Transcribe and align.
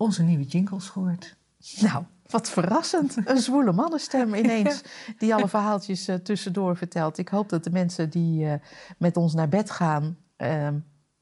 onze 0.00 0.22
nieuwe 0.22 0.44
jingles 0.44 0.88
gehoord. 0.88 1.36
Nou, 1.80 2.04
wat 2.26 2.50
verrassend. 2.50 3.16
Een 3.24 3.38
zwoele 3.38 3.72
mannenstem 3.72 4.34
ineens, 4.34 4.82
die 5.18 5.34
alle 5.34 5.48
verhaaltjes 5.48 6.08
uh, 6.08 6.14
tussendoor 6.14 6.76
vertelt. 6.76 7.18
Ik 7.18 7.28
hoop 7.28 7.48
dat 7.48 7.64
de 7.64 7.70
mensen 7.70 8.10
die 8.10 8.44
uh, 8.44 8.52
met 8.98 9.16
ons 9.16 9.34
naar 9.34 9.48
bed 9.48 9.70
gaan, 9.70 10.16
uh, 10.38 10.66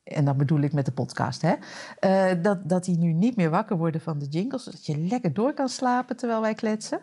en 0.03 0.25
dan 0.25 0.37
bedoel 0.37 0.61
ik 0.61 0.73
met 0.73 0.85
de 0.85 0.93
podcast, 0.93 1.43
hè, 1.43 1.55
uh, 2.35 2.43
dat, 2.43 2.69
dat 2.69 2.85
die 2.85 2.99
nu 2.99 3.13
niet 3.13 3.37
meer 3.37 3.51
wakker 3.51 3.77
worden 3.77 4.01
van 4.01 4.19
de 4.19 4.27
jingles. 4.27 4.65
Dat 4.65 4.87
je 4.87 4.99
lekker 4.99 5.35
door 5.35 5.53
kan 5.53 5.69
slapen 5.69 6.17
terwijl 6.17 6.41
wij 6.41 6.55
kletsen. 6.55 7.01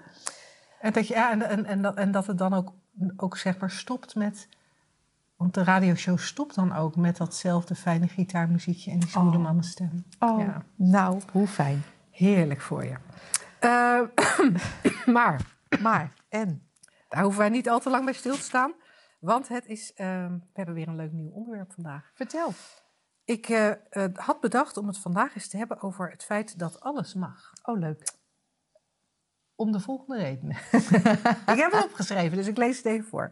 En 0.80 0.94
dat, 0.94 1.08
je, 1.08 1.14
ja, 1.14 1.32
en, 1.32 1.42
en, 1.42 1.66
en, 1.66 1.82
dat, 1.82 1.96
en 1.96 2.12
dat 2.12 2.28
het 2.28 2.38
dan 2.38 2.54
ook, 2.54 2.74
ook 3.18 3.38
zeg 3.38 3.58
maar 3.58 3.72
stopt 3.72 4.16
met... 4.16 4.48
Want 5.46 5.58
de 5.58 5.64
radioshow 5.64 6.18
stopt 6.18 6.56
dan 6.56 6.74
ook 6.76 6.96
met 6.96 7.18
datzelfde 7.18 7.76
fijne 7.76 8.08
gitaarmuziekje 8.08 8.92
en 8.92 9.00
die 9.00 9.10
zwoele 9.10 9.38
Oh. 9.38 9.44
mannenstem. 9.44 10.06
Oh, 10.20 10.40
Ja. 10.40 10.66
nou, 10.76 11.22
hoe 11.32 11.48
fijn. 11.48 11.84
Heerlijk 12.12 12.62
voor 12.62 12.86
je. 12.86 12.96
Eh, 13.60 14.02
maar 15.16 15.42
Maar, 15.82 16.14
en? 16.30 16.70
daar 17.10 17.22
hoeven 17.24 17.40
wij 17.40 17.50
niet 17.50 17.70
al 17.70 17.80
te 17.80 17.90
lang 17.90 18.06
bij 18.06 18.14
stil 18.14 18.36
te 18.36 18.42
staan. 18.42 18.74
Want 19.20 19.48
het 19.48 19.66
is, 19.66 19.94
eh, 19.94 20.06
we 20.28 20.40
hebben 20.54 20.76
weer 20.76 20.88
een 20.88 20.96
leuk 20.96 21.12
nieuw 21.12 21.32
onderwerp 21.32 21.72
vandaag. 21.74 22.12
Vertel. 22.14 22.54
Ik 23.24 23.50
eh, 23.50 23.72
had 24.14 24.40
bedacht 24.42 24.78
om 24.78 24.88
het 24.88 24.98
vandaag 24.98 25.36
eens 25.36 25.48
te 25.50 25.58
hebben 25.58 25.82
over 25.82 26.10
het 26.12 26.24
feit 26.24 26.60
dat 26.60 26.80
alles 26.80 27.14
mag. 27.14 27.52
Oh, 27.64 27.80
leuk. 27.80 28.14
Om 29.56 29.72
de 29.72 29.80
volgende 29.80 30.18
redenen. 30.22 30.56
ik 31.54 31.58
heb 31.60 31.72
het 31.72 31.84
opgeschreven, 31.84 32.38
dus 32.38 32.48
ik 32.48 32.58
lees 32.58 32.78
het 32.78 32.86
even 32.86 33.06
voor. 33.08 33.32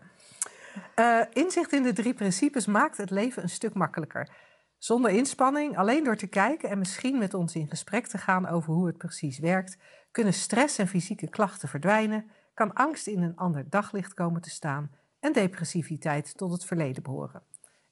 Eh, 0.96 1.20
inzicht 1.34 1.74
in 1.74 1.84
de 1.84 1.94
drie 1.94 2.14
principes 2.14 2.66
maakt 2.66 2.98
het 2.98 3.10
leven 3.10 3.44
een 3.44 3.50
stuk 3.50 3.74
makkelijker. 3.74 4.30
Zonder 4.78 5.12
inspanning, 5.12 5.78
alleen 5.78 6.04
door 6.04 6.16
te 6.16 6.28
kijken 6.28 6.70
en 6.70 6.78
misschien 6.78 7.18
met 7.18 7.34
ons 7.34 7.56
in 7.56 7.68
gesprek 7.68 8.08
te 8.08 8.18
gaan 8.18 8.48
over 8.48 8.74
hoe 8.74 8.88
het 8.88 8.98
precies 8.98 9.40
werkt, 9.40 9.78
kunnen 10.12 10.34
stress 10.34 10.78
en 10.78 10.88
fysieke 10.88 11.30
klachten 11.30 11.70
verdwijnen, 11.70 12.30
kan 12.54 12.74
angst 12.74 13.08
in 13.08 13.22
een 13.22 13.36
ander 13.36 13.70
daglicht 13.70 14.14
komen 14.14 14.42
te 14.42 14.50
staan 14.50 14.92
en 15.20 15.34
depressiviteit 15.34 16.38
tot 16.38 16.52
het 16.52 16.66
verleden 16.66 17.04
behoren. 17.04 17.42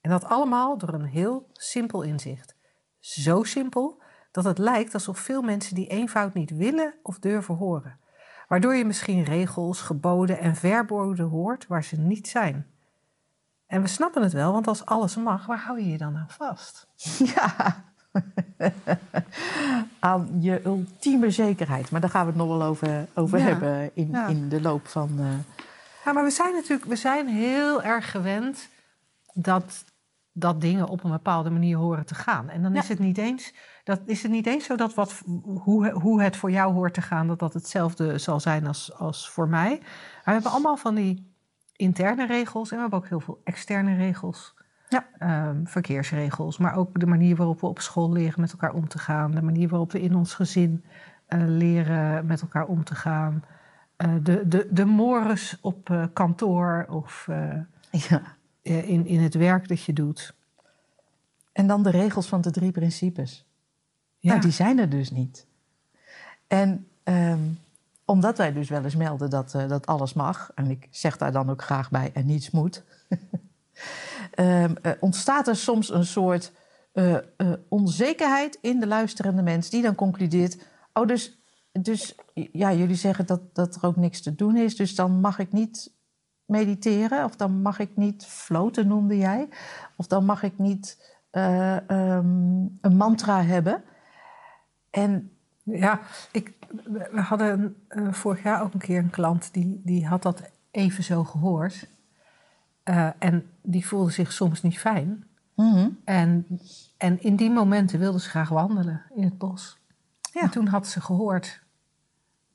En 0.01 0.09
dat 0.09 0.23
allemaal 0.23 0.77
door 0.77 0.93
een 0.93 1.05
heel 1.05 1.49
simpel 1.53 2.01
inzicht. 2.01 2.55
Zo 2.99 3.43
simpel 3.43 4.01
dat 4.31 4.43
het 4.43 4.57
lijkt 4.57 4.93
alsof 4.93 5.19
veel 5.19 5.41
mensen 5.41 5.75
die 5.75 5.87
eenvoud 5.87 6.33
niet 6.33 6.55
willen 6.55 6.93
of 7.03 7.19
durven 7.19 7.55
horen. 7.55 7.99
Waardoor 8.47 8.75
je 8.75 8.85
misschien 8.85 9.23
regels, 9.23 9.81
geboden 9.81 10.39
en 10.39 10.55
verboden 10.55 11.25
hoort 11.25 11.67
waar 11.67 11.83
ze 11.83 11.99
niet 11.99 12.27
zijn. 12.27 12.70
En 13.71 13.81
we 13.81 13.87
snappen 13.87 14.21
het 14.23 14.33
wel, 14.33 14.51
want 14.51 14.67
als 14.67 14.85
alles 14.85 15.15
mag, 15.15 15.45
waar 15.45 15.59
hou 15.59 15.79
je 15.81 15.89
je 15.89 15.97
dan 15.97 16.15
aan 16.17 16.29
vast? 16.29 16.87
Ja. 17.35 17.83
Aan 19.99 20.41
je 20.41 20.65
ultieme 20.65 21.31
zekerheid. 21.31 21.91
Maar 21.91 22.01
daar 22.01 22.09
gaan 22.09 22.21
we 22.25 22.27
het 22.31 22.37
nog 22.39 22.47
wel 22.47 22.63
over, 22.63 23.07
over 23.13 23.37
Ja. 23.39 23.43
hebben 23.45 23.91
in, 23.93 24.09
Ja. 24.11 24.27
in 24.27 24.49
de 24.49 24.61
loop 24.61 24.87
van... 24.87 25.09
eh, 25.19 25.25
Ja, 26.05 26.11
maar 26.11 26.23
we 26.23 26.29
zijn 26.29 26.53
natuurlijk 26.53 26.85
we 26.89 26.95
zijn 26.95 27.27
heel 27.27 27.81
erg 27.83 28.11
gewend 28.11 28.69
dat, 29.33 29.83
dat 30.31 30.61
dingen 30.61 30.87
op 30.87 31.03
een 31.03 31.11
bepaalde 31.11 31.49
manier 31.49 31.77
horen 31.77 32.05
te 32.05 32.15
gaan. 32.15 32.49
En 32.49 32.61
dan 32.61 32.73
Ja. 32.73 32.79
is, 32.81 32.87
het 32.89 32.99
niet 32.99 33.17
eens, 33.17 33.53
dat, 33.83 33.99
is 34.05 34.21
het 34.23 34.31
niet 34.31 34.47
eens 34.47 34.65
zo 34.65 34.75
dat 34.75 34.93
wat, 34.93 35.21
hoe, 35.63 35.89
hoe 35.91 36.21
het 36.21 36.35
voor 36.35 36.51
jou 36.51 36.73
hoort 36.73 36.93
te 36.93 37.01
gaan, 37.01 37.27
dat 37.27 37.39
dat 37.39 37.53
hetzelfde 37.53 38.17
zal 38.17 38.39
zijn 38.39 38.67
als, 38.67 38.93
als 38.97 39.29
voor 39.29 39.47
mij. 39.47 39.69
Maar 39.79 40.21
we 40.25 40.31
hebben 40.31 40.51
allemaal 40.51 40.77
van 40.77 40.95
die 40.95 41.30
interne 41.81 42.25
regels 42.25 42.69
en 42.69 42.75
we 42.75 42.81
hebben 42.81 42.99
ook 42.99 43.07
heel 43.07 43.19
veel 43.19 43.41
externe 43.43 43.95
regels. 43.95 44.53
Ja. 44.89 45.07
Ehm, 45.17 45.65
verkeersregels, 45.65 46.57
maar 46.57 46.75
ook 46.75 46.99
de 46.99 47.05
manier 47.05 47.35
waarop 47.35 47.61
we 47.61 47.67
op 47.67 47.79
school 47.79 48.11
leren 48.11 48.41
met 48.41 48.51
elkaar 48.51 48.73
om 48.73 48.87
te 48.87 48.97
gaan. 48.97 49.31
De 49.31 49.41
manier 49.41 49.67
waarop 49.67 49.91
we 49.91 50.01
in 50.01 50.15
ons 50.15 50.33
gezin 50.33 50.83
eh, 51.25 51.39
leren 51.45 52.25
met 52.25 52.41
elkaar 52.41 52.65
om 52.65 52.83
te 52.83 52.95
gaan. 52.95 53.43
Eh, 53.95 54.13
de, 54.23 54.47
de, 54.47 54.67
de 54.71 54.85
mores 54.85 55.57
op 55.61 55.89
eh, 55.89 56.05
kantoor 56.13 56.85
of 56.89 57.25
ja. 57.91 58.21
in, 58.61 59.05
in 59.05 59.19
het 59.19 59.33
werk 59.33 59.67
dat 59.67 59.83
je 59.83 59.93
doet. 59.93 60.33
En 61.51 61.67
dan 61.67 61.83
de 61.83 61.89
regels 61.89 62.27
van 62.27 62.41
de 62.41 62.51
drie 62.51 62.71
principes. 62.71 63.45
Ja. 64.17 64.29
Nou, 64.29 64.41
die 64.41 64.51
zijn 64.51 64.79
er 64.79 64.89
dus 64.89 65.11
niet. 65.11 65.47
En 66.47 66.87
ehm, 67.03 67.39
omdat 68.11 68.37
wij 68.37 68.53
dus 68.53 68.69
wel 68.69 68.83
eens 68.83 68.95
melden 68.95 69.29
dat, 69.29 69.53
eh, 69.53 69.67
dat 69.67 69.85
alles 69.85 70.13
mag, 70.13 70.51
en 70.55 70.69
ik 70.69 70.87
zeg 70.89 71.17
daar 71.17 71.31
dan 71.31 71.49
ook 71.49 71.61
graag 71.61 71.89
bij 71.89 72.11
en 72.13 72.25
niets 72.25 72.51
moet, 72.51 72.83
ehm, 74.31 74.75
eh, 74.81 74.91
ontstaat 74.99 75.47
er 75.47 75.55
soms 75.55 75.89
een 75.93 76.05
soort 76.05 76.51
eh, 76.91 77.17
onzekerheid 77.69 78.57
in 78.61 78.79
de 78.79 78.87
luisterende 78.87 79.41
mens, 79.41 79.69
die 79.69 79.81
dan 79.81 79.95
concludeert: 79.95 80.57
Oh, 80.93 81.07
dus, 81.07 81.41
dus 81.71 82.15
ja, 82.33 82.73
jullie 82.73 82.95
zeggen 82.95 83.25
dat, 83.25 83.55
dat 83.55 83.75
er 83.75 83.85
ook 83.85 83.95
niks 83.95 84.21
te 84.21 84.35
doen 84.35 84.57
is, 84.57 84.75
dus 84.75 84.95
dan 84.95 85.11
mag 85.11 85.39
ik 85.39 85.51
niet 85.51 85.93
mediteren, 86.45 87.23
of 87.23 87.35
dan 87.35 87.61
mag 87.61 87.79
ik 87.79 87.95
niet 87.95 88.25
floten, 88.25 88.87
noemde 88.87 89.17
jij, 89.17 89.49
of 89.97 90.07
dan 90.07 90.25
mag 90.25 90.43
ik 90.43 90.57
niet 90.57 91.15
eh, 91.29 91.89
ehm, 91.89 92.65
een 92.81 92.97
mantra 92.97 93.43
hebben. 93.43 93.83
En 94.89 95.37
Ja, 95.71 95.99
ik, 96.31 96.53
we 97.11 97.21
hadden 97.21 97.75
eh, 97.87 98.13
vorig 98.13 98.43
jaar 98.43 98.61
ook 98.61 98.73
een 98.73 98.79
keer 98.79 98.99
een 98.99 99.09
klant 99.09 99.53
die, 99.53 99.81
die 99.83 100.07
had 100.07 100.21
dat 100.21 100.41
even 100.71 101.03
zo 101.03 101.23
gehoord. 101.23 101.87
Eh, 102.83 103.09
en 103.19 103.49
die 103.61 103.87
voelde 103.87 104.11
zich 104.11 104.31
soms 104.31 104.61
niet 104.61 104.79
fijn. 104.79 105.23
mhm, 105.55 105.89
En, 106.03 106.47
en 106.97 107.23
in 107.23 107.35
die 107.35 107.49
momenten 107.49 107.99
wilde 107.99 108.19
ze 108.19 108.29
graag 108.29 108.49
wandelen 108.49 109.01
in 109.15 109.23
het 109.23 109.37
bos. 109.37 109.79
Ja. 110.33 110.41
En 110.41 110.49
toen 110.49 110.67
had 110.67 110.87
ze 110.87 111.01
gehoord 111.01 111.63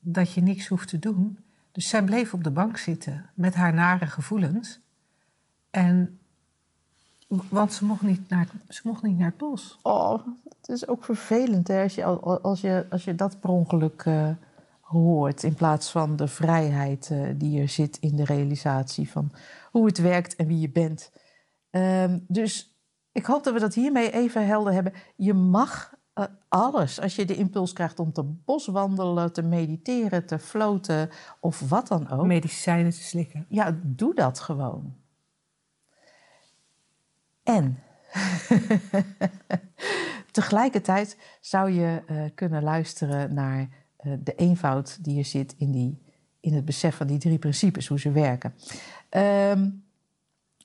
dat 0.01 0.33
je 0.33 0.43
niks 0.43 0.67
hoeft 0.67 0.89
te 0.89 0.99
doen. 0.99 1.39
Dus 1.73 1.89
zij 1.89 2.03
bleef 2.03 2.35
op 2.35 2.45
de 2.45 2.51
bank 2.51 2.77
zitten 2.77 3.31
met 3.35 3.55
haar 3.55 3.75
nare 3.75 4.07
gevoelens. 4.07 4.81
En, 5.71 6.19
want 7.27 7.73
ze 7.73 7.85
mocht 7.85 8.03
niet 8.03 8.29
naar, 8.29 8.41
het- 8.53 8.75
ze 8.75 8.81
mocht 8.85 9.03
niet 9.03 9.19
naar 9.19 9.29
het 9.29 9.37
bos. 9.37 9.79
Oh, 9.83 10.19
het 10.59 10.69
is 10.69 10.89
ook 10.89 11.05
vervelend 11.05 11.69
hè, 11.69 11.83
als, 11.83 11.95
je, 11.95 12.05
als, 12.05 12.61
je, 12.61 12.87
als 12.91 13.05
je 13.05 13.15
dat 13.15 13.41
per 13.41 13.51
ongeluk 13.51 14.03
eh, 14.05 14.29
hoort. 14.81 15.43
In 15.43 15.55
plaats 15.55 15.91
van 15.91 16.17
de 16.17 16.29
vrijheid 16.29 17.09
eh, 17.11 17.21
die 17.37 17.61
er 17.61 17.69
zit 17.69 17.97
in 18.01 18.17
de 18.17 18.25
realisatie 18.25 19.11
van 19.11 19.31
hoe 19.71 19.87
het 19.87 19.99
werkt 19.99 20.37
en 20.37 20.47
wie 20.47 20.61
je 20.61 20.71
bent. 20.71 21.13
Ehm, 21.71 22.19
dus 22.29 22.79
ik 23.13 23.27
hoop 23.27 23.45
dat 23.45 23.53
we 23.55 23.61
dat 23.61 23.75
hiermee 23.75 24.11
even 24.13 24.47
helder 24.47 24.73
hebben. 24.73 24.93
Je 25.17 25.35
mag 25.35 25.95
eh, 26.13 26.25
alles. 26.49 27.01
Als 27.01 27.17
je 27.17 27.25
de 27.25 27.37
impuls 27.37 27.73
krijgt 27.73 27.99
om 27.99 28.13
te 28.13 28.23
boswandelen, 28.23 29.33
te 29.33 29.43
mediteren, 29.43 30.27
te 30.27 30.39
floten 30.39 31.11
of 31.41 31.61
wat 31.69 31.89
dan 31.89 32.11
ook. 32.11 32.27
Medicijnen 32.27 32.91
te 32.91 33.03
slikken. 33.03 33.47
Ja, 33.49 33.79
doe 33.83 34.15
dat 34.15 34.41
gewoon. 34.41 34.95
En 37.57 37.79
tegelijkertijd 40.31 41.17
zou 41.41 41.71
je 41.71 42.03
eh, 42.07 42.17
kunnen 42.35 42.63
luisteren 42.63 43.35
naar 43.35 43.69
eh, 43.97 44.13
de 44.19 44.35
eenvoud 44.35 45.05
die 45.05 45.19
er 45.19 45.25
zit 45.25 45.55
in, 45.59 45.71
die, 45.71 46.03
in 46.41 46.55
het 46.55 46.65
besef 46.65 46.97
van 46.97 47.07
die 47.07 47.19
drie 47.19 47.39
principes, 47.39 47.87
hoe 47.87 48.01
ze 48.01 48.11
werken. 48.11 48.55
Ehm, 49.09 49.71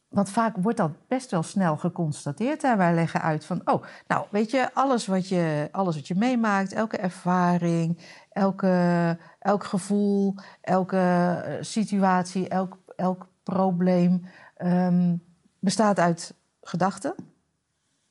want 0.07 0.29
vaak 0.29 0.55
wordt 0.57 0.77
dat 0.77 1.07
best 1.07 1.31
wel 1.31 1.43
snel 1.43 1.77
geconstateerd. 1.77 2.61
Hè? 2.61 2.75
Wij 2.75 2.93
leggen 2.93 3.21
uit 3.21 3.45
van, 3.45 3.61
oh, 3.65 3.83
nou 4.07 4.25
weet 4.29 4.51
je, 4.51 4.73
alles 4.73 5.07
wat 5.07 5.29
je, 5.29 5.69
alles 5.71 5.95
wat 5.95 6.07
je 6.07 6.15
meemaakt, 6.15 6.73
elke 6.73 6.97
ervaring, 6.97 7.97
elke, 8.29 9.17
elk 9.39 9.63
gevoel, 9.63 10.35
elke 10.61 10.97
eh, 10.97 11.63
situatie, 11.63 12.47
elk, 12.47 12.77
elk 12.95 13.27
probleem 13.43 14.25
ehm, 14.55 15.15
bestaat 15.59 15.99
uit 15.99 16.39
gedachten, 16.61 17.15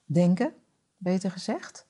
denken, 0.04 0.52
beter 0.96 1.30
gezegd. 1.30 1.86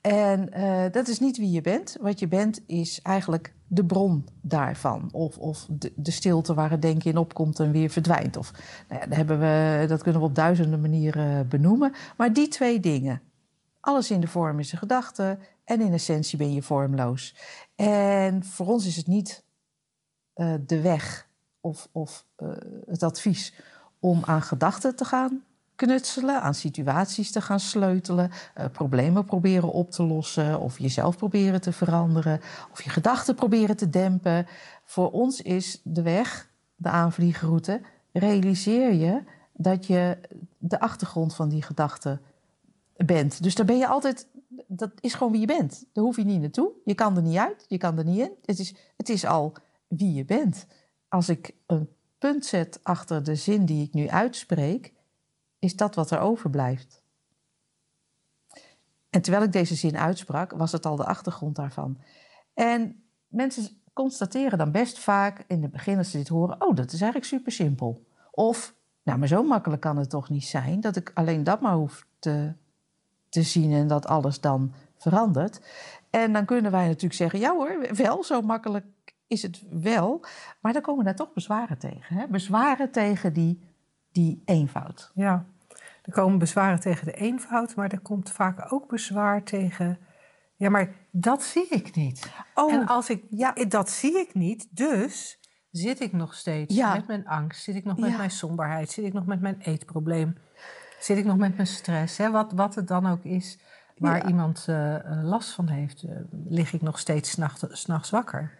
En 0.00 0.52
eh, 0.52 0.92
dat 0.92 1.08
is 1.08 1.20
niet 1.20 1.36
wie 1.36 1.50
je 1.50 1.60
bent. 1.60 1.96
Wat 2.00 2.18
je 2.18 2.28
bent 2.28 2.60
is 2.66 3.02
eigenlijk 3.02 3.54
de 3.66 3.84
bron 3.84 4.28
daarvan. 4.40 5.08
Of, 5.12 5.38
of 5.38 5.66
de, 5.96 6.10
stilte 6.10 6.54
waar 6.54 6.70
het 6.70 6.82
denken 6.82 7.10
in 7.10 7.16
opkomt 7.16 7.60
en 7.60 7.72
weer 7.72 7.90
verdwijnt. 7.90 8.36
Of, 8.36 8.52
nou 8.88 9.00
ja, 9.00 9.06
dat, 9.06 9.16
hebben 9.16 9.38
we, 9.38 9.84
dat 9.88 10.02
kunnen 10.02 10.20
we 10.20 10.26
op 10.26 10.34
duizenden 10.34 10.80
manieren 10.80 11.48
benoemen. 11.48 11.92
Maar 12.16 12.32
die 12.32 12.48
twee 12.48 12.80
dingen, 12.80 13.22
Alles 13.82 14.10
in 14.10 14.20
de 14.20 14.26
vorm 14.26 14.58
is 14.58 14.72
een 14.72 14.78
gedachte 14.78 15.38
en 15.64 15.80
in 15.80 15.92
essentie 15.92 16.38
ben 16.38 16.52
je 16.52 16.62
vormloos. 16.62 17.36
En 17.74 18.44
voor 18.44 18.66
ons 18.66 18.86
is 18.86 18.96
het 18.96 19.06
niet 19.06 19.44
uh, 20.34 20.54
de 20.66 20.80
weg 20.80 21.28
of, 21.60 21.88
of 21.92 22.26
uh, 22.38 22.48
het 22.86 23.02
advies 23.02 23.54
om 23.98 24.22
aan 24.24 24.42
gedachten 24.42 24.96
te 24.96 25.04
gaan 25.04 25.44
knutselen, 25.76 26.42
aan 26.42 26.54
situaties 26.54 27.30
te 27.30 27.40
gaan 27.40 27.60
sleutelen, 27.60 28.30
uh, 28.58 28.64
problemen 28.72 29.24
proberen 29.24 29.72
op 29.72 29.90
te 29.90 30.02
lossen 30.02 30.60
of 30.60 30.78
jezelf 30.78 31.16
proberen 31.16 31.60
te 31.60 31.72
veranderen 31.72 32.40
of 32.72 32.82
je 32.82 32.90
gedachten 32.90 33.34
proberen 33.34 33.76
te 33.76 33.90
dempen. 33.90 34.46
Voor 34.84 35.10
ons 35.10 35.40
is 35.40 35.80
de 35.84 36.02
weg, 36.02 36.50
de 36.76 36.88
aanvliegroute, 36.88 37.80
realiseer 38.12 38.94
je 38.94 39.22
dat 39.52 39.86
je 39.86 40.18
de 40.58 40.80
achtergrond 40.80 41.34
van 41.34 41.48
die 41.48 41.62
gedachten 41.62 42.20
bent. 42.96 43.42
Dus 43.42 43.54
daar 43.54 43.66
ben 43.66 43.78
je 43.78 43.86
altijd, 43.86 44.26
dat 44.66 44.90
is 45.00 45.14
gewoon 45.14 45.32
wie 45.32 45.40
je 45.40 45.46
bent. 45.46 45.84
Daar 45.92 46.04
hoef 46.04 46.16
je 46.16 46.24
niet 46.24 46.40
naartoe. 46.40 46.70
Je 46.84 46.94
kan 46.94 47.16
er 47.16 47.22
niet 47.22 47.36
uit, 47.36 47.64
je 47.68 47.78
kan 47.78 47.98
er 47.98 48.04
niet 48.04 48.18
in. 48.18 48.32
Het 48.44 48.58
is, 48.58 48.74
het 48.96 49.08
is 49.08 49.24
al 49.24 49.52
wie 49.88 50.14
je 50.14 50.24
bent. 50.24 50.66
Als 51.08 51.28
ik 51.28 51.54
een 51.66 51.88
punt 52.18 52.46
zet 52.46 52.80
achter 52.82 53.24
de 53.24 53.34
zin 53.34 53.64
die 53.64 53.84
ik 53.86 53.92
nu 53.92 54.08
uitspreek, 54.08 54.92
is 55.62 55.76
dat 55.76 55.94
wat 55.94 56.10
er 56.10 56.18
overblijft. 56.18 57.02
En 59.10 59.22
terwijl 59.22 59.44
ik 59.44 59.52
deze 59.52 59.74
zin 59.74 59.96
uitsprak, 59.96 60.52
was 60.52 60.72
het 60.72 60.86
al 60.86 60.96
de 60.96 61.04
achtergrond 61.04 61.56
daarvan. 61.56 61.98
En 62.54 63.02
mensen 63.28 63.82
constateren 63.92 64.58
dan 64.58 64.70
best 64.72 64.98
vaak 64.98 65.44
in 65.46 65.62
het 65.62 65.70
begin 65.70 65.98
als 65.98 66.10
ze 66.10 66.16
dit 66.16 66.28
horen: 66.28 66.60
oh, 66.60 66.76
dat 66.76 66.92
is 66.92 67.00
eigenlijk 67.00 67.24
super 67.24 67.52
simpel. 67.52 68.06
Of, 68.30 68.74
nou, 69.02 69.18
maar 69.18 69.28
zo 69.28 69.42
makkelijk 69.42 69.80
kan 69.80 69.96
het 69.96 70.10
toch 70.10 70.28
niet 70.28 70.44
zijn 70.44 70.80
dat 70.80 70.96
ik 70.96 71.10
alleen 71.14 71.44
dat 71.44 71.60
maar 71.60 71.74
hoef 71.74 72.06
te, 72.18 72.52
te 73.28 73.42
zien 73.42 73.72
en 73.72 73.86
dat 73.86 74.06
alles 74.06 74.40
dan 74.40 74.72
verandert. 74.96 75.60
En 76.10 76.32
dan 76.32 76.44
kunnen 76.44 76.70
wij 76.70 76.86
natuurlijk 76.86 77.14
zeggen: 77.14 77.38
ja 77.38 77.54
hoor, 77.54 77.94
wel, 77.94 78.24
zo 78.24 78.40
makkelijk 78.40 78.86
is 79.26 79.42
het 79.42 79.62
wel. 79.70 80.24
Maar 80.60 80.72
dan 80.72 80.82
komen 80.82 81.04
daar 81.04 81.16
toch 81.16 81.32
bezwaren 81.32 81.78
tegen. 81.78 82.16
Hè? 82.16 82.26
Bezwaren 82.28 82.90
tegen 82.90 83.32
die, 83.32 83.60
die 84.12 84.42
eenvoud. 84.44 85.10
Ja, 85.14 85.46
er 86.02 86.12
komen 86.12 86.38
bezwaren 86.38 86.80
tegen 86.80 87.04
de 87.04 87.12
eenvoud, 87.12 87.74
maar 87.74 87.90
er 87.90 88.00
komt 88.00 88.30
vaak 88.30 88.72
ook 88.72 88.88
bezwaar 88.88 89.42
tegen. 89.42 89.98
Ja, 90.56 90.70
maar 90.70 90.94
dat 91.10 91.42
zie 91.42 91.68
ik 91.68 91.94
niet. 91.94 92.32
Oh, 92.54 92.72
en 92.72 92.86
als 92.86 93.10
ik, 93.10 93.24
ja, 93.30 93.52
dat 93.68 93.90
zie 93.90 94.18
ik 94.18 94.34
niet, 94.34 94.68
dus 94.70 95.40
zit 95.70 96.00
ik 96.00 96.12
nog 96.12 96.34
steeds 96.34 96.74
ja. 96.74 96.94
met 96.94 97.06
mijn 97.06 97.26
angst, 97.26 97.62
zit 97.62 97.74
ik 97.74 97.84
nog 97.84 97.98
met 97.98 98.16
mijn 98.16 98.30
somberheid, 98.30 98.90
zit 98.90 99.04
ik 99.04 99.12
nog 99.12 99.26
met 99.26 99.40
mijn 99.40 99.60
eetprobleem, 99.60 100.36
zit 101.00 101.16
ik 101.16 101.24
nog 101.24 101.36
met 101.36 101.54
mijn 101.54 101.66
stress, 101.66 102.16
hè? 102.16 102.30
Wat, 102.30 102.52
wat 102.52 102.74
het 102.74 102.88
dan 102.88 103.06
ook 103.06 103.24
is 103.24 103.58
waar 103.96 104.26
iemand 104.28 104.66
uh, 104.68 104.96
last 105.22 105.50
van 105.50 105.68
heeft, 105.68 106.02
uh, 106.02 106.10
lig 106.48 106.72
ik 106.72 106.82
nog 106.82 106.98
steeds 106.98 107.30
s'nachts 107.30 107.86
nachts 107.86 108.10
wakker. 108.10 108.58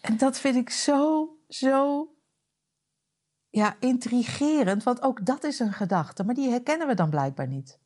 En 0.00 0.16
dat 0.16 0.38
vind 0.38 0.56
ik 0.56 0.70
zo, 0.70 1.28
zo 1.48 2.08
ja, 3.50 3.76
intrigerend, 3.80 4.82
want 4.82 5.02
ook 5.02 5.26
dat 5.26 5.44
is 5.44 5.58
een 5.58 5.72
gedachte, 5.72 6.24
maar 6.24 6.34
die 6.34 6.50
herkennen 6.50 6.86
we 6.86 6.94
dan 6.94 7.10
blijkbaar 7.10 7.48
niet. 7.48 7.78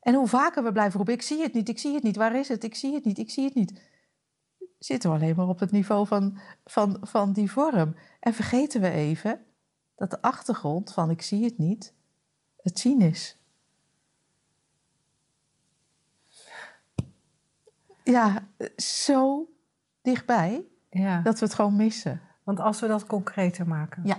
En 0.00 0.14
hoe 0.14 0.28
vaker 0.28 0.64
we 0.64 0.72
blijven 0.72 0.96
roepen, 0.96 1.14
ik 1.14 1.22
zie 1.22 1.42
het 1.42 1.52
niet, 1.52 1.68
ik 1.68 1.78
zie 1.78 1.94
het 1.94 2.02
niet, 2.02 2.16
waar 2.16 2.36
is 2.36 2.48
het, 2.48 2.64
ik 2.64 2.74
zie 2.74 2.94
het 2.94 3.04
niet, 3.04 3.18
ik 3.18 3.30
zie 3.30 3.44
het 3.44 3.54
niet, 3.54 3.82
zitten 4.78 5.10
we 5.10 5.16
alleen 5.16 5.36
maar 5.36 5.48
op 5.48 5.58
het 5.58 5.70
niveau 5.70 6.06
van, 6.06 6.38
van, 6.64 6.98
van 7.00 7.32
die 7.32 7.50
vorm. 7.50 7.94
En 8.20 8.34
vergeten 8.34 8.80
we 8.80 8.90
even 8.90 9.44
dat 9.94 10.10
de 10.10 10.22
achtergrond 10.22 10.92
van 10.92 11.10
ik 11.10 11.22
zie 11.22 11.44
het 11.44 11.58
niet, 11.58 11.94
het 12.62 12.78
zien 12.78 13.00
is. 13.00 13.36
Ja, 18.04 18.48
zo 18.76 19.48
dichtbij 20.02 20.64
ja. 20.90 21.20
dat 21.20 21.38
we 21.38 21.44
het 21.44 21.54
gewoon 21.54 21.76
missen. 21.76 22.20
Want 22.42 22.60
als 22.60 22.80
we 22.80 22.86
dat 22.86 23.06
concreter 23.06 23.68
maken, 23.68 24.02
ja. 24.06 24.18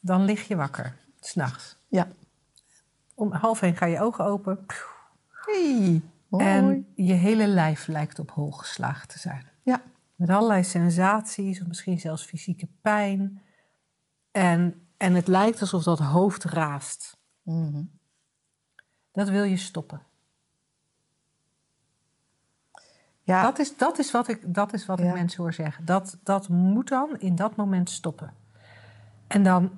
Dan 0.00 0.24
lig 0.24 0.48
je 0.48 0.56
wakker, 0.56 0.96
s'nachts. 1.20 1.76
Ja. 1.88 2.08
Om 3.14 3.32
half 3.32 3.62
één 3.62 3.76
ga 3.76 3.86
je 3.86 4.00
ogen 4.00 4.24
open. 4.24 4.66
Hey, 5.28 6.02
En 6.30 6.86
je 6.94 7.12
hele 7.12 7.46
lijf 7.46 7.86
lijkt 7.86 8.18
op 8.18 8.30
hol 8.30 8.50
geslagen 8.50 9.08
te 9.08 9.18
zijn. 9.18 9.46
Ja. 9.62 9.82
Met 10.14 10.30
allerlei 10.30 10.64
sensaties, 10.64 11.60
of 11.60 11.66
misschien 11.66 12.00
zelfs 12.00 12.24
fysieke 12.24 12.68
pijn. 12.80 13.42
En, 14.30 14.86
en 14.96 15.14
het 15.14 15.26
lijkt 15.26 15.60
alsof 15.60 15.82
dat 15.82 15.98
hoofd 15.98 16.44
raast. 16.44 17.16
Mm 17.42 17.90
Dat 19.12 19.28
wil 19.28 19.44
je 19.44 19.56
stoppen. 19.56 20.02
Ja. 23.28 23.42
Dat, 23.42 23.58
is, 23.58 23.76
dat 23.76 23.98
is 23.98 24.10
wat 24.10 24.28
ik, 24.28 24.54
dat 24.54 24.72
is 24.72 24.86
wat 24.86 25.00
ik 25.00 25.12
mensen 25.12 25.42
hoor 25.42 25.52
zeggen. 25.52 25.84
Dat, 25.84 26.18
dat 26.22 26.48
moet 26.48 26.88
dan 26.88 27.18
in 27.18 27.34
dat 27.34 27.56
moment 27.56 27.90
stoppen. 27.90 28.34
En 29.26 29.42
dan, 29.42 29.70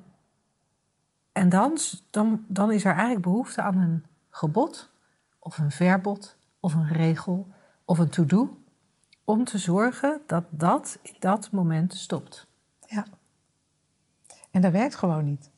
en 1.33 1.49
dan, 1.49 1.79
dan, 2.11 2.45
dan 2.49 2.73
is 2.73 2.85
er 2.85 2.93
eigenlijk 2.93 3.23
behoefte 3.23 3.63
aan 3.63 3.77
een 3.77 4.05
gebod, 4.31 4.91
of 5.39 5.59
een 5.59 5.71
verbod, 5.71 6.37
of 6.61 6.75
een 6.75 6.89
regel, 6.89 7.49
of 7.85 7.99
een 7.99 8.09
to-do. 8.09 8.59
Om 9.25 9.45
te 9.45 9.59
zorgen 9.59 10.21
dat 10.27 10.45
dat 10.51 10.99
in 11.03 11.17
dat 11.19 11.51
moment 11.51 11.95
stopt. 11.95 12.47
Ja. 12.87 13.07
En 14.51 14.61
dat 14.61 14.73
werkt 14.73 14.95
gewoon 14.95 15.25
niet. 15.25 15.51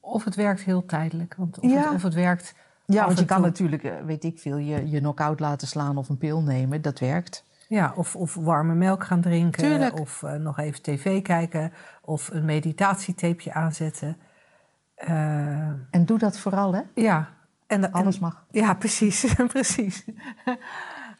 Of 0.00 0.24
het 0.24 0.34
werkt 0.34 0.60
heel 0.60 0.84
tijdelijk. 0.84 1.34
Want 1.34 1.58
of, 1.58 1.72
het, 1.72 1.94
of 1.94 2.02
het 2.02 2.14
werkt 2.14 2.54
ja, 2.86 3.06
want 3.06 3.18
je 3.18 3.24
kan 3.24 3.40
natuurlijk, 3.40 3.84
eh, 3.84 4.00
weet 4.04 4.24
ik 4.24 4.38
veel, 4.38 4.56
je, 4.56 4.90
je 4.90 4.98
knock-out 4.98 5.40
laten 5.40 5.68
slaan 5.68 5.96
of 5.96 6.08
een 6.08 6.18
pil 6.18 6.42
nemen. 6.42 6.82
Dat 6.82 6.98
werkt. 6.98 7.44
Ja, 7.68 7.92
of, 7.96 8.16
of 8.16 8.34
warme 8.34 8.74
melk 8.74 9.04
gaan 9.04 9.20
drinken. 9.20 9.62
Tuurlijk. 9.62 10.00
Of 10.00 10.22
uh, 10.22 10.32
nog 10.32 10.58
even 10.58 10.82
tv 10.82 11.22
kijken. 11.22 11.72
Of 12.02 12.28
een 12.28 12.44
meditatietapeje 12.44 13.52
aanzetten. 13.52 14.16
Uh, 15.08 15.66
en 15.90 16.04
doe 16.04 16.18
dat 16.18 16.38
vooral, 16.38 16.74
hè? 16.74 16.82
Ja. 16.94 17.28
En, 17.66 17.92
Alles 17.92 18.18
mag. 18.18 18.44
Ja, 18.50 18.74
precies. 18.74 19.34
precies. 19.46 20.04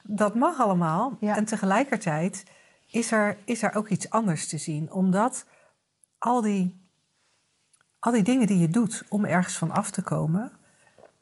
dat 0.02 0.34
mag 0.34 0.60
allemaal. 0.60 1.16
Ja. 1.20 1.36
En 1.36 1.44
tegelijkertijd 1.44 2.44
is 2.86 3.12
er, 3.12 3.36
is 3.44 3.62
er 3.62 3.74
ook 3.74 3.88
iets 3.88 4.10
anders 4.10 4.48
te 4.48 4.58
zien. 4.58 4.92
Omdat 4.92 5.46
al 6.18 6.40
die, 6.40 6.88
al 7.98 8.12
die 8.12 8.22
dingen 8.22 8.46
die 8.46 8.58
je 8.58 8.68
doet 8.68 9.04
om 9.08 9.24
ergens 9.24 9.56
van 9.58 9.70
af 9.70 9.90
te 9.90 10.02
komen 10.02 10.52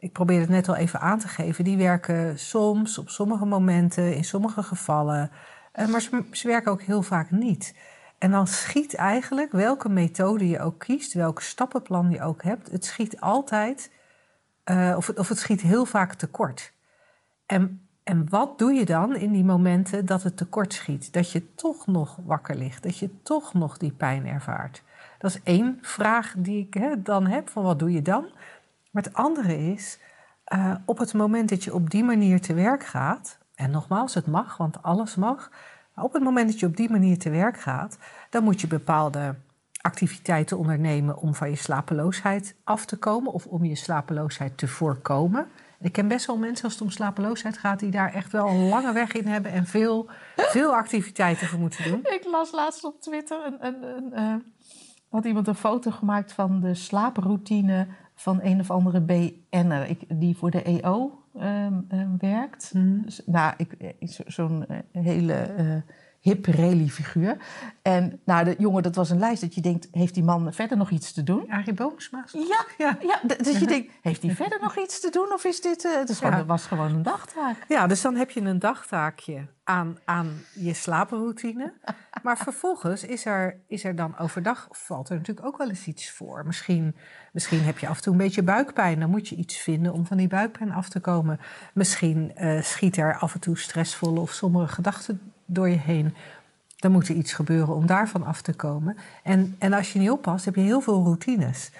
ik 0.04 0.12
probeer 0.12 0.40
het 0.40 0.48
net 0.48 0.68
al 0.68 0.76
even 0.76 1.00
aan 1.00 1.18
te 1.18 1.28
geven, 1.28 1.64
die 1.64 1.76
werken 1.76 2.38
soms, 2.38 2.98
op 2.98 3.08
sommige 3.08 3.44
momenten, 3.44 4.16
in 4.16 4.24
sommige 4.24 4.62
gevallen. 4.62 5.30
Uh, 5.74 5.86
maar 5.88 6.00
ze, 6.00 6.46
werken 6.48 6.72
ook 6.72 6.82
heel 6.82 7.02
vaak 7.02 7.30
niet. 7.30 7.74
En 8.18 8.30
dan 8.30 8.46
schiet 8.46 8.94
eigenlijk, 8.94 9.52
welke 9.52 9.88
methode 9.88 10.48
je 10.48 10.60
ook 10.60 10.78
kiest, 10.78 11.12
welk 11.12 11.40
stappenplan 11.40 12.10
je 12.10 12.22
ook 12.22 12.42
hebt, 12.42 12.70
het 12.70 12.84
schiet 12.84 13.20
altijd, 13.20 13.90
uh, 14.70 14.94
of, 14.96 15.06
het, 15.06 15.18
of 15.18 15.28
het 15.28 15.38
schiet 15.38 15.60
heel 15.60 15.84
vaak 15.84 16.14
tekort. 16.14 16.72
En, 17.46 17.88
en 18.02 18.28
wat 18.28 18.58
doe 18.58 18.72
je 18.72 18.84
dan 18.84 19.16
in 19.16 19.32
die 19.32 19.44
momenten 19.44 20.06
dat 20.06 20.22
het 20.22 20.36
tekort 20.36 20.72
schiet? 20.72 21.12
Dat 21.12 21.30
je 21.30 21.54
toch 21.54 21.86
nog 21.86 22.18
wakker 22.24 22.56
ligt, 22.56 22.82
dat 22.82 22.98
je 22.98 23.22
toch 23.22 23.54
nog 23.54 23.76
die 23.78 23.92
pijn 23.92 24.26
ervaart. 24.26 24.82
Dat 25.18 25.30
is 25.30 25.40
één 25.42 25.78
vraag 25.82 26.34
die 26.38 26.66
ik 26.66 26.74
hè, 26.74 27.02
dan 27.02 27.26
heb, 27.26 27.48
van 27.48 27.62
wat 27.62 27.78
doe 27.78 27.92
je 27.92 28.02
dan? 28.02 28.26
Maar 28.94 29.02
het 29.02 29.14
andere 29.14 29.72
is, 29.72 29.98
uh, 30.54 30.74
op 30.84 30.98
het 30.98 31.14
moment 31.14 31.48
dat 31.48 31.64
je 31.64 31.74
op 31.74 31.90
die 31.90 32.04
manier 32.04 32.40
te 32.40 32.54
werk 32.54 32.84
gaat, 32.84 33.38
en 33.54 33.70
nogmaals, 33.70 34.14
het 34.14 34.26
mag, 34.26 34.56
want 34.56 34.82
alles 34.82 35.14
mag. 35.14 35.50
Op 35.96 36.12
het 36.12 36.22
moment 36.22 36.50
dat 36.50 36.60
je 36.60 36.66
op 36.66 36.76
die 36.76 36.90
manier 36.90 37.18
te 37.18 37.30
werk 37.30 37.60
gaat, 37.60 37.98
dan 38.30 38.44
moet 38.44 38.60
je 38.60 38.66
bepaalde 38.66 39.34
activiteiten 39.80 40.58
ondernemen 40.58 41.16
om 41.16 41.34
van 41.34 41.50
je 41.50 41.56
slapeloosheid 41.56 42.56
af 42.64 42.84
te 42.84 42.96
komen 42.96 43.32
of 43.32 43.46
om 43.46 43.64
je 43.64 43.74
slapeloosheid 43.74 44.58
te 44.58 44.68
voorkomen. 44.68 45.46
Ik 45.80 45.92
ken 45.92 46.08
best 46.08 46.26
wel 46.26 46.36
mensen 46.36 46.64
als 46.64 46.72
het 46.72 46.82
om 46.82 46.90
slapeloosheid 46.90 47.58
gaat, 47.58 47.78
die 47.78 47.90
daar 47.90 48.12
echt 48.12 48.32
wel 48.32 48.48
een 48.48 48.68
lange 48.68 48.92
weg 48.92 49.12
in 49.12 49.26
hebben 49.26 49.52
en 49.52 49.66
veel, 49.66 50.08
veel 50.36 50.74
activiteiten 50.74 51.46
voor 51.46 51.58
moeten 51.58 51.84
doen. 51.84 52.00
Ik 52.00 52.24
las 52.30 52.52
laatst 52.52 52.84
op 52.84 53.00
Twitter 53.00 53.46
een, 53.60 53.82
een, 53.82 54.12
uh, 54.12 54.34
had 55.08 55.24
iemand 55.24 55.48
een 55.48 55.54
foto 55.54 55.90
gemaakt 55.90 56.32
van 56.32 56.60
de 56.60 56.74
slaaproutine 56.74 57.86
van 58.14 58.40
een 58.42 58.60
of 58.60 58.70
andere 58.70 59.00
BN'er 59.00 59.96
die 60.08 60.36
voor 60.36 60.50
de 60.50 60.62
EO 60.62 61.22
ehm, 61.34 61.80
ehm, 61.88 62.16
werkt. 62.18 62.70
Mm. 62.74 63.04
nou, 63.26 63.54
ik, 63.56 63.94
zo'n 64.26 64.66
eh, 64.66 64.78
hele 64.92 65.54
uh, 65.58 65.76
hip 66.24 66.46
rally-figuur. 66.46 67.36
En 67.82 68.20
nou, 68.24 68.44
de, 68.44 68.54
jongen, 68.58 68.82
dat 68.82 68.94
was 68.94 69.10
een 69.10 69.18
lijst 69.18 69.40
dat 69.40 69.54
je 69.54 69.60
denkt... 69.60 69.88
heeft 69.90 70.14
die 70.14 70.22
man 70.22 70.52
verder 70.52 70.76
nog 70.76 70.90
iets 70.90 71.12
te 71.12 71.22
doen? 71.22 71.50
Arie 71.50 71.74
Boomsma. 71.74 72.24
Ja, 72.32 72.64
ja. 72.78 72.98
ja 73.00 73.20
dus 73.36 73.58
je 73.58 73.66
denkt, 73.66 73.92
heeft 74.02 74.22
hij 74.22 74.34
verder 74.34 74.60
nog 74.60 74.78
iets 74.78 75.00
te 75.00 75.10
doen? 75.10 75.32
Of 75.32 75.44
is 75.44 75.60
dit... 75.60 75.84
Uh, 75.84 75.96
het 75.96 76.08
is 76.08 76.18
gewoon, 76.18 76.46
was 76.46 76.66
gewoon 76.66 76.94
een 76.94 77.02
dagtaak. 77.02 77.56
Ja, 77.68 77.86
dus 77.86 78.00
dan 78.00 78.16
heb 78.16 78.30
je 78.30 78.40
een 78.40 78.58
dagtaakje 78.58 79.46
aan, 79.64 79.98
aan 80.04 80.28
je 80.54 80.74
slaaproutine. 80.74 81.72
Maar 82.24 82.36
vervolgens 82.36 83.04
is 83.04 83.26
er, 83.26 83.60
is 83.66 83.84
er 83.84 83.96
dan 83.96 84.18
overdag... 84.18 84.68
valt 84.70 85.08
er 85.08 85.16
natuurlijk 85.16 85.46
ook 85.46 85.56
wel 85.56 85.68
eens 85.68 85.86
iets 85.86 86.10
voor. 86.10 86.46
Misschien, 86.46 86.96
misschien 87.32 87.60
heb 87.60 87.78
je 87.78 87.88
af 87.88 87.96
en 87.96 88.02
toe 88.02 88.12
een 88.12 88.18
beetje 88.18 88.42
buikpijn. 88.42 89.00
Dan 89.00 89.10
moet 89.10 89.28
je 89.28 89.36
iets 89.36 89.56
vinden 89.56 89.92
om 89.92 90.06
van 90.06 90.16
die 90.16 90.28
buikpijn 90.28 90.72
af 90.72 90.88
te 90.88 91.00
komen. 91.00 91.40
Misschien 91.72 92.32
uh, 92.36 92.62
schiet 92.62 92.96
er 92.96 93.18
af 93.18 93.34
en 93.34 93.40
toe 93.40 93.58
stressvolle 93.58 94.20
of 94.20 94.32
sombere 94.32 94.68
gedachten 94.68 95.32
door 95.46 95.68
je 95.68 95.76
heen. 95.76 96.14
Dan 96.76 96.92
moet 96.92 97.08
er 97.08 97.14
iets 97.14 97.32
gebeuren 97.32 97.74
om 97.74 97.86
daarvan 97.86 98.24
af 98.24 98.42
te 98.42 98.54
komen. 98.54 98.96
En, 99.22 99.56
en 99.58 99.72
als 99.72 99.92
je 99.92 99.98
niet 99.98 100.10
oppast, 100.10 100.44
heb 100.44 100.54
je 100.54 100.60
heel 100.60 100.80
veel 100.80 101.02
routines. 101.02 101.70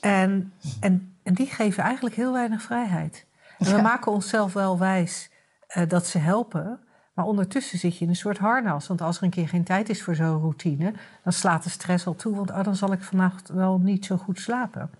En, 0.00 0.52
en, 0.80 1.16
en 1.22 1.34
die 1.34 1.46
geven 1.46 1.82
eigenlijk 1.82 2.14
heel 2.14 2.32
weinig 2.32 2.62
vrijheid. 2.62 3.26
En 3.58 3.76
we 3.76 3.82
maken 3.82 4.12
onszelf 4.12 4.52
wel 4.52 4.78
wijs 4.78 5.30
uh, 5.76 5.88
dat 5.88 6.06
ze 6.06 6.18
helpen. 6.18 6.80
Maar 7.12 7.24
ondertussen 7.24 7.78
zit 7.78 7.96
je 7.96 8.04
in 8.04 8.10
een 8.10 8.16
soort 8.16 8.38
harnas. 8.38 8.86
Want 8.86 9.00
als 9.00 9.16
er 9.16 9.22
een 9.22 9.30
keer 9.30 9.48
geen 9.48 9.64
tijd 9.64 9.88
is 9.88 10.02
voor 10.02 10.14
zo'n 10.14 10.40
routine, 10.40 10.94
dan 11.22 11.32
slaat 11.32 11.62
de 11.62 11.70
stress 11.70 12.06
al 12.06 12.14
toe. 12.14 12.36
Want 12.36 12.50
oh, 12.50 12.64
dan 12.64 12.76
zal 12.76 12.92
ik 12.92 13.02
vannacht 13.02 13.48
wel 13.48 13.78
niet 13.78 14.04
zo 14.04 14.16
goed 14.16 14.40
slapen. 14.40 14.90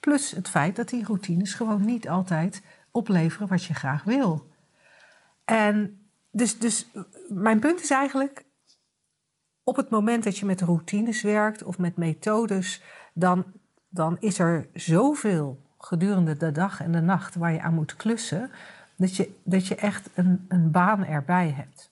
Plus 0.00 0.30
het 0.30 0.48
feit 0.48 0.76
dat 0.76 0.88
die 0.88 1.04
routines 1.04 1.54
gewoon 1.54 1.84
niet 1.84 2.08
altijd 2.08 2.62
opleveren 2.90 3.48
wat 3.48 3.64
je 3.64 3.74
graag 3.74 4.04
wil. 4.04 4.46
En 5.44 6.08
dus, 6.30 6.58
dus 6.58 6.86
mijn 7.28 7.60
punt 7.60 7.80
is 7.80 7.90
eigenlijk, 7.90 8.44
op 9.62 9.76
het 9.76 9.90
moment 9.90 10.24
dat 10.24 10.38
je 10.38 10.46
met 10.46 10.60
routines 10.60 11.22
werkt 11.22 11.62
of 11.62 11.78
met 11.78 11.96
methodes, 11.96 12.82
dan, 13.14 13.44
dan 13.88 14.16
is 14.20 14.38
er 14.38 14.68
zoveel 14.72 15.66
gedurende 15.78 16.36
de 16.36 16.52
dag 16.52 16.80
en 16.80 16.92
de 16.92 17.00
nacht 17.00 17.34
waar 17.34 17.52
je 17.52 17.62
aan 17.62 17.74
moet 17.74 17.96
klussen, 17.96 18.50
dat 18.98 19.16
je, 19.16 19.34
dat 19.42 19.66
je 19.66 19.74
echt 19.74 20.10
een, 20.14 20.44
een 20.48 20.70
baan 20.70 21.04
erbij 21.04 21.50
hebt. 21.50 21.90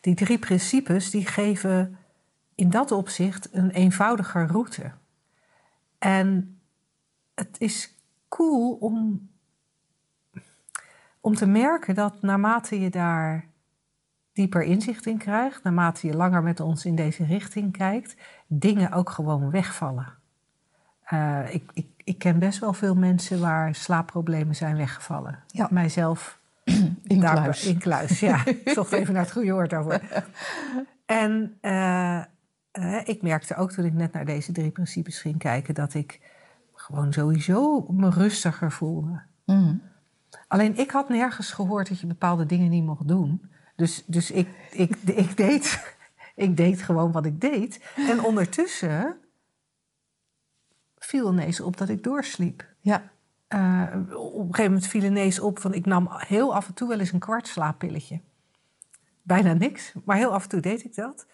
Die 0.00 0.14
drie 0.14 0.38
principes 0.38 1.10
die 1.10 1.26
geven 1.26 1.98
in 2.54 2.70
dat 2.70 2.92
opzicht 2.92 3.48
een 3.52 3.70
eenvoudiger 3.70 4.46
route. 4.46 4.90
En 5.98 6.58
het 7.34 7.56
is 7.58 7.94
cool 8.28 8.72
om 8.72 9.28
om 11.24 11.34
te 11.34 11.46
merken 11.46 11.94
dat 11.94 12.22
naarmate 12.22 12.80
je 12.80 12.90
daar 12.90 13.46
dieper 14.32 14.62
inzicht 14.62 15.06
in 15.06 15.18
krijgt, 15.18 15.62
naarmate 15.62 16.06
je 16.06 16.16
langer 16.16 16.42
met 16.42 16.60
ons 16.60 16.84
in 16.84 16.94
deze 16.94 17.24
richting 17.24 17.72
kijkt, 17.72 18.16
dingen 18.46 18.92
ook 18.92 19.10
gewoon 19.10 19.50
wegvallen. 19.50 20.14
Uh, 21.12 21.54
ik, 21.54 21.70
ik, 21.72 21.86
ik, 22.04 22.18
ken 22.18 22.38
best 22.38 22.58
wel 22.58 22.72
veel 22.72 22.94
mensen 22.94 23.40
waar 23.40 23.74
slaapproblemen 23.74 24.54
zijn 24.54 24.76
weggevallen. 24.76 25.38
Ja. 25.46 25.68
Mijzelf 25.70 26.38
in 27.02 27.20
kluis. 27.20 27.66
In 27.66 27.78
kluis, 27.78 28.20
ja. 28.20 28.44
Toch 28.74 28.90
even 28.90 29.14
naar 29.14 29.22
het 29.22 29.32
goede 29.32 29.52
woord 29.52 29.74
over. 29.74 30.24
En 31.06 31.58
uh, 31.62 32.22
uh, 32.72 33.00
ik 33.04 33.22
merkte 33.22 33.56
ook 33.56 33.72
toen 33.72 33.84
ik 33.84 33.92
net 33.92 34.12
naar 34.12 34.24
deze 34.24 34.52
drie 34.52 34.70
principes 34.70 35.20
ging 35.20 35.38
kijken, 35.38 35.74
dat 35.74 35.94
ik 35.94 36.20
gewoon 36.74 37.12
sowieso 37.12 37.86
me 37.90 38.10
rustiger 38.10 38.72
voelde. 38.72 39.22
Mm. 39.44 39.82
Alleen 40.48 40.78
ik 40.78 40.90
had 40.90 41.08
nergens 41.08 41.52
gehoord 41.52 41.88
dat 41.88 42.00
je 42.00 42.06
bepaalde 42.06 42.46
dingen 42.46 42.70
niet 42.70 42.84
mocht 42.84 43.08
doen. 43.08 43.50
Dus, 43.76 44.04
dus 44.06 44.30
ik, 44.30 44.48
ik, 44.70 44.96
ik, 45.04 45.36
deed, 45.36 45.94
ik 46.46 46.56
deed 46.56 46.82
gewoon 46.82 47.12
wat 47.12 47.26
ik 47.26 47.40
deed. 47.40 47.80
En 48.08 48.24
ondertussen 48.24 49.16
viel 51.04 51.32
ineens 51.32 51.60
op 51.60 51.76
dat 51.76 51.88
ik 51.88 52.02
doorsliep. 52.02 52.66
Ja. 52.80 53.12
Uh, 53.48 53.82
op 54.16 54.38
een 54.38 54.46
gegeven 54.46 54.64
moment 54.64 54.86
viel 54.86 55.02
ineens 55.02 55.40
op 55.40 55.58
van 55.58 55.74
ik 55.74 55.86
nam 55.86 56.08
heel 56.10 56.54
af 56.54 56.68
en 56.68 56.74
toe 56.74 56.88
wel 56.88 56.98
eens 56.98 57.12
een 57.12 57.18
kwart 57.18 57.48
slaappilletje. 57.48 58.20
Bijna 59.22 59.52
niks, 59.52 59.92
maar 60.04 60.16
heel 60.16 60.32
af 60.32 60.42
en 60.42 60.48
toe 60.48 60.60
deed 60.60 60.84
ik 60.84 60.94
dat. 60.94 61.26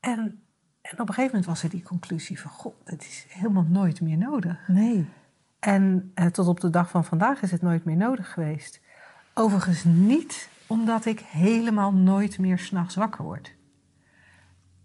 En, 0.00 0.42
en 0.80 0.92
op 0.92 1.08
een 1.08 1.14
gegeven 1.14 1.26
moment 1.26 1.44
was 1.44 1.62
er 1.62 1.70
die 1.70 1.82
conclusie 1.82 2.40
van... 2.40 2.50
god, 2.50 2.74
het 2.84 3.02
is 3.02 3.26
helemaal 3.28 3.66
nooit 3.68 4.00
meer 4.00 4.16
nodig. 4.16 4.68
Nee. 4.68 5.08
En 5.58 6.10
eh, 6.14 6.26
tot 6.26 6.48
op 6.48 6.60
de 6.60 6.70
dag 6.70 6.90
van 6.90 7.04
vandaag 7.04 7.42
is 7.42 7.50
het 7.50 7.62
nooit 7.62 7.84
meer 7.84 7.96
nodig 7.96 8.32
geweest. 8.32 8.80
Overigens 9.34 9.84
niet 9.84 10.48
omdat 10.66 11.04
ik 11.04 11.20
helemaal 11.20 11.92
nooit 11.92 12.38
meer 12.38 12.58
s'nachts 12.58 12.94
wakker 12.94 13.24
word. 13.24 13.54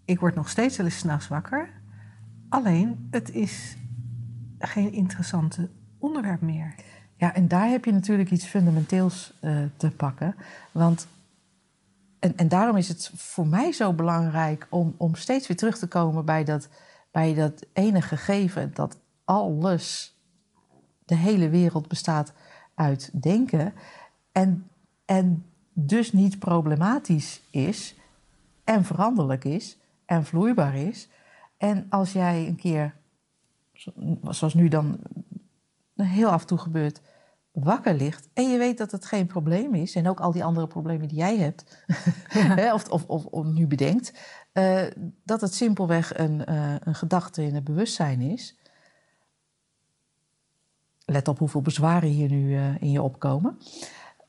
Ik 0.06 0.20
word 0.20 0.36
nog 0.36 0.50
steeds 0.50 0.78
wel 0.78 0.86
eens 0.86 0.98
s'nachts 0.98 1.28
wakker. 1.28 1.70
Alleen, 2.50 3.08
het 3.12 3.32
is 3.32 3.78
geen 4.68 4.94
interessante 4.94 5.70
onderwerp 5.98 6.42
meer. 6.42 6.76
Ja, 7.16 7.34
en 7.34 7.48
daar 7.48 7.68
heb 7.68 7.86
je 7.86 7.92
natuurlijk 7.92 8.32
iets 8.32 8.46
fundamenteels 8.46 9.34
uh, 9.42 9.64
te 9.78 9.92
pakken. 9.92 10.36
Want, 10.72 11.08
en, 12.20 12.38
en 12.38 12.48
daarom 12.48 12.78
is 12.78 12.88
het 12.88 13.12
voor 13.16 13.48
mij 13.48 13.72
zo 13.72 13.94
belangrijk 13.94 14.68
om, 14.70 14.96
om 14.98 15.16
steeds 15.16 15.48
weer 15.48 15.58
terug 15.58 15.78
te 15.78 15.88
komen 15.88 16.26
bij 16.26 16.44
dat, 16.44 16.70
bij 17.12 17.34
dat 17.34 17.66
ene 17.74 18.02
gegeven 18.02 18.72
dat 18.74 18.98
alles 19.24 20.18
de 21.06 21.16
hele 21.16 21.50
wereld 21.50 21.88
bestaat 21.88 22.34
uit 22.76 23.10
denken. 23.22 23.74
En, 24.32 24.68
en 25.06 25.46
dus 25.74 26.12
niet 26.12 26.40
problematisch 26.40 27.42
is 27.50 27.96
en 28.64 28.86
veranderlijk 28.86 29.44
is 29.44 29.78
en 30.06 30.26
vloeibaar 30.26 30.76
is. 30.76 31.10
En 31.58 31.86
als 31.90 32.14
jij 32.14 32.48
een 32.48 32.56
keer, 32.56 32.94
zoals 34.30 34.54
nu 34.54 34.68
dan 34.68 35.00
heel 35.96 36.30
af 36.30 36.42
en 36.42 36.48
toe 36.48 36.58
gebeurt, 36.58 37.02
wakker 37.52 37.94
ligt 37.94 38.30
en 38.34 38.52
je 38.52 38.58
weet 38.58 38.78
dat 38.78 38.92
het 38.92 39.06
geen 39.06 39.28
probleem 39.28 39.76
is, 39.76 39.96
en 39.96 40.08
ook 40.08 40.20
al 40.20 40.32
die 40.32 40.44
andere 40.44 40.68
problemen 40.68 41.08
die 41.08 41.18
jij 41.18 41.38
hebt, 41.38 41.86
of, 42.74 42.90
of, 42.90 43.06
of, 43.06 43.26
of, 43.26 43.46
nu 43.46 43.68
bedenkt, 43.68 44.14
uh, 44.54 44.82
dat 45.24 45.42
het 45.42 45.54
simpelweg 45.54 46.18
een, 46.18 46.42
uh, 46.50 46.76
een 46.80 46.96
gedachte 46.96 47.44
in 47.44 47.56
het 47.56 47.64
bewustzijn 47.64 48.22
is, 48.22 48.58
let 51.06 51.28
op 51.28 51.40
hoeveel 51.40 51.62
bezwaren 51.62 52.10
hier 52.10 52.30
nu 52.30 52.50
uh, 52.50 52.82
in 52.82 52.92
je 52.92 53.02
opkomen. 53.02 53.58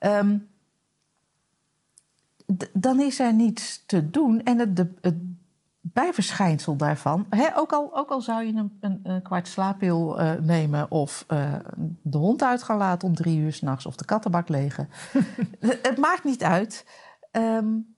Um, 0.01 0.49
dan 2.73 3.01
is 3.01 3.21
er 3.21 3.35
niets 3.35 3.83
te 3.87 4.11
doen. 4.11 4.43
En 4.43 4.59
het, 4.59 4.77
de, 4.77 4.93
het 5.01 5.15
bijverschijnsel 5.87 6.77
daarvan, 6.77 7.27
hè, 7.31 7.57
ook, 7.57 7.73
al, 7.73 7.97
ook 7.97 8.11
al 8.11 8.21
zou 8.21 8.45
je 8.45 8.53
een, 8.53 8.77
een, 8.81 9.01
een 9.03 9.23
kwart 9.23 9.49
slaappil 9.49 10.21
uh, 10.21 10.33
nemen 10.33 10.91
of 10.91 11.25
uh, 11.29 11.55
de 12.03 12.19
hond 12.19 12.43
uit 12.43 12.63
gaan 12.63 12.77
laten 12.77 13.09
om 13.09 13.15
drie 13.15 13.39
uur 13.39 13.53
s'nachts 13.53 13.87
of 13.87 13.97
de 13.97 14.05
kattenbak 14.05 14.49
legen. 14.49 14.89
het 15.89 15.97
maakt 15.97 16.25
niet 16.25 16.43
uit. 16.43 16.87
Um, 17.33 17.97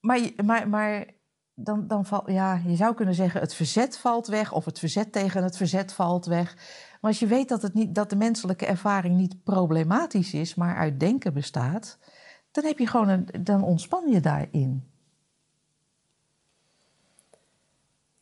maar, 0.00 0.20
maar, 0.44 0.68
maar 0.68 1.06
dan, 1.54 1.86
dan 1.86 2.04
valt, 2.04 2.30
ja, 2.30 2.60
je 2.66 2.76
zou 2.76 2.94
kunnen 2.94 3.14
zeggen, 3.14 3.40
het 3.40 3.54
verzet 3.54 3.98
valt 3.98 4.26
weg 4.26 4.52
of 4.52 4.64
het 4.64 4.78
verzet 4.78 5.12
tegen 5.12 5.42
het 5.42 5.56
verzet 5.56 5.92
valt 5.92 6.26
weg. 6.26 6.54
Maar 7.00 7.10
als 7.10 7.18
je 7.18 7.26
weet 7.26 7.48
dat, 7.48 7.62
het 7.62 7.74
niet, 7.74 7.94
dat 7.94 8.10
de 8.10 8.16
menselijke 8.16 8.66
ervaring 8.66 9.16
niet 9.16 9.42
problematisch 9.42 10.34
is, 10.34 10.54
maar 10.54 10.76
uit 10.76 11.00
denken 11.00 11.32
bestaat, 11.32 11.98
dan, 12.50 12.64
heb 12.64 12.78
je 12.78 12.86
gewoon 12.86 13.08
een, 13.08 13.28
dan 13.42 13.62
ontspan 13.62 14.08
je 14.08 14.20
daarin. 14.20 14.96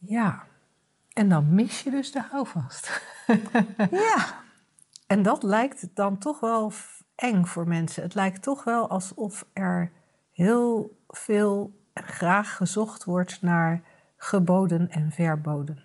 Ja, 0.06 0.44
en 1.12 1.28
dan 1.28 1.54
mis 1.54 1.82
je 1.82 1.90
dus 1.90 2.12
de 2.12 2.22
houvast. 2.30 3.02
ja. 3.90 4.44
En 5.06 5.22
dat 5.22 5.42
lijkt 5.42 5.88
dan 5.94 6.18
toch 6.18 6.40
wel 6.40 6.72
eng 7.14 7.44
voor 7.44 7.68
mensen. 7.68 8.02
Het 8.02 8.14
lijkt 8.14 8.42
toch 8.42 8.64
wel 8.64 8.88
alsof 8.88 9.46
er 9.52 9.92
heel 10.32 10.98
veel 11.08 11.80
graag 11.94 12.56
gezocht 12.56 13.04
wordt 13.04 13.42
naar 13.42 13.82
geboden 14.16 14.90
en 14.90 15.10
verboden. 15.10 15.84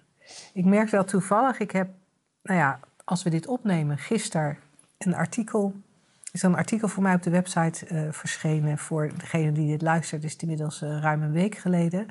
Ik 0.53 0.65
merk 0.65 0.89
wel 0.89 1.03
toevallig, 1.03 1.59
ik 1.59 1.71
heb 1.71 1.89
nou 2.43 2.59
ja, 2.59 2.79
als 3.03 3.23
we 3.23 3.29
dit 3.29 3.47
opnemen, 3.47 3.97
gisteren 3.97 4.57
een 4.97 5.15
artikel. 5.15 5.73
Is 6.31 6.43
een 6.43 6.55
artikel 6.55 6.87
voor 6.87 7.03
mij 7.03 7.13
op 7.13 7.23
de 7.23 7.29
website 7.29 7.87
uh, 7.87 8.11
verschenen. 8.11 8.77
Voor 8.77 9.11
degene 9.17 9.51
die 9.51 9.67
dit 9.67 9.81
luistert, 9.81 10.23
is 10.23 10.31
het 10.31 10.41
inmiddels 10.41 10.81
uh, 10.81 10.99
ruim 10.99 11.21
een 11.21 11.31
week 11.31 11.55
geleden. 11.55 12.07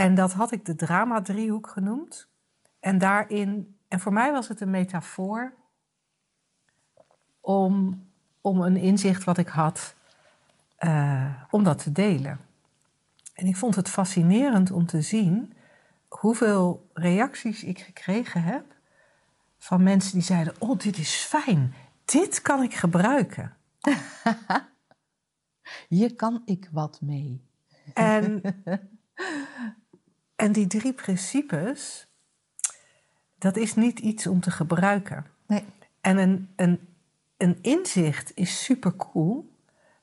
En 0.00 0.14
dat 0.14 0.32
had 0.32 0.52
ik 0.52 0.64
de 0.64 0.74
drama-driehoek 0.74 1.68
genoemd. 1.68 2.28
En 2.78 2.98
daarin, 2.98 3.76
en 3.88 4.00
voor 4.00 4.12
mij 4.12 4.32
was 4.32 4.48
het 4.48 4.60
een 4.60 4.70
metafoor 4.70 5.52
om, 7.40 8.04
om 8.40 8.60
een 8.60 8.76
inzicht 8.76 9.24
wat 9.24 9.38
ik 9.38 9.48
had, 9.48 9.94
uh, 10.78 11.42
om 11.50 11.64
dat 11.64 11.82
te 11.82 11.92
delen. 11.92 12.40
En 13.34 13.46
ik 13.46 13.56
vond 13.56 13.74
het 13.74 13.88
fascinerend 13.88 14.70
om 14.70 14.86
te 14.86 15.00
zien 15.00 15.52
hoeveel 16.08 16.90
reacties 16.92 17.64
ik 17.64 17.78
gekregen 17.78 18.42
heb 18.42 18.64
van 19.58 19.82
mensen 19.82 20.12
die 20.12 20.22
zeiden: 20.22 20.54
Oh, 20.58 20.78
dit 20.78 20.98
is 20.98 21.14
fijn, 21.14 21.74
dit 22.04 22.42
kan 22.42 22.62
ik 22.62 22.74
gebruiken. 22.74 23.56
Hier 25.88 26.14
kan 26.14 26.42
ik 26.44 26.68
wat 26.72 27.00
mee. 27.00 27.44
En, 27.94 28.42
en 30.40 30.52
die 30.52 30.66
drie 30.66 30.92
principes, 30.92 32.06
dat 33.38 33.56
is 33.56 33.74
niet 33.74 33.98
iets 33.98 34.26
om 34.26 34.40
te 34.40 34.50
gebruiken. 34.50 35.26
Nee. 35.46 35.64
En 36.00 36.18
een, 36.18 36.48
een, 36.56 36.88
een 37.36 37.58
inzicht 37.62 38.32
is 38.34 38.64
super 38.64 38.96
cool, 38.96 39.52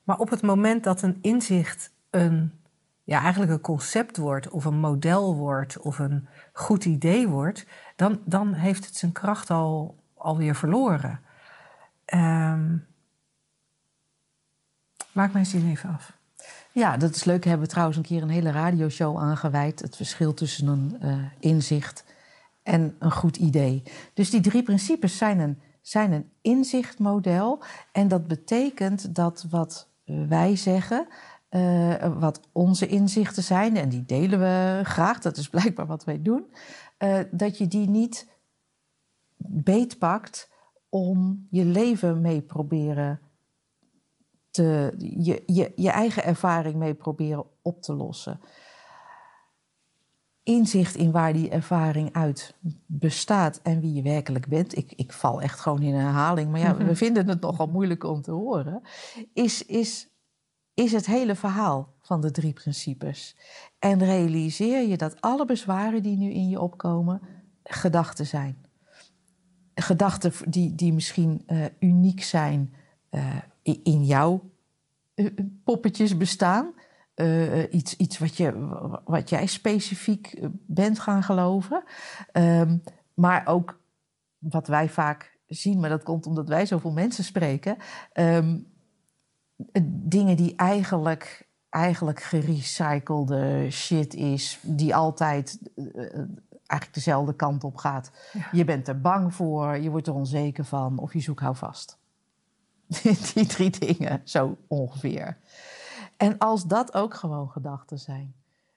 maar 0.02 0.18
op 0.18 0.30
het 0.30 0.42
moment 0.42 0.84
dat 0.84 1.02
een 1.02 1.18
inzicht 1.20 1.92
een, 2.10 2.60
ja, 3.04 3.20
eigenlijk 3.20 3.52
een 3.52 3.60
concept 3.60 4.16
wordt, 4.16 4.48
of 4.48 4.64
een 4.64 4.80
model 4.80 5.34
wordt, 5.36 5.78
of 5.78 5.98
een 5.98 6.28
goed 6.52 6.84
idee 6.84 7.28
wordt, 7.28 7.66
dan, 7.96 8.20
dan 8.24 8.52
heeft 8.52 8.84
het 8.84 8.96
zijn 8.96 9.12
kracht 9.12 9.50
al, 9.50 9.98
alweer 10.14 10.54
verloren. 10.54 11.20
Ehm 12.04 12.76
maak 15.12 15.32
mijn 15.32 15.46
zin 15.46 15.70
even 15.70 15.90
af. 15.90 16.17
Ja, 16.78 16.96
dat 16.96 17.14
is 17.14 17.24
leuk. 17.24 17.42
We 17.42 17.48
hebben 17.48 17.68
trouwens 17.68 17.96
een 17.96 18.02
keer 18.04 18.22
een 18.22 18.28
hele 18.28 18.50
radioshow 18.50 19.18
aangeweid. 19.18 19.80
Het 19.80 19.96
verschil 19.96 20.34
tussen 20.34 20.66
een 20.66 20.96
uh, 21.02 21.24
inzicht 21.38 22.04
en 22.62 22.96
een 22.98 23.10
goed 23.10 23.36
idee. 23.36 23.82
Dus 24.14 24.30
die 24.30 24.40
drie 24.40 24.62
principes 24.62 25.16
zijn 25.16 25.38
een, 25.38 25.58
zijn 25.80 26.12
een 26.12 26.30
inzichtmodel. 26.40 27.62
En 27.92 28.08
dat 28.08 28.26
betekent 28.26 29.14
dat 29.14 29.46
wat 29.50 29.88
wij 30.04 30.56
zeggen, 30.56 31.06
uh, 31.50 32.18
wat 32.18 32.40
onze 32.52 32.86
inzichten 32.86 33.42
zijn, 33.42 33.76
en 33.76 33.88
die 33.88 34.04
delen 34.04 34.38
we 34.38 34.80
graag, 34.84 35.18
dat 35.18 35.36
is 35.36 35.48
blijkbaar 35.48 35.86
wat 35.86 36.04
wij 36.04 36.22
doen, 36.22 36.46
uh, 36.98 37.18
dat 37.30 37.58
je 37.58 37.68
die 37.68 37.88
niet 37.88 38.28
beetpakt 39.36 40.50
om 40.88 41.46
je 41.50 41.64
leven 41.64 42.20
mee 42.20 42.40
proberen 42.40 43.20
te, 44.58 44.94
je, 44.98 45.42
je, 45.46 45.72
je 45.76 45.90
eigen 45.90 46.24
ervaring 46.24 46.74
mee 46.74 46.94
proberen 46.94 47.44
op 47.62 47.82
te 47.82 47.92
lossen. 47.92 48.40
Inzicht 50.42 50.94
in 50.94 51.10
waar 51.10 51.32
die 51.32 51.50
ervaring 51.50 52.12
uit 52.12 52.54
bestaat 52.86 53.60
en 53.62 53.80
wie 53.80 53.92
je 53.92 54.02
werkelijk 54.02 54.48
bent. 54.48 54.76
Ik, 54.76 54.92
ik 54.96 55.12
val 55.12 55.40
echt 55.42 55.60
gewoon 55.60 55.82
in 55.82 55.94
herhaling, 55.94 56.50
maar 56.50 56.60
ja, 56.60 56.76
we 56.76 56.96
vinden 56.96 57.28
het 57.28 57.40
nogal 57.40 57.66
moeilijk 57.66 58.04
om 58.04 58.22
te 58.22 58.30
horen. 58.30 58.82
Is, 59.32 59.66
is, 59.66 60.08
is 60.74 60.92
het 60.92 61.06
hele 61.06 61.34
verhaal 61.34 61.94
van 62.00 62.20
de 62.20 62.30
drie 62.30 62.52
principes. 62.52 63.36
En 63.78 63.98
realiseer 63.98 64.88
je 64.88 64.96
dat 64.96 65.20
alle 65.20 65.44
bezwaren 65.44 66.02
die 66.02 66.16
nu 66.16 66.30
in 66.30 66.48
je 66.48 66.60
opkomen, 66.60 67.20
gedachten 67.64 68.26
zijn. 68.26 68.66
Gedachten 69.74 70.32
die, 70.50 70.74
die 70.74 70.92
misschien 70.92 71.42
uh, 71.46 71.64
uniek 71.78 72.22
zijn 72.22 72.74
uh, 73.10 73.36
in 73.62 74.04
jouw 74.04 74.50
uh, 75.14 75.30
poppetjes 75.64 76.16
bestaan. 76.16 76.72
Uh, 77.14 77.72
iets 77.72 77.96
iets 77.96 78.18
wat, 78.18 78.36
je, 78.36 78.52
wat 79.04 79.28
jij 79.28 79.46
specifiek 79.46 80.40
bent 80.66 80.98
gaan 80.98 81.22
geloven. 81.22 81.82
Um, 82.32 82.82
maar 83.14 83.46
ook 83.46 83.80
wat 84.38 84.66
wij 84.66 84.88
vaak 84.88 85.38
zien, 85.46 85.80
maar 85.80 85.90
dat 85.90 86.02
komt 86.02 86.26
omdat 86.26 86.48
wij 86.48 86.66
zoveel 86.66 86.92
mensen 86.92 87.24
spreken. 87.24 87.76
Um, 88.14 88.66
dingen 89.90 90.36
die 90.36 90.56
eigenlijk, 90.56 91.48
eigenlijk 91.68 92.22
gerecyclede 92.22 93.70
shit 93.70 94.14
is, 94.14 94.58
die 94.62 94.94
altijd 94.94 95.58
eigenlijk 96.66 96.94
dezelfde 96.94 97.34
kant 97.34 97.64
op 97.64 97.76
gaat. 97.76 98.10
Ja. 98.32 98.48
Je 98.52 98.64
bent 98.64 98.88
er 98.88 99.00
bang 99.00 99.34
voor, 99.34 99.78
je 99.78 99.90
wordt 99.90 100.06
er 100.06 100.14
onzeker 100.14 100.64
van 100.64 100.98
of 100.98 101.12
je 101.12 101.20
zoekt 101.20 101.40
houvast. 101.40 101.98
Die 103.34 103.46
drie 103.46 103.70
dingen, 103.70 104.20
zo 104.24 104.56
ongeveer. 104.66 105.36
En 106.16 106.38
als 106.38 106.66
dat 106.66 106.94
ook 106.94 107.14
gewoon 107.14 107.48
gedachten 107.48 107.98
zijn. 107.98 108.34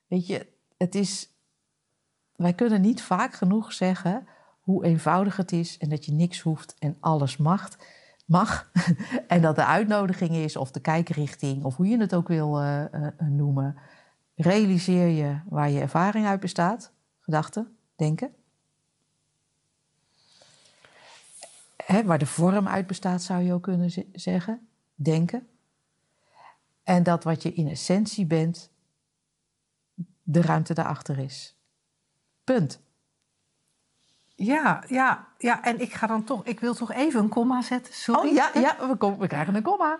Weet 0.08 0.28
je, 0.28 0.48
het 0.78 0.96
is. 0.96 1.30
Wij 2.36 2.54
kunnen 2.54 2.82
niet 2.82 3.02
vaak 3.02 3.34
genoeg 3.34 3.74
zeggen 3.74 4.28
hoe 4.62 4.86
eenvoudig 4.86 5.38
het 5.38 5.52
is 5.52 5.78
en 5.78 5.90
dat 5.90 6.06
je 6.06 6.12
niks 6.12 6.40
hoeft 6.40 6.76
en 6.80 6.98
alles 7.00 7.38
mag. 7.38 7.70
mag. 8.26 8.72
en 9.28 9.42
dat 9.42 9.56
de 9.56 9.66
uitnodiging 9.66 10.32
is, 10.32 10.56
of 10.56 10.72
de 10.72 10.80
kijkrichting, 10.80 11.64
of 11.64 11.76
hoe 11.76 11.88
je 11.88 11.98
het 11.98 12.16
ook 12.16 12.28
wil 12.28 12.62
uh, 12.62 12.84
uh, 12.94 13.08
noemen. 13.20 13.76
Realiseer 14.36 15.08
je 15.08 15.40
waar 15.50 15.70
je 15.70 15.80
ervaring 15.80 16.26
uit 16.26 16.40
bestaat, 16.40 16.92
gedachten, 17.20 17.76
denken. 17.96 18.34
Hè, 21.86 22.04
waar 22.04 22.18
de 22.18 22.26
vorm 22.26 22.68
uit 22.68 22.88
bestaat, 22.88 23.22
zou 23.22 23.42
je 23.42 23.54
ook 23.54 23.64
kunnen 23.64 23.92
zeggen. 24.14 24.68
Denken. 24.96 25.48
En 26.84 27.04
dat 27.04 27.24
wat 27.24 27.44
je 27.44 27.54
in 27.54 27.68
essentie 27.68 28.26
bent, 28.26 28.72
de 30.24 30.42
ruimte 30.42 30.74
daarachter 30.74 31.20
is. 31.20 31.56
Punt. 32.44 32.82
Ja, 34.36 34.84
ja, 34.88 35.28
ja, 35.38 35.64
en 35.64 35.80
ik 35.80 35.94
ga 35.94 36.08
dan 36.08 36.24
toch, 36.24 36.46
ik 36.46 36.60
wil 36.60 36.74
toch 36.74 36.92
even 36.92 37.22
een 37.22 37.30
komma 37.30 37.62
zetten. 37.62 37.94
Sorry. 37.94 38.30
Oh 38.30 38.34
ja, 38.34 38.52
ja 38.54 38.88
we, 38.88 38.96
kom, 38.96 39.18
we 39.18 39.28
krijgen 39.28 39.56
een 39.56 39.62
komma. 39.62 40.00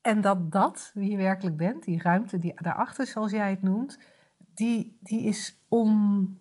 En 0.00 0.20
dat 0.20 0.52
dat, 0.52 0.90
wie 0.94 1.10
je 1.10 1.16
werkelijk 1.16 1.56
bent, 1.56 1.84
die 1.84 2.02
ruimte 2.02 2.38
die 2.38 2.54
daarachter, 2.62 3.06
zoals 3.06 3.30
jij 3.30 3.50
het 3.50 3.62
noemt, 3.62 3.98
die, 4.54 4.98
die 5.00 5.22
is 5.22 5.58
om, 5.68 6.38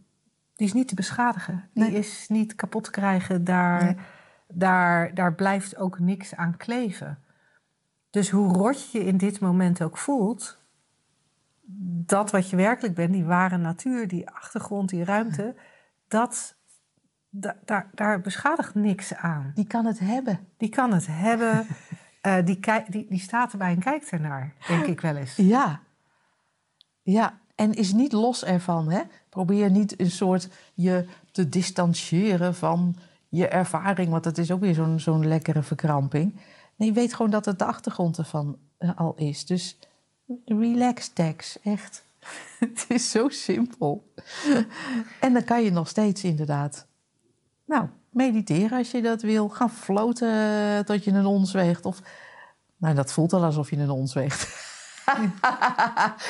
die 0.54 0.68
is 0.68 0.74
niet 0.74 0.88
te 0.88 0.96
beschadigen. 0.96 1.70
Die 1.74 1.84
nee. 1.84 1.94
is 1.94 2.26
niet 2.28 2.56
kapot 2.56 2.84
te 2.84 2.92
krijgen. 2.92 3.44
Daar, 3.44 3.84
nee 3.84 3.96
daar, 4.48 5.14
daar 5.14 5.34
blijft 5.34 5.78
ook 5.78 6.00
niks 6.00 6.36
aan 6.36 6.58
kleven. 6.58 7.20
Dus 8.10 8.30
hoe 8.30 8.54
rot 8.54 8.92
je 8.92 9.06
in 9.06 9.18
dit 9.18 9.40
moment 9.40 9.82
ook 9.82 9.98
voelt, 9.98 10.60
dat 12.06 12.32
wat 12.32 12.50
je 12.50 12.56
werkelijk 12.56 12.96
bent, 12.96 13.14
die 13.14 13.26
ware 13.26 13.58
natuur, 13.58 14.08
die 14.08 14.30
achtergrond, 14.30 14.90
die 14.90 15.04
ruimte, 15.04 15.56
dat, 16.08 16.56
da, 17.30 17.56
daar, 17.66 17.90
daar 17.94 18.22
beschadigt 18.22 18.76
niks 18.76 19.16
aan. 19.16 19.52
Die 19.56 19.68
kan 19.68 19.86
het 19.86 20.00
hebben. 20.00 20.40
Die 20.58 20.70
kan 20.70 20.94
het 20.94 21.08
hebben. 21.10 21.68
uh, 22.22 22.36
die, 22.46 22.60
die, 22.90 23.06
die 23.10 23.20
staat 23.20 23.52
erbij 23.52 23.72
en 23.72 23.80
kijkt 23.80 24.10
ernaar, 24.10 24.54
denk 24.68 24.86
ik 24.86 25.02
wel 25.02 25.16
eens. 25.16 25.36
Ja. 25.36 25.80
Ja, 27.02 27.40
en 27.56 27.74
is 27.74 27.94
niet 27.94 28.12
los 28.12 28.46
ervan. 28.46 28.92
Hè? 28.92 29.02
Probeer 29.30 29.72
niet 29.72 30.00
een 30.00 30.12
soort 30.12 30.50
je 30.74 31.08
te 31.32 31.50
distancieren 31.50 32.56
van 32.56 32.96
je 33.36 33.48
ervaring, 33.48 34.10
want 34.10 34.24
dat 34.24 34.38
is 34.38 34.52
ook 34.52 34.60
weer 34.60 34.74
zo'n 34.74 35.00
zo'n 35.00 35.28
lekkere 35.28 35.64
verkramping. 35.64 36.42
Nee, 36.76 36.88
je 36.88 36.94
weet 36.94 37.14
gewoon 37.14 37.32
dat 37.32 37.46
het 37.46 37.60
de 37.60 37.66
achtergrond 37.66 38.18
ervan 38.18 38.58
uh, 38.80 38.92
al 38.96 39.14
is. 39.16 39.46
Dus 39.46 39.78
relax, 40.46 41.08
Tex, 41.08 41.60
echt. 41.62 42.06
het 42.60 42.86
is 42.88 43.12
zo 43.12 43.30
simpel. 43.30 44.14
en 45.20 45.34
dan 45.34 45.44
kan 45.44 45.64
je 45.64 45.72
nog 45.72 45.88
steeds 45.88 46.24
inderdaad, 46.24 46.88
nou, 47.66 47.88
mediteren 48.10 48.78
als 48.78 48.92
je 48.92 49.02
dat 49.02 49.22
wil. 49.22 49.50
Gaan 49.50 49.72
floten 49.72 50.86
tot 50.86 51.04
je 51.04 51.12
een 51.12 51.26
ons 51.26 51.52
weegt. 51.52 51.86
Of, 51.86 52.00
nou, 52.78 52.96
dat 52.96 53.14
voelt 53.14 53.34
al 53.34 53.44
alsof 53.44 53.70
je 53.70 53.78
een 53.78 53.90
ons 53.90 54.14
weegt. 54.14 54.64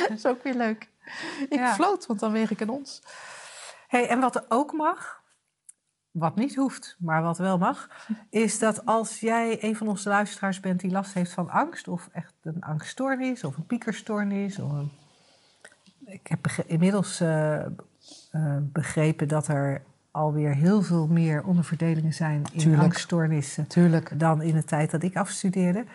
dat 0.08 0.18
is 0.18 0.26
ook 0.26 0.44
weer 0.44 0.56
leuk. 0.56 0.90
Ik 1.50 1.60
ja. 1.60 1.74
floot, 1.74 2.06
want 2.06 2.20
dan 2.20 2.32
weeg 2.32 2.52
ik 2.52 2.60
een 2.60 2.70
ons. 2.70 3.02
Hey, 3.88 4.08
en 4.10 4.20
wat 4.20 4.36
er 4.36 4.46
ook 4.50 4.74
mag, 4.74 5.24
wat 6.16 6.36
niet 6.36 6.56
hoeft, 6.56 6.96
maar 7.00 7.22
wat 7.22 7.38
wel 7.38 7.58
mag, 7.58 7.90
is 8.30 8.60
dat 8.60 8.86
als 8.86 9.20
jij 9.20 9.64
een 9.64 9.76
van 9.76 9.88
onze 9.88 10.10
luisteraars 10.10 10.60
bent 10.60 10.80
die 10.80 10.92
last 10.92 11.14
heeft 11.14 11.32
van 11.32 11.50
angst, 11.50 11.88
of 11.88 12.10
echt 12.12 12.34
een 12.44 12.62
angststoornis, 12.62 13.44
of 13.44 13.58
een 13.58 13.66
piekerstoornis, 13.66 14.60
of 14.60 14.72
een... 14.72 14.92
ik 16.06 16.28
heb 16.28 16.48
inmiddels 16.66 17.22
uh, 17.22 17.66
uh, 18.32 18.58
begrepen 18.62 19.28
dat 19.28 19.48
er 19.48 19.82
alweer 20.12 20.54
heel 20.54 20.82
veel 20.82 21.08
meer 21.08 21.44
onderverdelingen 21.44 22.14
zijn 22.14 22.44
in 22.52 22.60
Tuurlijk. 22.60 22.84
angststoornissen 22.84 23.68
Tuurlijk. 23.68 24.20
dan 24.20 24.42
in 24.42 24.56
de 24.56 24.64
tijd 24.64 24.92
dat 24.92 25.04
ik 25.04 25.16
afstudeerde. 25.16 25.86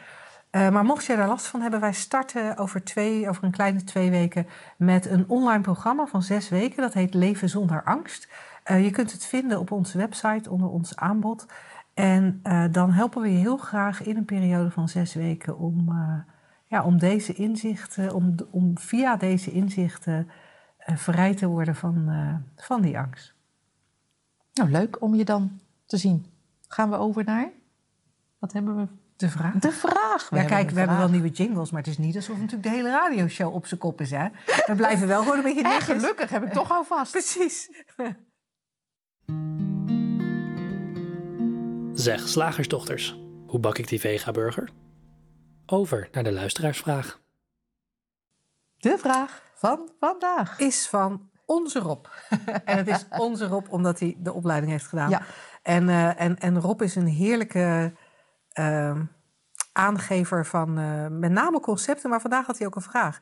Uh, 0.50 0.70
maar 0.70 0.84
mocht 0.84 1.04
jij 1.04 1.16
daar 1.16 1.28
last 1.28 1.46
van 1.46 1.60
hebben, 1.60 1.80
wij 1.80 1.92
starten 1.92 2.56
over, 2.56 2.84
twee, 2.84 3.28
over 3.28 3.44
een 3.44 3.50
kleine 3.50 3.84
twee 3.84 4.10
weken 4.10 4.46
met 4.76 5.06
een 5.06 5.24
online 5.28 5.60
programma 5.62 6.06
van 6.06 6.22
zes 6.22 6.48
weken. 6.48 6.82
Dat 6.82 6.94
heet 6.94 7.14
Leven 7.14 7.48
zonder 7.48 7.82
angst. 7.84 8.28
Uh, 8.70 8.84
je 8.84 8.90
kunt 8.90 9.12
het 9.12 9.26
vinden 9.26 9.60
op 9.60 9.70
onze 9.70 9.98
website 9.98 10.50
onder 10.50 10.68
ons 10.68 10.96
aanbod. 10.96 11.46
En 11.94 12.40
uh, 12.42 12.64
dan 12.70 12.92
helpen 12.92 13.22
we 13.22 13.32
je 13.32 13.38
heel 13.38 13.56
graag 13.56 14.02
in 14.02 14.16
een 14.16 14.24
periode 14.24 14.70
van 14.70 14.88
zes 14.88 15.14
weken 15.14 15.58
om, 15.58 15.88
uh, 15.88 16.18
ja, 16.66 16.84
om 16.84 16.98
deze 16.98 17.32
inzichten, 17.32 18.14
om, 18.14 18.34
om 18.50 18.78
via 18.78 19.16
deze 19.16 19.50
inzichten 19.50 20.30
vrij 20.78 21.34
te 21.34 21.46
worden 21.46 21.74
van, 21.74 22.08
van 22.56 22.80
die 22.80 22.98
angst. 22.98 23.34
Nou, 24.54 24.70
leuk 24.70 25.02
om 25.02 25.14
je 25.14 25.24
dan 25.24 25.60
te 25.86 25.96
zien. 25.96 26.26
Gaan 26.68 26.90
we 26.90 26.96
over 26.96 27.24
naar? 27.24 27.50
Wat 28.38 28.52
hebben 28.52 28.76
we? 28.76 28.86
De 29.16 29.28
vraag. 29.28 29.54
De 29.54 29.72
vraag. 29.72 30.28
We 30.28 30.36
ja, 30.36 30.44
kijk, 30.44 30.68
we 30.68 30.74
vraag. 30.74 30.78
hebben 30.78 30.96
wel 30.96 31.08
nieuwe 31.08 31.28
jingles, 31.28 31.70
maar 31.70 31.80
het 31.80 31.90
is 31.90 31.98
niet 31.98 32.16
alsof 32.16 32.36
natuurlijk 32.36 32.62
de 32.62 32.70
hele 32.70 32.90
radioshow 32.90 33.54
op 33.54 33.66
zijn 33.66 33.80
kop 33.80 34.00
is. 34.00 34.10
Hè? 34.10 34.28
We 34.66 34.74
blijven 34.76 35.08
wel 35.08 35.22
gewoon 35.22 35.36
een 35.36 35.42
beetje 35.42 35.62
netjes. 35.62 35.84
Gelukkig 35.84 36.30
heb 36.30 36.44
ik 36.44 36.52
toch 36.52 36.70
al 36.70 36.84
vast. 36.84 37.12
Precies. 37.12 37.84
Zeg, 42.00 42.28
slagersdochters, 42.28 43.20
hoe 43.46 43.60
bak 43.60 43.78
ik 43.78 43.88
die 43.88 44.00
vega-burger? 44.00 44.68
Over 45.66 46.08
naar 46.12 46.22
de 46.22 46.32
luisteraarsvraag. 46.32 47.20
De 48.76 48.98
vraag 48.98 49.42
van 49.54 49.90
vandaag. 49.98 50.58
is 50.58 50.88
van 50.88 51.30
onze 51.46 51.78
Rob. 51.78 52.06
en 52.64 52.76
het 52.76 52.88
is 52.88 53.06
onze 53.18 53.46
Rob 53.46 53.66
omdat 53.70 53.98
hij 53.98 54.16
de 54.18 54.32
opleiding 54.32 54.72
heeft 54.72 54.86
gedaan. 54.86 55.10
Ja. 55.10 55.22
En, 55.62 55.88
eh, 55.88 56.20
en, 56.20 56.38
en 56.38 56.60
Rob 56.60 56.82
is 56.82 56.94
een 56.94 57.06
heerlijke 57.06 57.94
ehm, 58.52 59.04
aangever 59.72 60.46
van 60.46 60.78
eh, 60.78 61.06
met 61.06 61.30
name 61.30 61.60
concepten, 61.60 62.10
maar 62.10 62.20
vandaag 62.20 62.46
had 62.46 62.58
hij 62.58 62.66
ook 62.66 62.76
een 62.76 62.82
vraag. 62.82 63.18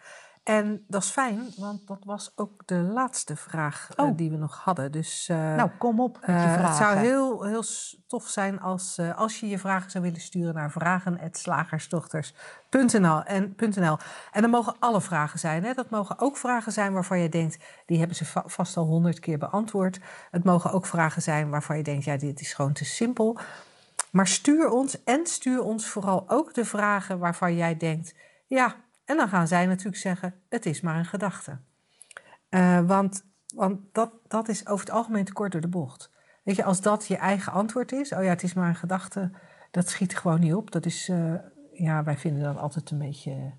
En 0.49 0.85
dat 0.87 1.03
is 1.03 1.09
fijn, 1.11 1.47
want 1.57 1.87
dat 1.87 1.99
was 2.05 2.33
ook 2.37 2.67
de 2.67 2.75
laatste 2.75 3.37
vraag 3.37 3.89
eh, 3.97 4.05
Oh. 4.05 4.17
die 4.17 4.31
we 4.31 4.37
nog 4.37 4.61
hadden. 4.65 4.93
Dus 4.93 5.29
eh, 5.29 5.55
Nou, 5.55 5.71
kom 5.79 6.01
op 6.01 6.19
met 6.21 6.27
je 6.27 6.33
eh, 6.33 6.43
vragen. 6.43 6.65
het 6.67 6.77
zou 6.77 6.97
heel, 6.97 7.43
heel 7.45 7.63
tof 8.07 8.29
zijn 8.29 8.61
als, 8.61 8.99
als 9.17 9.41
je 9.41 9.49
je 9.49 9.59
vragen 9.59 9.91
zou 9.91 10.05
willen 10.05 10.21
sturen 10.21 10.55
naar 10.55 10.71
vragen.slagersdochters.nl. 10.71 13.23
En, 13.23 13.55
.nl. 13.75 13.97
en 14.33 14.43
dat 14.43 14.51
mogen 14.51 14.75
alle 14.79 15.01
vragen 15.01 15.39
zijn. 15.39 15.65
Hè? 15.65 15.75
Dat 15.75 15.91
mogen 15.91 16.19
ook 16.19 16.37
vragen 16.37 16.73
zijn 16.73 16.93
waarvan 16.93 17.19
je 17.19 17.29
denkt, 17.29 17.59
die 17.87 17.99
hebben 17.99 18.17
ze 18.17 18.25
va- 18.25 18.45
vast 18.47 18.77
al 18.77 18.85
honderd 18.85 19.21
keer 19.21 19.39
beantwoord. 19.39 19.99
Het 20.31 20.45
mogen 20.45 20.73
ook 20.73 20.87
vragen 20.87 21.23
zijn 21.23 21.51
waarvan 21.51 21.77
je 21.77 21.83
denkt, 21.83 22.05
ja, 22.05 22.17
dit 22.17 22.41
is 22.41 22.53
gewoon 22.53 22.73
te 22.73 22.85
simpel. 22.85 23.39
Maar 24.11 24.27
stuur 24.27 24.71
ons 24.71 25.05
en 25.05 25.27
stuur 25.27 25.63
ons 25.63 25.87
vooral 25.87 26.25
ook 26.29 26.55
de 26.55 26.65
vragen 26.65 27.19
waarvan 27.19 27.57
jij 27.57 27.77
denkt, 27.77 28.15
ja, 28.47 28.75
en 29.09 29.17
dan 29.17 29.29
gaan 29.29 29.47
zij 29.49 29.67
natuurlijk 29.67 29.97
zeggen, 29.97 30.35
het 30.49 30.67
is 30.67 30.81
maar 30.81 30.97
een 30.97 31.05
gedachte. 31.05 31.59
Eh, 32.49 32.81
want 32.81 33.25
want 33.55 33.79
dat, 33.93 34.11
dat 34.27 34.49
is 34.49 34.67
over 34.67 34.85
het 34.87 34.95
algemeen 34.95 35.25
te 35.25 35.33
kort 35.33 35.53
door 35.53 35.61
de 35.61 35.69
bocht. 35.69 36.11
Weet 36.43 36.57
je, 36.57 36.65
als 36.65 36.81
dat 36.81 37.07
je 37.07 37.17
eigen 37.17 37.53
antwoord 37.53 37.93
is, 37.93 38.13
oh 38.13 38.23
ja, 38.23 38.29
het 38.29 38.43
is 38.43 38.55
maar 38.55 38.69
een 38.69 38.75
gedachte, 38.75 39.31
dat 39.71 39.89
schiet 39.89 40.17
gewoon 40.19 40.41
niet 40.41 40.55
op. 40.55 40.71
Dat 40.71 40.87
is, 40.87 41.09
eh, 41.09 41.33
ja, 41.73 42.03
wij 42.05 42.17
vinden 42.17 42.43
dat 42.43 42.57
altijd 42.57 42.91
een 42.91 42.99
beetje 42.99 43.53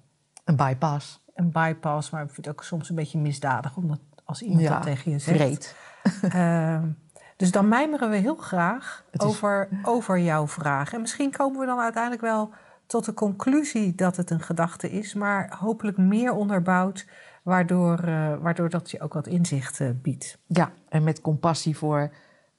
Een 0.45 0.55
bypass. 0.55 1.23
een 1.35 1.51
bypass, 1.51 2.09
maar 2.09 2.23
ik 2.23 2.31
vind 2.31 2.45
het 2.45 2.55
ook 2.55 2.63
soms 2.63 2.89
een 2.89 2.95
beetje 2.95 3.17
misdadig, 3.19 3.75
omdat 3.75 3.99
als 4.23 4.41
iemand 4.41 4.61
Ja, 4.61 4.73
dat 4.73 4.81
tegen 4.83 5.11
je 5.11 5.19
zegt. 5.19 5.75
Ehm, 6.21 6.87
dus 7.35 7.51
dan 7.51 7.67
mijmeren 7.67 8.09
we 8.09 8.15
heel 8.15 8.35
graag 8.35 9.05
is- 9.11 9.19
over, 9.19 9.69
over 9.83 10.19
jouw 10.19 10.47
vraag. 10.47 10.93
En 10.93 11.01
misschien 11.01 11.31
komen 11.31 11.59
we 11.59 11.65
dan 11.65 11.79
uiteindelijk 11.79 12.21
wel 12.21 12.53
tot 12.89 13.05
de 13.05 13.13
conclusie 13.13 13.95
dat 13.95 14.15
het 14.15 14.29
een 14.29 14.41
gedachte 14.41 14.91
is, 14.91 15.13
maar 15.13 15.55
hopelijk 15.59 15.97
meer 15.97 16.33
onderbouwd, 16.33 17.05
waardoor, 17.43 17.99
eh, 17.99 18.35
waardoor 18.39 18.69
dat 18.69 18.91
je 18.91 19.01
ook 19.01 19.13
wat 19.13 19.27
inzicht 19.27 19.79
eh, 19.79 19.89
biedt. 20.01 20.37
Ja, 20.47 20.71
en 20.89 21.03
met 21.03 21.21
compassie 21.21 21.77
voor 21.77 22.11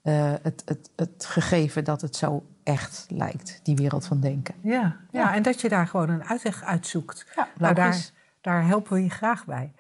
eh, 0.03 0.33
het, 0.43 0.63
het, 0.65 0.91
het 0.97 1.27
gegeven 1.27 1.85
dat 1.85 2.01
het 2.01 2.17
zo 2.17 2.47
echt 2.63 3.07
lijkt, 3.09 3.61
die 3.63 3.77
wereld 3.77 4.07
van 4.07 4.21
denken. 4.21 4.55
Ja, 4.63 4.81
ja. 4.81 4.97
Ja. 5.11 5.35
en 5.35 5.43
dat 5.43 5.61
je 5.61 5.69
daar 5.69 5.87
gewoon 5.87 6.09
een 6.09 6.25
uitweg 6.25 6.63
uitzoekt. 6.63 7.27
Ja, 7.37 7.49
Nou, 7.59 7.75
daar, 7.75 8.11
daar 8.41 8.67
helpen 8.67 8.93
we 8.93 9.03
je 9.03 9.11
graag 9.11 9.45
bij. 9.45 9.73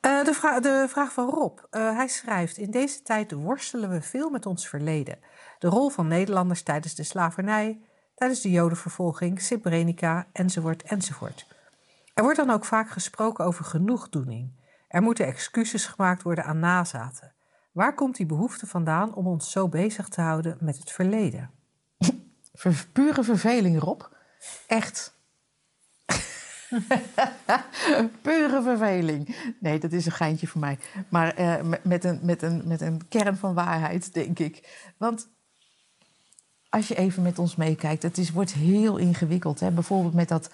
De, 0.00 0.30
vra- 0.32 0.60
de 0.60 0.86
vraag 0.88 1.12
van 1.12 1.28
Rob. 1.28 1.58
Hij 1.70 2.08
schrijft: 2.08 2.56
In 2.56 2.70
deze 2.70 3.02
tijd 3.02 3.32
worstelen 3.32 3.90
we 3.90 4.02
veel 4.02 4.30
met 4.30 4.46
ons 4.46 4.68
verleden. 4.68 5.18
De 5.58 5.68
rol 5.68 5.88
van 5.90 6.08
Nederlanders 6.08 6.62
tijdens 6.62 6.94
de 6.94 7.02
slavernij, 7.02 7.80
tijdens 8.14 8.40
de 8.40 8.50
Jodenvervolging, 8.50 9.40
Srebrenica, 9.40 10.26
enzovoort, 10.32 10.82
enzovoort. 10.82 11.46
Er 12.14 12.22
wordt 12.22 12.38
dan 12.38 12.50
ook 12.50 12.64
vaak 12.64 12.90
gesproken 12.90 13.44
over 13.44 13.64
genoegdoening. 13.64 14.50
Er 14.88 15.02
moeten 15.02 15.26
excuses 15.26 15.86
gemaakt 15.86 16.22
worden 16.22 16.44
aan 16.44 16.58
nazaten. 16.58 17.32
Waar 17.72 17.94
komt 17.94 18.16
die 18.16 18.26
behoefte 18.26 18.66
vandaan 18.66 19.14
om 19.14 19.26
ons 19.26 19.50
zo 19.50 19.68
bezig 19.68 20.08
te 20.08 20.20
houden 20.20 20.56
met 20.60 20.78
het 20.78 20.90
verleden? 20.90 21.50
Ver- 22.54 22.86
pure 22.92 23.24
verveling, 23.24 23.80
Rob. 23.80 24.02
Echt. 24.66 25.14
pure 28.22 28.62
verveling. 28.62 29.36
Nee, 29.60 29.78
dat 29.78 29.92
is 29.92 30.06
een 30.06 30.12
geintje 30.12 30.46
voor 30.46 30.60
mij. 30.60 30.78
Maar 31.08 31.34
eh, 31.34 31.62
met, 31.62 31.84
met, 31.84 32.04
een, 32.04 32.20
met, 32.22 32.42
een, 32.42 32.62
met 32.64 32.80
een 32.80 33.08
kern 33.08 33.36
van 33.36 33.54
waarheid, 33.54 34.14
denk 34.14 34.38
ik. 34.38 34.92
Want 34.98 35.28
als 36.74 36.88
je 36.88 36.94
even 36.94 37.22
met 37.22 37.38
ons 37.38 37.56
meekijkt, 37.56 38.02
het 38.02 38.18
is, 38.18 38.30
wordt 38.30 38.52
heel 38.52 38.96
ingewikkeld. 38.96 39.60
Hè? 39.60 39.70
Bijvoorbeeld 39.70 40.14
met 40.14 40.28
dat 40.28 40.50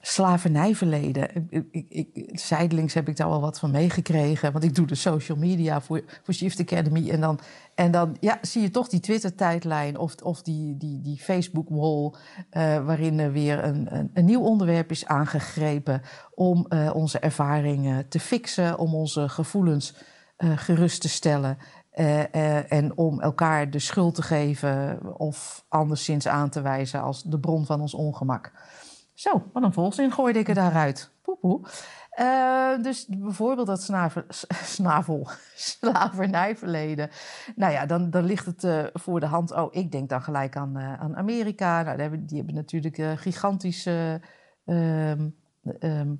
slavernijverleden. 0.00 1.48
Ik, 1.70 1.86
ik, 1.88 2.30
zijdelings 2.32 2.94
heb 2.94 3.08
ik 3.08 3.16
daar 3.16 3.28
wel 3.28 3.40
wat 3.40 3.58
van 3.58 3.70
meegekregen. 3.70 4.52
Want 4.52 4.64
ik 4.64 4.74
doe 4.74 4.86
de 4.86 4.94
social 4.94 5.38
media 5.38 5.80
voor, 5.80 6.02
voor 6.22 6.34
Shift 6.34 6.60
Academy. 6.60 7.10
En 7.10 7.20
dan, 7.20 7.38
en 7.74 7.90
dan 7.90 8.16
ja, 8.20 8.38
zie 8.40 8.62
je 8.62 8.70
toch 8.70 8.88
die 8.88 9.00
Twitter-tijdlijn 9.00 9.98
of, 9.98 10.14
of 10.22 10.42
die, 10.42 10.76
die, 10.76 11.00
die 11.00 11.18
Facebook-wall... 11.18 12.12
eh, 12.50 12.84
waarin 12.84 13.18
er 13.18 13.32
weer 13.32 13.64
een, 13.64 13.94
een, 13.96 14.10
een 14.14 14.24
nieuw 14.24 14.42
onderwerp 14.42 14.90
is 14.90 15.06
aangegrepen... 15.06 16.02
om 16.34 16.66
eh, 16.68 16.90
onze 16.94 17.18
ervaringen 17.18 18.08
te 18.08 18.20
fixen, 18.20 18.78
om 18.78 18.94
onze 18.94 19.28
gevoelens 19.28 19.94
eh, 20.36 20.52
gerust 20.56 21.00
te 21.00 21.08
stellen... 21.08 21.58
Eh, 21.92 22.34
eh, 22.34 22.72
en 22.72 22.96
om 22.96 23.20
elkaar 23.20 23.70
de 23.70 23.78
schuld 23.78 24.14
te 24.14 24.22
geven 24.22 25.00
of 25.18 25.64
anderszins 25.68 26.28
aan 26.28 26.48
te 26.50 26.62
wijzen 26.62 27.02
als 27.02 27.22
de 27.22 27.38
bron 27.38 27.66
van 27.66 27.80
ons 27.80 27.94
ongemak. 27.94 28.52
Zo, 29.14 29.42
wat 29.52 29.62
een 29.62 29.72
volzin 29.72 30.12
gooide 30.12 30.38
ik 30.38 30.48
er 30.48 30.54
daaruit. 30.54 31.10
Poe, 31.22 31.36
poe. 31.36 31.60
Eh, 32.10 32.82
dus 32.82 33.06
bijvoorbeeld 33.06 33.66
dat 33.66 33.82
snavel, 34.64 35.28
slavernijverleden. 35.54 37.10
Nou 37.56 37.72
ja, 37.72 37.86
dan, 37.86 38.10
dan 38.10 38.24
ligt 38.24 38.46
het 38.46 38.90
voor 38.92 39.20
de 39.20 39.26
hand. 39.26 39.52
Oh, 39.52 39.74
ik 39.74 39.92
denk 39.92 40.08
dan 40.08 40.22
gelijk 40.22 40.56
aan, 40.56 40.78
aan 40.78 41.16
Amerika. 41.16 41.82
Nou, 41.82 41.94
die 41.94 42.02
hebben, 42.02 42.26
die 42.26 42.36
hebben 42.36 42.54
natuurlijk 42.54 43.20
gigantische 43.20 44.20
ehm, 44.64 45.28
ehm, 45.78 46.14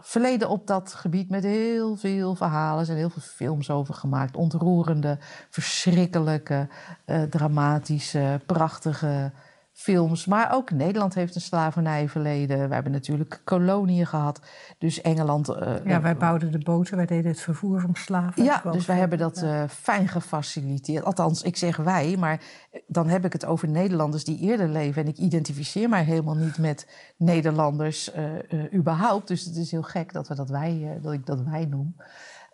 verleden 0.00 0.48
op 0.48 0.66
dat 0.66 0.94
gebied 0.94 1.30
met 1.30 1.42
heel 1.42 1.96
veel 1.96 2.34
verhalen. 2.34 2.78
Er 2.78 2.86
zijn 2.86 2.98
heel 2.98 3.10
veel 3.10 3.22
films 3.22 3.70
over 3.70 3.94
gemaakt. 3.94 4.36
Ontroerende, 4.36 5.18
verschrikkelijke, 5.50 6.68
eh, 7.04 7.22
dramatische, 7.22 8.40
prachtige 8.46 9.32
films. 9.78 10.26
Maar 10.26 10.54
ook 10.54 10.70
Nederland 10.70 11.14
heeft 11.14 11.34
een 11.34 11.40
slavernijverleden. 11.40 12.68
We 12.68 12.74
hebben 12.74 12.92
natuurlijk 12.92 13.40
koloniën 13.44 14.06
gehad. 14.06 14.40
Dus 14.78 15.00
Engeland... 15.00 15.48
eh, 15.48 15.74
Ja, 15.84 16.00
wij 16.00 16.16
bouwden 16.16 16.52
de 16.52 16.58
boten, 16.58 16.96
wij 16.96 17.06
deden 17.06 17.30
het 17.30 17.40
vervoer 17.40 17.80
van 17.80 17.94
slaven. 17.94 18.44
ja, 18.44 18.62
dus 18.72 18.86
wij 18.86 18.96
hebben 18.96 19.18
dat 19.18 19.42
eh, 19.42 19.62
fijn 19.68 20.08
gefaciliteerd. 20.08 21.04
Althans, 21.04 21.42
ik 21.42 21.56
zeg 21.56 21.76
wij, 21.76 22.16
maar 22.18 22.40
eh, 22.70 22.80
dan 22.86 23.08
heb 23.08 23.24
ik 23.24 23.32
het 23.32 23.44
over 23.44 23.68
Nederlanders 23.68 24.24
die 24.24 24.38
eerder 24.38 24.68
leven. 24.68 25.02
En 25.02 25.08
ik 25.08 25.16
identificeer 25.16 25.88
mij 25.88 26.04
helemaal 26.04 26.36
niet 26.36 26.58
met 26.58 26.86
Nederlanders 27.16 28.10
überhaupt. 28.74 29.28
Dus 29.28 29.44
het 29.44 29.56
is 29.56 29.70
heel 29.70 29.82
gek 29.82 30.12
dat, 30.12 30.28
we 30.28 30.34
dat, 30.34 30.48
wij, 30.48 30.98
dat 31.02 31.12
ik 31.12 31.26
dat 31.26 31.40
wij 31.40 31.64
noem. 31.64 31.96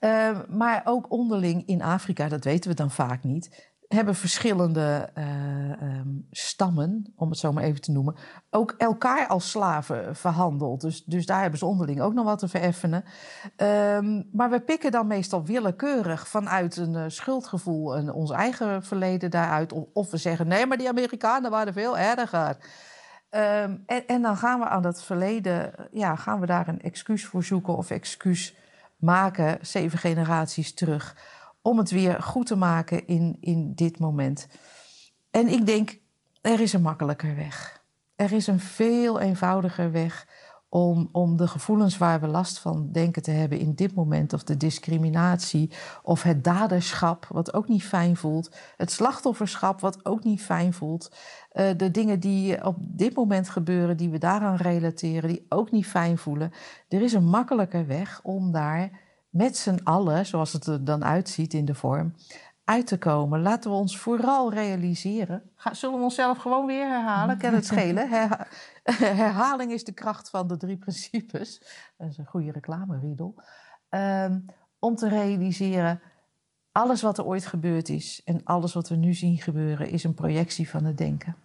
Eh, 0.04 0.38
maar 0.48 0.82
ook 0.84 1.10
onderling 1.12 1.66
in 1.66 1.82
Afrika, 1.82 2.28
dat 2.28 2.44
weten 2.44 2.70
we 2.70 2.76
dan 2.76 2.90
vaak 2.90 3.22
niet, 3.22 3.72
hebben 3.94 4.14
verschillende 4.14 5.10
eh, 5.14 5.72
ehm, 5.72 6.08
stammen, 6.30 7.12
om 7.16 7.30
het 7.30 7.38
zo 7.38 7.52
maar 7.52 7.64
even 7.64 7.80
te 7.80 7.92
noemen, 7.92 8.16
ook 8.50 8.74
elkaar 8.78 9.26
als 9.26 9.50
slaven 9.50 10.16
verhandeld. 10.16 10.80
Dus, 10.80 11.04
dus 11.04 11.26
daar 11.26 11.40
hebben 11.40 11.58
ze 11.58 11.66
onderling 11.66 12.00
ook 12.00 12.14
nog 12.14 12.24
wat 12.24 12.38
te 12.38 12.48
vereffenen. 12.48 13.04
Ehm, 13.56 14.22
maar 14.32 14.50
we 14.50 14.60
pikken 14.60 14.90
dan 14.90 15.06
meestal 15.06 15.44
willekeurig 15.44 16.28
vanuit 16.28 16.76
een 16.76 16.96
eh, 16.96 17.04
schuldgevoel 17.06 17.96
en 17.96 18.12
ons 18.12 18.30
eigen 18.30 18.82
verleden 18.82 19.30
daaruit. 19.30 19.72
Of, 19.92 20.10
we 20.10 20.16
zeggen, 20.16 20.48
nee, 20.48 20.66
maar 20.66 20.78
die 20.78 20.88
Amerikanen 20.88 21.50
waren 21.50 21.72
veel 21.72 21.98
erger. 21.98 22.56
Ehm, 23.30 23.76
en, 23.86 24.06
en 24.06 24.22
dan 24.22 24.36
gaan 24.36 24.58
we 24.58 24.66
aan 24.66 24.82
dat 24.82 25.04
verleden, 25.04 25.72
ja, 25.90 26.16
gaan 26.16 26.40
we 26.40 26.46
daar 26.46 26.68
een 26.68 26.82
excuus 26.82 27.24
voor 27.26 27.44
zoeken 27.44 27.76
of 27.76 27.90
excuus 27.90 28.54
maken, 28.96 29.58
zeven 29.60 29.98
generaties 29.98 30.74
terug, 30.74 31.16
om 31.64 31.78
het 31.78 31.90
weer 31.90 32.22
goed 32.22 32.46
te 32.46 32.56
maken 32.56 33.06
in, 33.06 33.36
in 33.40 33.72
dit 33.74 33.98
moment. 33.98 34.46
En 35.30 35.48
ik 35.48 35.66
denk, 35.66 35.98
er 36.40 36.60
is 36.60 36.72
een 36.72 36.82
makkelijker 36.82 37.36
weg. 37.36 37.82
Er 38.16 38.32
is 38.32 38.46
een 38.46 38.60
veel 38.60 39.20
eenvoudiger 39.20 39.92
weg 39.92 40.26
om, 40.68 41.08
om 41.12 41.36
de 41.36 41.48
gevoelens 41.48 41.98
waar 41.98 42.20
we 42.20 42.26
last 42.26 42.58
van 42.58 42.88
denken 42.92 43.22
te 43.22 43.30
hebben 43.30 43.58
in 43.58 43.74
dit 43.74 43.94
moment, 43.94 44.32
of 44.32 44.42
de 44.42 44.56
discriminatie, 44.56 45.70
of 46.02 46.22
het 46.22 46.44
daderschap, 46.44 47.26
wat 47.30 47.54
ook 47.54 47.68
niet 47.68 47.84
fijn 47.84 48.16
voelt, 48.16 48.56
het 48.76 48.90
slachtofferschap, 48.90 49.80
wat 49.80 50.04
ook 50.04 50.24
niet 50.24 50.42
fijn 50.42 50.72
voelt, 50.72 51.16
eh, 51.50 51.66
de 51.76 51.90
dingen 51.90 52.20
die 52.20 52.64
op 52.64 52.76
dit 52.78 53.16
moment 53.16 53.48
gebeuren, 53.48 53.96
die 53.96 54.10
we 54.10 54.18
daaraan 54.18 54.56
relateren, 54.56 55.28
die 55.28 55.46
ook 55.48 55.70
niet 55.70 55.86
fijn 55.86 56.18
voelen. 56.18 56.52
Er 56.88 57.02
is 57.02 57.12
een 57.12 57.28
makkelijker 57.28 57.86
weg 57.86 58.20
om 58.22 58.52
daar 58.52 59.03
met 59.34 59.56
z'n 59.56 59.80
allen, 59.82 60.26
zoals 60.26 60.52
het 60.52 60.66
er 60.66 60.84
dan 60.84 61.04
uitziet 61.04 61.54
in 61.54 61.64
de 61.64 61.74
vorm, 61.74 62.14
uit 62.64 62.86
te 62.86 62.98
komen. 62.98 63.42
Laten 63.42 63.70
we 63.70 63.76
ons 63.76 63.98
vooral 63.98 64.52
realiseren. 64.52 65.50
Ga- 65.54 65.74
zullen 65.74 65.96
we 65.98 66.02
onszelf 66.02 66.38
gewoon 66.38 66.66
weer 66.66 66.86
herhalen? 66.88 67.38
Kan 67.38 67.54
het 67.54 67.66
schelen? 67.66 68.08
Herha- 68.14 68.46
herhaling 69.22 69.72
is 69.72 69.84
de 69.84 69.92
kracht 69.92 70.30
van 70.30 70.46
de 70.48 70.56
drie 70.56 70.76
principes. 70.76 71.62
Dat 71.96 72.08
is 72.08 72.18
een 72.18 72.26
goede 72.26 72.52
reclame, 72.52 72.98
Riedel. 72.98 73.34
Ehm, 73.88 74.38
om 74.78 74.94
te 74.96 75.08
realiseren, 75.08 76.00
alles 76.72 77.02
wat 77.02 77.18
er 77.18 77.24
ooit 77.24 77.46
gebeurd 77.46 77.88
is 77.88 78.20
en 78.24 78.40
alles 78.44 78.72
wat 78.72 78.88
we 78.88 78.96
nu 78.96 79.14
zien 79.14 79.38
gebeuren, 79.38 79.90
is 79.90 80.04
een 80.04 80.14
projectie 80.14 80.70
van 80.70 80.84
het 80.84 80.98
denken. 80.98 81.36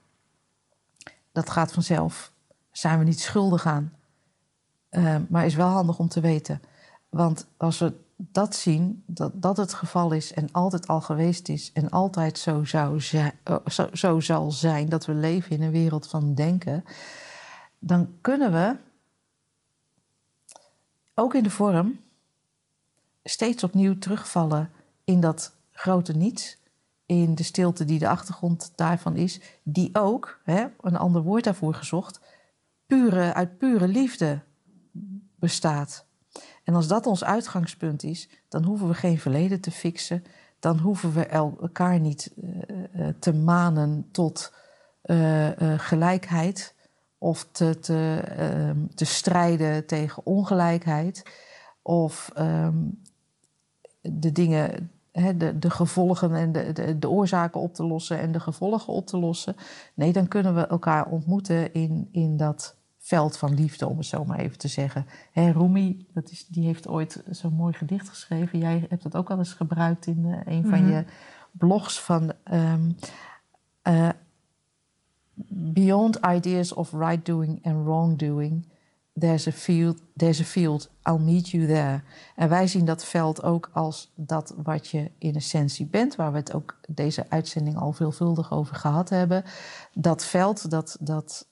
Dat 1.31 1.49
gaat 1.49 1.73
vanzelf. 1.73 2.31
Daar 2.47 2.57
zijn 2.71 2.99
we 2.99 3.05
niet 3.05 3.19
schuldig 3.19 3.65
aan. 3.65 3.93
Ehm, 4.89 5.23
maar 5.29 5.45
is 5.45 5.55
wel 5.55 5.67
handig 5.69 5.99
om 5.99 6.07
te 6.07 6.19
weten. 6.21 6.61
Want 7.09 7.47
als 7.57 7.79
we 7.79 7.93
dat 8.15 8.55
zien, 8.55 9.03
dat 9.05 9.41
dat 9.41 9.57
het 9.57 9.73
geval 9.73 10.11
is 10.11 10.33
en 10.33 10.51
altijd 10.51 10.87
al 10.87 11.01
geweest 11.01 11.49
is 11.49 11.71
en 11.73 11.89
altijd 11.89 12.37
zo, 12.37 12.63
zou 12.65 13.01
eh, 13.43 13.55
zo, 13.65 13.89
zo 13.93 14.19
zal 14.19 14.51
zijn 14.51 14.89
dat 14.89 15.05
we 15.05 15.13
leven 15.13 15.51
in 15.51 15.61
een 15.61 15.71
wereld 15.71 16.07
van 16.07 16.35
denken, 16.35 16.83
dan 17.79 18.09
kunnen 18.21 18.51
we 18.51 18.75
ook 21.13 21.33
in 21.33 21.43
de 21.43 21.49
vorm 21.49 21.99
steeds 23.23 23.63
opnieuw 23.63 23.97
terugvallen 23.97 24.71
in 25.03 25.19
dat 25.19 25.55
grote 25.71 26.13
niets, 26.13 26.57
in 27.05 27.35
de 27.35 27.43
stilte 27.43 27.85
die 27.85 27.99
de 27.99 28.07
achtergrond 28.07 28.71
daarvan 28.75 29.15
is, 29.15 29.39
die 29.63 29.89
ook, 29.93 30.39
hè, 30.43 30.65
een 30.81 30.97
ander 30.97 31.21
woord 31.21 31.43
daarvoor 31.43 31.73
gezocht, 31.73 32.19
pure, 32.85 33.33
uit 33.33 33.57
pure 33.57 33.87
liefde 33.87 34.41
bestaat. 35.35 36.05
En 36.69 36.75
als 36.75 36.87
dat 36.87 37.05
ons 37.05 37.23
uitgangspunt 37.23 38.03
is, 38.03 38.29
dan 38.49 38.63
hoeven 38.63 38.87
we 38.87 38.93
geen 38.93 39.19
verleden 39.19 39.61
te 39.61 39.71
fixen. 39.71 40.23
Dan 40.59 40.79
hoeven 40.79 41.13
we 41.13 41.25
elkaar 41.25 41.99
niet 41.99 42.33
uh, 42.35 43.07
te 43.19 43.33
manen 43.33 44.07
tot 44.11 44.53
gelijkheid 45.77 46.75
of 47.17 47.47
te, 47.51 47.79
te, 47.79 48.23
uh, 48.39 48.83
te, 48.95 49.05
strijden 49.05 49.85
tegen 49.85 50.25
ongelijkheid. 50.25 51.23
Of 51.81 52.31
um, 52.37 53.01
de 54.01 54.31
dingen, 54.31 54.91
de, 55.11 55.59
de, 55.59 55.69
gevolgen 55.69 56.35
en 56.35 56.51
de, 56.51 56.71
de, 56.71 56.99
de, 56.99 57.09
oorzaken 57.09 57.61
op 57.61 57.73
te 57.73 57.83
lossen 57.83 58.19
en 58.19 58.31
de 58.31 58.39
gevolgen 58.39 58.93
op 58.93 59.07
te 59.07 59.17
lossen. 59.17 59.55
Nee, 59.93 60.13
dan 60.13 60.27
kunnen 60.27 60.55
we 60.55 60.67
elkaar 60.67 61.05
ontmoeten 61.05 61.73
in, 61.73 62.09
in 62.11 62.37
dat 62.37 62.78
veld 63.09 63.37
van 63.37 63.53
liefde, 63.53 63.87
om 63.87 63.97
het 63.97 64.05
zo 64.05 64.25
maar 64.25 64.39
even 64.39 64.57
te 64.57 64.67
zeggen. 64.67 65.05
Hè, 65.31 65.51
Rumi, 65.51 66.05
dat 66.13 66.31
is, 66.31 66.47
die 66.47 66.65
heeft 66.65 66.87
ooit 66.87 67.23
zo'n 67.29 67.53
mooi 67.53 67.73
gedicht 67.73 68.09
geschreven. 68.09 68.59
Jij 68.59 68.85
hebt 68.89 69.03
dat 69.03 69.15
ook 69.15 69.29
al 69.29 69.37
eens 69.37 69.53
gebruikt 69.53 70.05
in 70.05 70.25
uh, 70.25 70.37
een 70.45 70.65
van 70.65 70.81
Mhm. 70.83 70.91
je 70.91 71.05
blogs 71.51 71.99
van... 71.99 72.33
Um, 72.51 72.95
uh, 73.83 74.09
Beyond 75.51 76.19
ideas 76.35 76.73
of 76.73 76.91
right 76.91 77.25
doing 77.25 77.65
and 77.65 77.85
wrong 77.85 78.17
doing, 78.17 78.67
there's 79.19 79.47
a 79.47 79.51
field, 79.51 80.01
there's 80.15 80.39
a 80.39 80.43
field, 80.43 80.89
I'll 81.03 81.19
meet 81.19 81.49
you 81.49 81.65
there. 81.65 82.01
En 82.35 82.49
wij 82.49 82.67
zien 82.67 82.85
dat 82.85 83.05
veld 83.05 83.43
ook 83.43 83.69
als 83.73 84.11
dat 84.15 84.53
wat 84.63 84.87
je 84.87 85.11
in 85.17 85.35
essentie 85.35 85.85
bent, 85.85 86.15
waar 86.15 86.31
we 86.31 86.37
het 86.37 86.53
ook 86.53 86.79
deze 86.87 87.25
uitzending 87.29 87.77
al 87.77 87.91
veelvuldig 87.91 88.51
over 88.51 88.75
gehad 88.75 89.09
hebben. 89.09 89.43
Dat 89.93 90.25
veld, 90.25 90.69
dat, 90.69 90.97
dat, 90.99 91.47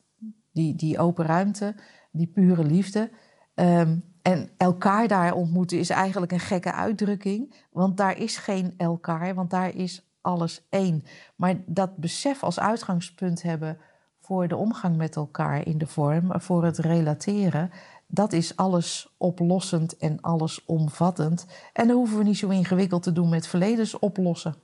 die, 0.58 0.76
die 0.76 1.00
open 1.00 1.26
ruimte, 1.26 1.76
die 2.12 2.28
pure 2.28 2.64
liefde. 2.64 3.10
Um, 3.56 4.04
en 4.22 4.50
elkaar 4.58 5.08
daar 5.08 5.34
ontmoeten 5.34 5.80
is 5.80 5.90
eigenlijk 5.90 6.32
een 6.32 6.40
gekke 6.40 6.74
uitdrukking, 6.74 7.56
want 7.72 7.98
daar 7.98 8.18
is 8.18 8.38
geen 8.38 8.74
elkaar, 8.78 9.36
want 9.36 9.50
daar 9.50 9.76
is 9.76 10.08
alles 10.22 10.68
één. 10.70 11.04
Maar 11.36 11.56
dat 11.66 11.98
besef 11.98 12.44
als 12.44 12.60
uitgangspunt 12.60 13.42
hebben 13.42 13.78
voor 14.20 14.48
de 14.48 14.56
omgang 14.56 14.98
met 14.98 15.16
elkaar 15.16 15.66
in 15.66 15.78
de 15.78 15.88
vorm, 15.88 16.42
voor 16.42 16.64
het 16.64 16.78
relateren, 16.78 17.72
dat 18.08 18.34
is 18.34 18.56
alles 18.56 19.16
oplossend 19.18 19.98
en 19.98 20.22
alles 20.22 20.66
omvattend. 20.66 21.46
En 21.74 21.88
dan 21.88 21.96
hoeven 21.96 22.18
we 22.18 22.24
niet 22.24 22.38
zo 22.38 22.50
ingewikkeld 22.50 23.04
te 23.04 23.12
doen 23.12 23.30
met 23.30 23.48
verledens 23.48 24.00
oplossen. 24.00 24.56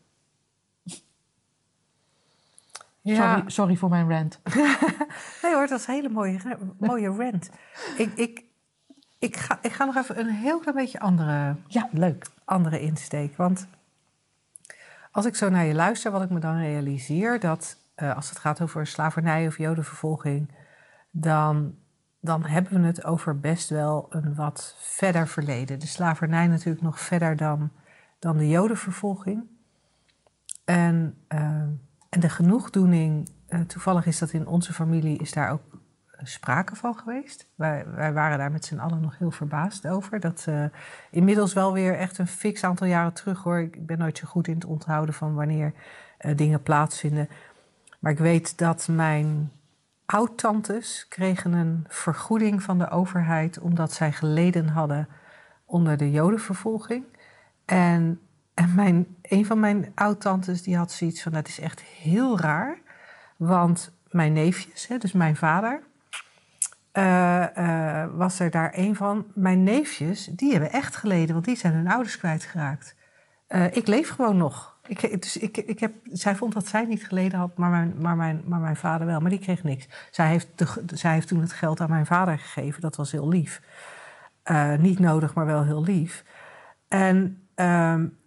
Ja. 3.04 3.36
Sorry, 3.36 3.50
sorry 3.50 3.76
voor 3.76 3.90
mijn 3.90 4.10
rant. 4.10 4.40
nee 5.42 5.54
hoor, 5.54 5.68
dat 5.68 5.80
is 5.80 5.88
een 5.88 5.94
hele 5.94 6.10
mooie, 6.10 6.40
mooie 6.78 7.08
rant. 7.08 7.50
ik, 7.98 8.14
ik, 8.16 8.44
ik, 9.20 9.36
ga, 9.36 9.60
ik 9.62 9.72
ga 9.72 9.86
nog 9.86 9.96
even 9.96 10.20
een 10.20 10.30
heel 10.30 10.60
klein 10.60 10.76
beetje 10.76 11.00
andere, 11.00 11.56
ja, 11.68 11.90
leuk. 11.92 12.28
andere 12.46 12.80
insteek. 12.80 13.36
Want 13.36 13.68
als 15.12 15.26
ik 15.26 15.36
zo 15.36 15.50
naar 15.50 15.66
je 15.66 15.74
luister, 15.74 16.12
wat 16.12 16.22
ik 16.22 16.30
me 16.30 16.40
dan 16.40 16.58
realiseer, 16.58 17.40
dat 17.40 17.78
uh, 17.96 18.16
als 18.16 18.30
het 18.30 18.40
gaat 18.40 18.62
over 18.62 18.88
slavernij 18.88 19.48
of 19.48 19.58
jodenvervolging, 19.58 20.52
dan, 21.12 21.76
dan 22.20 22.46
hebben 22.46 22.82
we 22.82 22.88
het 22.88 23.04
over 23.04 23.40
best 23.40 23.70
wel 23.70 24.06
een 24.10 24.36
wat 24.36 24.76
verder 24.80 25.28
verleden. 25.28 25.80
De 25.80 25.88
slavernij 25.88 26.48
natuurlijk 26.48 26.84
nog 26.84 27.00
verder 27.00 27.36
dan, 27.36 27.72
dan 28.20 28.38
de 28.38 28.50
jodenvervolging. 28.50 29.44
En, 30.66 31.18
uh, 31.30 31.64
en 32.14 32.20
de 32.20 32.30
genoegdoening, 32.30 33.30
uh, 33.50 33.60
toevallig 33.60 34.06
is 34.06 34.20
dat 34.20 34.32
in 34.32 34.48
onze 34.48 34.74
familie, 34.74 35.18
is 35.18 35.32
daar 35.32 35.52
ook 35.52 35.62
sprake 36.24 36.76
van 36.76 36.96
geweest. 36.96 37.48
Wij, 37.56 37.86
wij 37.96 38.14
waren 38.14 38.38
daar 38.38 38.52
met 38.52 38.66
z'n 38.66 38.78
allen 38.78 39.02
nog 39.02 39.18
heel 39.18 39.32
verbaasd 39.32 39.88
over. 39.88 40.20
Dat 40.20 40.46
uh, 40.50 40.66
inmiddels 41.12 41.54
wel 41.54 41.74
weer 41.74 41.98
echt 41.98 42.18
een 42.18 42.28
fix 42.28 42.64
aantal 42.64 42.88
jaren 42.88 43.14
terug 43.14 43.44
hoor. 43.44 43.60
Ik 43.60 43.86
ben 43.86 43.98
nooit 43.98 44.18
zo 44.18 44.28
goed 44.28 44.48
in 44.48 44.54
het 44.54 44.66
onthouden 44.66 45.16
van 45.16 45.34
wanneer 45.34 45.74
dingen 46.36 46.64
plaatsvinden. 46.64 47.30
Maar 48.00 48.12
ik 48.12 48.18
weet 48.18 48.58
dat 48.58 48.88
mijn 48.88 49.52
oud-tantes 50.06 51.06
kregen 51.10 51.54
een 51.54 51.86
vergoeding 51.88 52.64
van 52.64 52.78
de 52.78 52.90
overheid 52.90 53.60
omdat 53.60 53.94
zij 53.94 54.12
geleden 54.12 54.68
hadden 54.68 55.08
onder 55.66 55.98
de 55.98 56.12
jodenvervolging. 56.12 57.04
En, 57.66 58.20
en 58.54 58.76
mijn, 58.76 59.16
een 59.22 59.46
van 59.46 59.60
mijn 59.60 59.92
oud-tantes 59.96 60.62
die 60.62 60.78
had 60.78 60.92
zoiets 60.92 61.24
van, 61.24 61.32
dat 61.32 61.48
is 61.48 61.60
echt 61.60 61.82
heel 61.82 62.40
raar. 62.40 62.78
Want 63.38 63.94
mijn 64.10 64.34
neefjes, 64.34 64.88
hè, 64.88 64.98
dus 64.98 65.12
mijn 65.12 65.36
vader, 65.36 65.84
uh, 66.94 67.46
uh, 67.58 68.06
was 68.16 68.40
er 68.40 68.52
daar 68.52 68.72
een 68.76 68.96
van. 68.96 69.26
Mijn 69.34 69.64
neefjes, 69.64 70.26
die 70.26 70.52
hebben 70.52 70.72
echt 70.72 70.96
geleden, 70.96 71.34
want 71.34 71.46
die 71.46 71.56
zijn 71.56 71.74
hun 71.74 71.92
ouders 71.92 72.18
kwijtgeraakt. 72.18 72.96
Uh, 73.50 73.76
ik 73.76 73.88
leef 73.88 74.10
gewoon 74.10 74.38
nog. 74.38 74.78
Ik, 74.88 75.22
dus 75.22 75.38
ik, 75.38 75.58
ik 75.58 75.80
heb, 75.80 75.94
zij 76.04 76.36
vond 76.36 76.54
dat 76.54 76.68
zij 76.68 76.86
niet 76.86 77.08
geleden 77.08 77.40
had, 77.40 77.58
maar 77.58 77.70
mijn, 77.70 77.94
maar, 78.00 78.16
mijn, 78.16 78.42
maar 78.46 78.60
mijn 78.60 78.76
vader 78.76 79.08
wel. 79.08 79.20
Maar 79.20 79.30
die 79.30 79.40
kreeg 79.40 79.64
niks. 79.64 79.88
Zij 80.12 80.28
heeft, 80.28 80.48
de, 80.56 80.68
zij 80.98 81.14
heeft 81.14 81.28
toen 81.28 81.42
het 81.42 81.54
geld 81.54 81.82
aan 81.82 81.90
mijn 81.90 82.06
vader 82.06 82.40
gegeven. 82.40 82.82
Dat 82.82 82.96
was 82.96 83.12
heel 83.12 83.28
lief. 83.28 83.62
Niet 84.80 85.00
nodig, 85.00 85.34
maar 85.34 85.46
wel 85.46 85.64
heel 85.64 85.84
lief. 85.84 86.24
En, 86.88 87.48
um, 87.56 88.18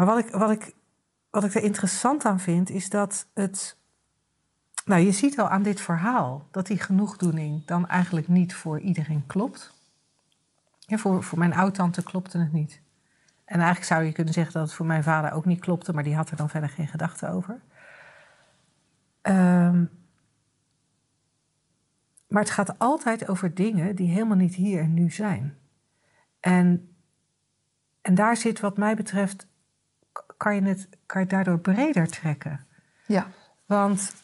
maar 0.00 0.08
wat 0.08 0.18
ik, 0.18 0.30
wat, 0.30 0.50
ik, 0.50 0.74
wat 1.30 1.44
ik 1.44 1.54
er 1.54 1.62
interessant 1.62 2.24
aan 2.24 2.40
vind, 2.40 2.70
is 2.70 2.90
dat 2.90 3.26
het. 3.34 3.76
Nou, 4.84 5.02
je 5.02 5.12
ziet 5.12 5.38
al 5.38 5.48
aan 5.48 5.62
dit 5.62 5.80
verhaal 5.80 6.46
dat 6.50 6.66
die 6.66 6.78
genoegdoening 6.78 7.64
dan 7.64 7.88
eigenlijk 7.88 8.28
niet 8.28 8.54
voor 8.54 8.80
iedereen 8.80 9.26
klopt. 9.26 9.74
Ja, 10.78 10.96
voor, 10.96 11.22
voor 11.22 11.38
mijn 11.38 11.54
oud-tante 11.54 12.02
klopte 12.02 12.38
het 12.38 12.52
niet. 12.52 12.80
En 13.44 13.56
eigenlijk 13.56 13.86
zou 13.86 14.02
je 14.02 14.12
kunnen 14.12 14.32
zeggen 14.32 14.52
dat 14.52 14.62
het 14.62 14.72
voor 14.72 14.86
mijn 14.86 15.02
vader 15.02 15.32
ook 15.32 15.44
niet 15.44 15.60
klopte, 15.60 15.92
maar 15.92 16.04
die 16.04 16.16
had 16.16 16.30
er 16.30 16.36
dan 16.36 16.50
verder 16.50 16.68
geen 16.68 16.88
gedachte 16.88 17.28
over. 17.28 17.60
Um, 19.22 19.90
maar 22.28 22.42
het 22.42 22.50
gaat 22.50 22.78
altijd 22.78 23.28
over 23.28 23.54
dingen 23.54 23.96
die 23.96 24.08
helemaal 24.08 24.36
niet 24.36 24.54
hier 24.54 24.80
en 24.80 24.94
nu 24.94 25.10
zijn. 25.10 25.58
En, 26.40 26.94
en 28.00 28.14
daar 28.14 28.36
zit, 28.36 28.60
wat 28.60 28.76
mij 28.76 28.96
betreft, 28.96 29.48
kan 30.40 30.54
je, 30.54 30.62
het, 30.62 30.88
kan 31.06 31.20
je 31.20 31.26
het 31.26 31.30
daardoor 31.30 31.58
breder 31.58 32.06
trekken. 32.06 32.66
Ja. 33.06 33.26
Want 33.66 34.14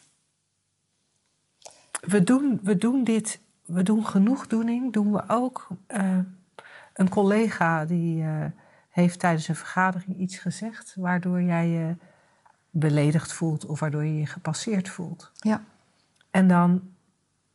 we 2.01 2.23
doen, 2.23 2.59
we 2.63 2.77
doen 2.77 3.03
dit, 3.03 3.41
we 3.65 3.83
doen 3.83 4.05
genoegdoening, 4.05 4.93
doen 4.93 5.11
we 5.11 5.23
ook. 5.27 5.67
Uh, 5.87 6.17
een 6.93 7.09
collega 7.09 7.85
die. 7.85 8.23
Uh, 8.23 8.45
heeft 8.97 9.19
tijdens 9.19 9.47
een 9.47 9.55
vergadering 9.55 10.17
iets 10.17 10.37
gezegd 10.37 10.95
waardoor 10.95 11.41
jij 11.41 11.67
je 11.67 11.95
beledigd 12.69 13.33
voelt 13.33 13.65
of 13.65 13.79
waardoor 13.79 14.05
je 14.05 14.17
je 14.17 14.25
gepasseerd 14.25 14.89
voelt. 14.89 15.31
Ja. 15.33 15.63
En 16.31 16.47
dan, 16.47 16.81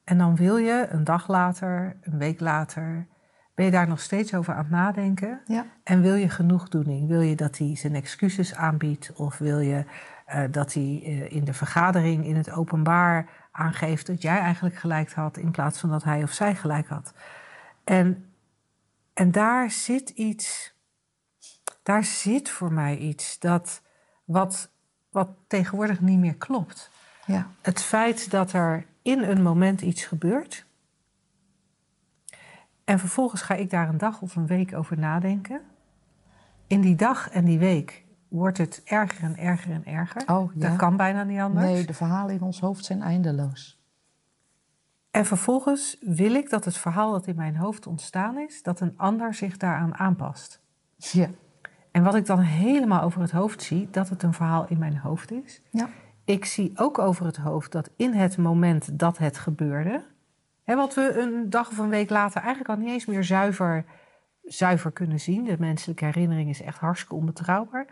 en 0.05 0.19
dan 0.19 0.37
wil 0.37 0.57
je 0.57 0.87
een 0.91 1.05
dag 1.05 1.29
later, 1.29 1.97
een 2.01 2.19
week 2.19 2.41
later, 2.41 3.07
ben 3.55 3.65
je 3.65 3.71
daar 3.71 3.89
nog 3.89 4.01
steeds 4.01 4.35
over 4.35 4.55
aan 4.55 4.59
het 4.59 4.71
nadenken. 4.71 5.41
Ja. 5.47 5.67
En 5.85 6.01
wil 6.01 6.15
je 6.15 6.29
genoegdoening? 6.29 7.09
Wil 7.09 7.21
je 7.21 7.37
dat 7.37 7.59
hij 7.59 7.77
zijn 7.77 7.95
excuses 7.95 8.55
aanbiedt 8.55 9.13
of 9.13 9.39
wil 9.39 9.59
je 9.59 9.85
uh, 10.29 10.45
dat 10.51 10.73
hij 10.73 11.03
uh, 11.05 11.33
in 11.33 11.45
de 11.45 11.55
vergadering 11.55 12.27
in 12.27 12.37
het 12.37 12.51
openbaar 12.51 13.29
aangeeft 13.51 14.07
dat 14.07 14.23
jij 14.23 14.39
eigenlijk 14.39 14.75
gelijk 14.75 15.13
had 15.13 15.37
in 15.37 15.51
plaats 15.51 15.79
van 15.79 15.91
dat 15.91 16.05
hij 16.05 16.23
of 16.23 16.33
zij 16.33 16.55
gelijk 16.55 16.89
had? 16.89 17.15
En, 17.85 18.33
en 19.15 19.31
daar 19.31 19.71
zit 19.71 20.09
iets 20.09 20.73
daar 21.83 22.05
zit 22.05 22.51
voor 22.51 22.73
mij 22.73 22.97
iets 22.97 23.39
dat 23.39 23.83
wat, 24.25 24.71
wat 25.11 25.29
tegenwoordig 25.47 26.01
niet 26.01 26.19
meer 26.19 26.35
klopt. 26.35 26.91
Ja. 27.27 27.47
Het 27.61 27.83
feit 27.83 28.31
dat 28.31 28.53
er 28.53 28.87
in 29.03 29.23
een 29.23 29.43
moment 29.43 29.81
iets 29.81 30.05
gebeurt. 30.05 30.65
En 32.85 32.99
vervolgens 32.99 33.43
ga 33.43 33.55
ik 33.55 33.71
daar 33.71 33.89
een 33.89 33.99
dag 33.99 34.23
of 34.23 34.37
een 34.37 34.47
week 34.47 34.75
over 34.75 34.99
nadenken. 34.99 35.61
In 36.67 36.81
die 36.81 36.97
dag 36.97 37.31
en 37.31 37.45
die 37.45 37.59
week 37.59 38.05
wordt 38.29 38.59
het 38.59 38.83
erger 38.85 39.25
en 39.25 39.37
erger 39.37 39.73
en 39.73 39.87
erger. 39.87 40.23
Oh, 40.27 40.55
ja. 40.55 40.69
Dat 40.69 40.77
kan 40.77 40.97
bijna 40.97 41.23
niet 41.23 41.41
anders. 41.41 41.67
Nee, 41.67 41.87
de 41.87 41.95
verhalen 41.95 42.35
in 42.35 42.43
ons 42.43 42.61
hoofd 42.61 42.85
zijn 42.85 43.03
eindeloos. 43.03 43.81
En 45.11 45.27
vervolgens 45.27 45.97
wil 46.01 46.35
ik 46.35 46.51
dat 46.51 46.65
het 46.65 46.77
verhaal 46.77 47.13
dat 47.13 47.27
in 47.27 47.37
mijn 47.37 47.57
hoofd 47.57 47.87
ontstaan 47.87 48.39
is, 48.39 48.63
dat 48.63 48.81
een 48.81 48.95
ander 48.97 49.35
zich 49.35 49.57
daaraan 49.57 49.95
aanpast. 49.95 50.61
Ja. 50.97 51.29
En 51.91 52.03
wat 52.03 52.15
ik 52.15 52.27
dan 52.27 52.39
helemaal 52.39 53.03
over 53.03 53.21
het 53.21 53.31
hoofd 53.31 53.63
zie, 53.63 53.89
dat 53.91 54.09
het 54.09 54.23
een 54.23 54.35
verhaal 54.35 54.67
in 54.69 54.79
mijn 54.79 54.97
hoofd 54.97 55.31
is. 55.31 55.63
Ja. 55.71 55.89
Ik 56.25 56.45
zie 56.45 56.73
ook 56.75 56.99
over 56.99 57.27
het 57.27 57.37
hoofd 57.37 57.73
dat 57.73 57.91
in 57.97 58.13
het 58.13 58.37
moment 58.37 58.99
dat 58.99 59.19
het 59.19 59.39
gebeurde, 59.39 60.05
hè, 60.73 60.79
wat 60.79 60.95
we 60.95 61.19
een 61.21 61.51
dag 61.51 61.71
of 61.71 61.79
een 61.79 61.89
week 61.89 62.11
later 62.11 62.41
eigenlijk 62.41 62.71
al 62.71 62.77
niet 62.77 62.93
eens 62.93 63.07
meer 63.07 63.25
zuiver, 63.25 63.85
zuiver 64.43 64.91
kunnen 64.91 65.21
zien. 65.21 65.45
De 65.45 65.57
menselijke 65.59 66.05
herinnering 66.05 66.49
is 66.49 66.63
echt 66.63 66.79
hartstikke 66.79 67.15
onbetrouwbaar. 67.15 67.87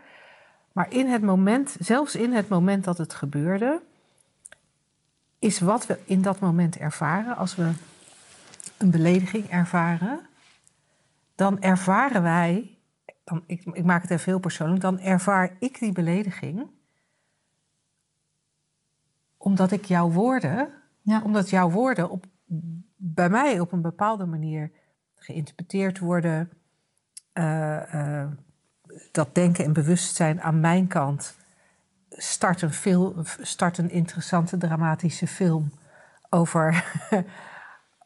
Maar 0.71 0.93
in 0.93 1.07
het 1.07 1.21
moment, 1.21 1.75
zelfs 1.79 2.15
in 2.15 2.33
het 2.33 2.49
moment 2.49 2.83
dat 2.83 2.97
het 2.97 3.13
gebeurde, 3.13 3.81
is 5.39 5.59
wat 5.59 5.85
we 5.85 5.99
in 6.05 6.21
dat 6.21 6.39
moment 6.39 6.77
ervaren, 6.77 7.35
als 7.37 7.55
we 7.55 7.71
een 8.77 8.91
belediging 8.91 9.49
ervaren, 9.49 10.19
dan 11.35 11.61
ervaren 11.61 12.23
wij, 12.23 12.77
dan, 13.23 13.43
ik, 13.45 13.63
ik 13.65 13.83
maak 13.83 14.01
het 14.01 14.11
even 14.11 14.31
heel 14.31 14.39
persoonlijk, 14.39 14.81
dan 14.81 14.99
ervaar 14.99 15.55
ik 15.59 15.79
die 15.79 15.91
belediging 15.91 16.69
omdat 19.37 19.71
ik 19.71 19.85
jouw 19.85 20.09
woorden, 20.11 20.69
Ja. 21.01 21.21
omdat 21.23 21.49
jouw 21.49 21.69
woorden 21.69 22.09
op, 22.09 22.25
bij 22.95 23.29
mij 23.29 23.59
op 23.59 23.71
een 23.71 23.81
bepaalde 23.81 24.25
manier 24.25 24.71
geïnterpreteerd 25.15 25.99
worden, 25.99 26.49
eh, 27.33 28.21
eh, 28.21 28.31
dat 29.11 29.35
denken 29.35 29.65
en 29.65 29.73
bewustzijn 29.73 30.41
aan 30.41 30.59
mijn 30.59 30.87
kant 30.87 31.35
start 32.09 32.61
een, 32.61 32.73
film, 32.73 33.13
start 33.41 33.77
een 33.77 33.89
interessante 33.89 34.57
dramatische 34.57 35.27
film 35.27 35.71
over, 36.29 36.85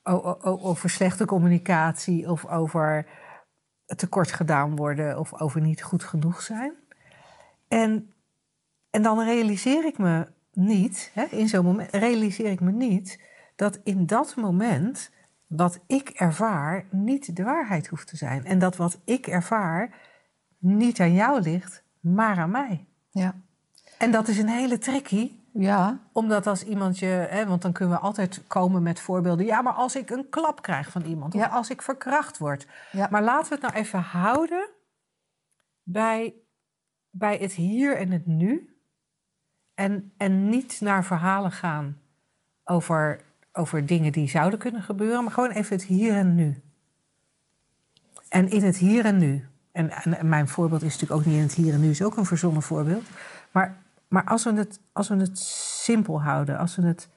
over 0.62 0.90
slechte 0.90 1.26
communicatie 1.26 2.32
of 2.32 2.46
over 2.46 3.06
tekort 3.86 4.32
gedaan 4.32 4.76
worden 4.76 5.20
of 5.20 5.42
over 5.42 5.62
niet 5.62 5.84
goed 5.84 6.04
genoeg 6.04 6.42
zijn. 6.42 6.74
En, 7.68 8.14
en 8.90 9.02
dan 9.02 9.24
realiseer 9.24 9.86
ik 9.86 9.98
me 9.98 10.28
niet, 10.54 11.12
hè, 11.14 11.24
in 11.24 11.48
zo'n 11.48 11.66
moment 11.66 11.92
realiseer 11.92 12.52
ik 12.52 12.60
me 12.60 12.72
niet 12.72 13.20
dat 13.56 13.80
in 13.84 14.06
dat 14.06 14.36
moment 14.36 15.12
wat 15.48 15.80
ik 15.88 16.10
ervaar 16.10 16.86
niet 16.89 17.36
de 17.36 17.44
waarheid 17.44 17.88
hoeft 17.88 18.08
te 18.08 18.15
zijn. 18.18 18.46
En 18.46 18.60
dat 18.60 18.76
wat 18.76 19.00
ik 19.04 19.28
ervaar 19.28 19.96
niet 20.58 21.00
aan 21.00 21.13
jou 21.13 21.41
ligt, 21.41 21.84
maar 22.00 22.38
aan 22.38 22.52
mij. 22.52 22.86
Ja. 23.10 23.36
En 23.98 24.12
dat 24.12 24.28
is 24.28 24.38
een 24.38 24.48
hele 24.48 24.78
tricky, 24.78 25.32
Ja. 25.54 26.00
omdat 26.12 26.48
als 26.48 26.63
iemand 26.63 27.00
je, 27.00 27.06
hè, 27.06 27.46
want 27.48 27.62
dan 27.62 27.72
kunnen 27.72 27.96
we 27.96 28.02
altijd 28.02 28.44
komen 28.48 28.84
met 28.84 29.00
voorbeelden. 29.00 29.46
Ja, 29.46 29.62
maar 29.62 29.74
als 29.74 29.96
ik 29.96 30.10
een 30.10 30.30
klap 30.30 30.62
krijg 30.62 30.91
van 30.91 31.02
iemand, 31.02 31.34
Ja. 31.34 31.46
of 31.46 31.52
als 31.52 31.70
ik 31.70 31.82
verkracht 31.82 32.38
word. 32.38 32.68
Ja. 32.91 33.08
Maar 33.12 33.24
laten 33.24 33.50
we 33.50 33.54
het 33.54 33.63
nou 33.63 33.74
even 33.84 34.00
houden 34.00 34.70
bij, 35.84 36.34
bij 37.10 37.38
het 37.38 37.52
hier 37.52 37.98
en 37.98 38.12
het 38.12 38.26
nu. 38.26 38.70
En, 39.74 40.13
en 40.18 40.50
niet 40.50 40.82
naar 40.82 41.04
verhalen 41.06 41.52
gaan 41.52 42.02
over, 42.63 43.22
over 43.56 43.86
dingen 43.86 44.12
die 44.12 44.30
zouden 44.30 44.60
kunnen 44.60 44.84
gebeuren, 44.84 45.24
maar 45.24 45.34
gewoon 45.34 45.52
even 45.52 45.76
het 45.76 45.86
hier 45.86 46.13
en 46.13 46.36
nu. 46.36 46.62
En 48.30 48.50
in 48.50 48.63
het 48.63 48.78
hier 48.78 49.06
en 49.06 49.18
nu. 49.18 49.48
En, 49.72 49.89
en, 49.89 50.30
mijn 50.30 50.48
voorbeeld 50.48 50.82
is 50.82 50.94
natuurlijk 50.94 51.20
ook 51.20 51.26
niet 51.26 51.36
in 51.36 51.41
het 51.41 51.54
hier 51.54 51.74
en 51.74 51.82
nu, 51.82 51.89
is 51.89 52.04
ook 52.04 52.18
een 52.18 52.26
verzonnen 52.26 52.62
voorbeeld. 52.62 53.04
Maar, 53.52 53.78
maar 54.08 54.24
als, 54.24 54.44
we 54.44 54.54
het, 54.54 54.80
als 54.91 55.08
we 55.08 55.15
het 55.15 55.39
simpel 55.39 56.22
houden, 56.22 56.58
als 56.58 56.76
we, 56.76 56.82
het, 56.82 57.10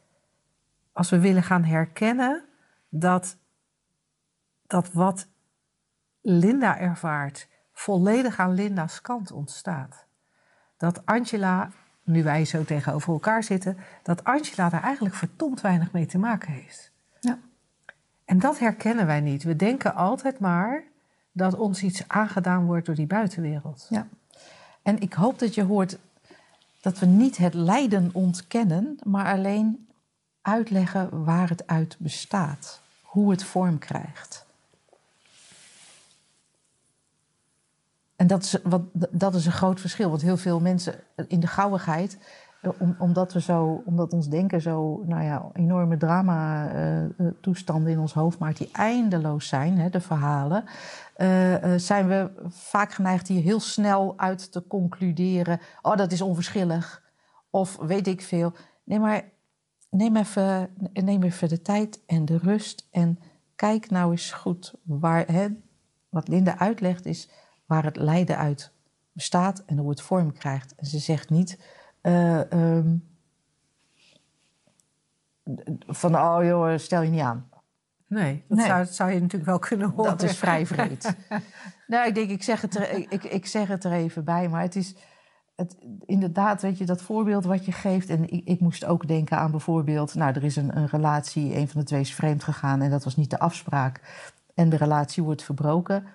als 0.92 1.10
we 1.10 1.18
willen 1.18 1.42
gaan 1.42 1.64
herkennen 1.64 2.44
dat, 2.88 3.36
dat 4.66 4.92
wat 4.92 5.26
Linda 6.20 6.78
ervaart 6.78 7.48
volledig 7.72 8.38
aan 8.38 8.54
Linda's 8.54 9.00
kant 9.00 9.32
ontstaat. 9.32 10.06
Dat 10.76 11.06
Angela, 11.06 11.70
nu 12.08 12.22
wij 12.22 12.44
zo 12.44 12.64
tegenover 12.64 13.12
elkaar 13.12 13.42
zitten, 13.42 13.76
dat 14.02 14.24
Angela 14.24 14.68
daar 14.68 14.82
eigenlijk 14.82 15.14
verdomd 15.14 15.60
weinig 15.60 15.92
mee 15.92 16.06
te 16.06 16.18
maken 16.18 16.52
heeft. 16.52 16.90
Ja. 17.20 17.38
En 18.24 18.38
dat 18.38 18.58
herkennen 18.58 19.06
wij 19.06 19.20
niet. 19.20 19.42
We 19.42 19.56
denken 19.56 19.94
altijd 19.94 20.38
maar 20.38 20.82
dat 21.32 21.54
ons 21.54 21.82
iets 21.82 22.08
aangedaan 22.08 22.64
wordt 22.64 22.86
door 22.86 22.94
die 22.94 23.06
buitenwereld. 23.06 23.86
Ja. 23.90 24.06
En 24.82 25.00
ik 25.00 25.12
hoop 25.12 25.38
dat 25.38 25.54
je 25.54 25.62
hoort 25.62 25.98
dat 26.80 26.98
we 26.98 27.06
niet 27.06 27.36
het 27.36 27.54
lijden 27.54 28.10
ontkennen, 28.12 28.98
maar 29.02 29.32
alleen 29.32 29.88
uitleggen 30.42 31.24
waar 31.24 31.48
het 31.48 31.66
uit 31.66 31.96
bestaat, 31.98 32.80
hoe 33.02 33.30
het 33.30 33.44
vorm 33.44 33.78
krijgt. 33.78 34.46
En 38.18 38.26
dat 38.26 38.42
is, 38.42 38.56
wat, 38.62 38.82
dat 39.10 39.34
is 39.34 39.46
een 39.46 39.52
groot 39.52 39.80
verschil, 39.80 40.08
want 40.08 40.22
heel 40.22 40.36
veel 40.36 40.60
mensen 40.60 40.94
in 41.28 41.40
de 41.40 41.46
gauwigheid, 41.46 42.18
eh, 42.60 42.70
om, 42.78 42.96
omdat, 42.98 43.32
we 43.32 43.40
zo, 43.40 43.82
omdat 43.84 44.12
ons 44.12 44.28
denken 44.28 44.60
zo 44.60 45.02
nou 45.06 45.22
ja, 45.22 45.50
enorme 45.52 45.96
drama-toestanden 45.96 47.92
in 47.92 47.98
ons 47.98 48.12
hoofd 48.12 48.38
maakt, 48.38 48.58
die 48.58 48.70
eindeloos 48.72 49.48
zijn, 49.48 49.78
hè, 49.78 49.88
de 49.88 50.00
verhalen, 50.00 50.64
eh, 51.14 51.54
eh, 51.54 51.80
zijn 51.80 52.08
we 52.08 52.30
vaak 52.48 52.92
geneigd 52.92 53.28
hier 53.28 53.42
heel 53.42 53.60
snel 53.60 54.14
uit 54.16 54.52
te 54.52 54.66
concluderen: 54.66 55.60
oh, 55.82 55.96
dat 55.96 56.12
is 56.12 56.20
onverschillig. 56.20 57.02
Of 57.50 57.76
weet 57.76 58.06
ik 58.06 58.22
veel. 58.22 58.52
Nee, 58.84 58.98
maar 58.98 59.24
neem 59.90 60.16
even, 60.16 60.70
neem 60.92 61.22
even 61.22 61.48
de 61.48 61.62
tijd 61.62 62.00
en 62.06 62.24
de 62.24 62.38
rust 62.38 62.88
en 62.90 63.18
kijk 63.54 63.90
nou 63.90 64.10
eens 64.10 64.32
goed 64.32 64.74
waar. 64.82 65.26
Hè, 65.26 65.46
wat 66.08 66.28
Linda 66.28 66.58
uitlegt 66.58 67.06
is 67.06 67.28
waar 67.68 67.84
het 67.84 67.96
lijden 67.96 68.36
uit 68.36 68.72
bestaat 69.12 69.62
en 69.66 69.78
hoe 69.78 69.90
het 69.90 70.00
vorm 70.00 70.32
krijgt. 70.32 70.74
En 70.74 70.86
ze 70.86 70.98
zegt 70.98 71.30
niet. 71.30 71.58
eh, 72.00 72.52
ehm, 72.52 72.96
van 75.86 76.16
oh 76.16 76.44
joh, 76.44 76.78
stel 76.78 77.02
je 77.02 77.10
niet 77.10 77.20
aan. 77.20 77.48
Nee, 78.06 78.44
dat 78.48 78.58
Nee. 78.58 78.66
Zou, 78.66 78.84
zou 78.84 79.10
je 79.10 79.20
natuurlijk 79.20 79.50
wel 79.50 79.58
kunnen 79.58 79.90
horen. 79.90 80.10
Dat 80.10 80.22
is 80.22 80.36
vrij 80.36 80.66
vreed. 80.66 81.16
nou, 81.86 82.08
ik 82.08 82.14
denk, 82.14 82.30
ik 82.30 82.42
zeg, 82.42 82.60
het 82.60 82.76
er, 82.76 82.90
ik, 83.12 83.24
ik 83.24 83.46
zeg 83.46 83.68
het 83.68 83.84
er 83.84 83.92
even 83.92 84.24
bij, 84.24 84.48
maar 84.48 84.62
het 84.62 84.76
is 84.76 84.94
het, 85.56 85.76
inderdaad, 86.06 86.62
weet 86.62 86.78
je, 86.78 86.84
dat 86.84 87.02
voorbeeld 87.02 87.44
wat 87.44 87.64
je 87.64 87.72
geeft. 87.72 88.08
En 88.10 88.32
ik, 88.32 88.44
ik 88.44 88.60
moest 88.60 88.84
ook 88.84 89.08
denken 89.08 89.38
aan 89.38 89.50
bijvoorbeeld, 89.50 90.14
nou, 90.14 90.32
er 90.34 90.44
is 90.44 90.56
een, 90.56 90.76
een 90.76 90.86
relatie, 90.86 91.56
een 91.56 91.68
van 91.68 91.80
de 91.80 91.86
twee 91.86 92.00
is 92.00 92.14
vreemd 92.14 92.44
gegaan 92.44 92.82
en 92.82 92.90
dat 92.90 93.04
was 93.04 93.16
niet 93.16 93.30
de 93.30 93.38
afspraak. 93.38 94.00
En 94.54 94.68
de 94.68 94.76
relatie 94.76 95.22
wordt 95.22 95.42
verbroken. 95.42 96.06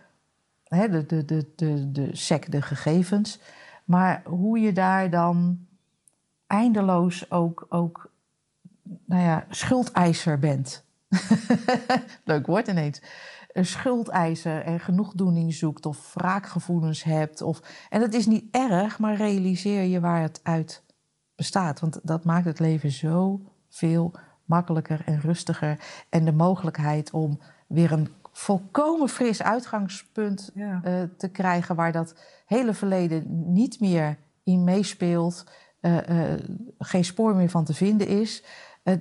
Hè, 0.73 0.89
de, 0.89 1.05
de, 1.05 1.25
de, 1.25 1.51
de, 1.55 1.91
de 1.91 2.15
sec, 2.15 2.51
de 2.51 2.61
gegevens. 2.61 3.39
Maar 3.85 4.21
hoe 4.25 4.59
je 4.59 4.71
daar 4.71 5.09
dan 5.09 5.65
eindeloos 6.47 7.31
ook, 7.31 7.65
ook 7.69 8.11
nou 9.05 9.21
ja, 9.21 9.45
schuldeiser 9.49 10.39
bent. 10.39 10.83
Leuk 12.23 12.45
woord 12.45 12.67
ineens. 12.67 13.01
Een 13.51 13.65
schuldeiser 13.65 14.61
en 14.61 14.79
genoegdoening 14.79 15.53
zoekt 15.53 15.85
of 15.85 16.13
wraakgevoelens 16.13 17.03
hebt. 17.03 17.41
Of, 17.41 17.61
en 17.89 17.99
dat 17.99 18.13
is 18.13 18.25
niet 18.25 18.45
erg, 18.51 18.99
maar 18.99 19.15
realiseer 19.15 19.83
je 19.83 19.99
waar 19.99 20.21
het 20.21 20.39
uit 20.43 20.83
bestaat. 21.35 21.79
Want 21.79 21.99
dat 22.03 22.23
maakt 22.23 22.45
het 22.45 22.59
leven 22.59 22.91
zo 22.91 23.41
veel 23.69 24.13
makkelijker 24.45 25.01
en 25.05 25.19
rustiger. 25.19 25.79
En 26.09 26.25
de 26.25 26.31
mogelijkheid 26.33 27.11
om 27.11 27.39
weer 27.67 27.91
een 27.91 28.09
volkomen 28.33 29.09
fris 29.09 29.43
uitgangspunt 29.43 30.51
Ja. 30.53 30.81
eh, 30.83 31.01
te 31.17 31.29
krijgen... 31.29 31.75
waar 31.75 31.91
dat 31.91 32.15
hele 32.45 32.73
verleden 32.73 33.23
niet 33.53 33.79
meer 33.79 34.17
in 34.43 34.63
meespeelt... 34.63 35.43
eh, 35.79 36.31
eh, 36.33 36.39
geen 36.79 37.05
spoor 37.05 37.35
meer 37.35 37.49
van 37.49 37.63
te 37.65 37.73
vinden 37.73 38.07
is... 38.07 38.43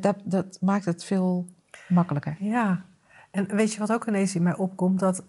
Dat, 0.01 0.17
dat 0.25 0.59
maakt 0.61 0.85
het 0.85 1.05
veel 1.05 1.47
makkelijker. 1.89 2.37
Ja, 2.39 2.85
en 3.31 3.47
weet 3.57 3.73
je 3.73 3.79
wat 3.79 3.93
ook 3.93 4.07
ineens 4.07 4.35
in 4.35 4.43
mij 4.43 4.57
opkomt? 4.57 4.99
Dat 5.01 5.25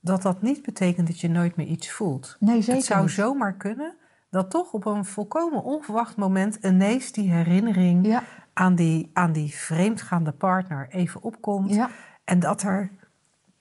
dat, 0.00 0.22
dat 0.22 0.42
niet 0.42 0.62
betekent 0.62 1.06
dat 1.06 1.20
je 1.20 1.28
nooit 1.28 1.56
meer 1.56 1.66
iets 1.66 1.90
voelt. 1.90 2.36
Nee, 2.40 2.56
zeker 2.60 2.74
Het 2.74 2.84
zou 2.84 3.02
niet. 3.02 3.10
zomaar 3.10 3.52
kunnen 3.54 3.94
dat 4.30 4.50
toch 4.50 4.72
op 4.72 4.84
een 4.86 5.04
volkomen 5.04 5.62
onverwacht 5.64 6.16
moment 6.16 6.54
ineens 6.54 7.12
die 7.12 7.30
herinnering 7.32 8.06
Ja, 8.06 8.22
aan, 8.52 8.74
die, 8.74 9.10
aan 9.12 9.32
die 9.32 9.54
vreemdgaande 9.54 10.32
partner 10.32 10.88
even 10.90 11.22
opkomt. 11.22 11.74
ja, 11.74 11.90
En 12.28 12.38
dat 12.40 12.62
er 12.62 12.90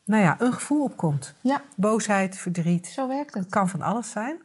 nou 0.05 0.23
ja, 0.23 0.35
een 0.39 0.53
gevoel 0.53 0.83
opkomt. 0.83 1.33
ja, 1.41 1.61
Boosheid, 1.75 2.37
verdriet. 2.37 2.87
zo 2.87 3.07
werkt 3.07 3.33
het. 3.33 3.43
Het 3.43 3.51
kan 3.53 3.69
van 3.69 3.81
alles 3.81 4.11
zijn. 4.11 4.41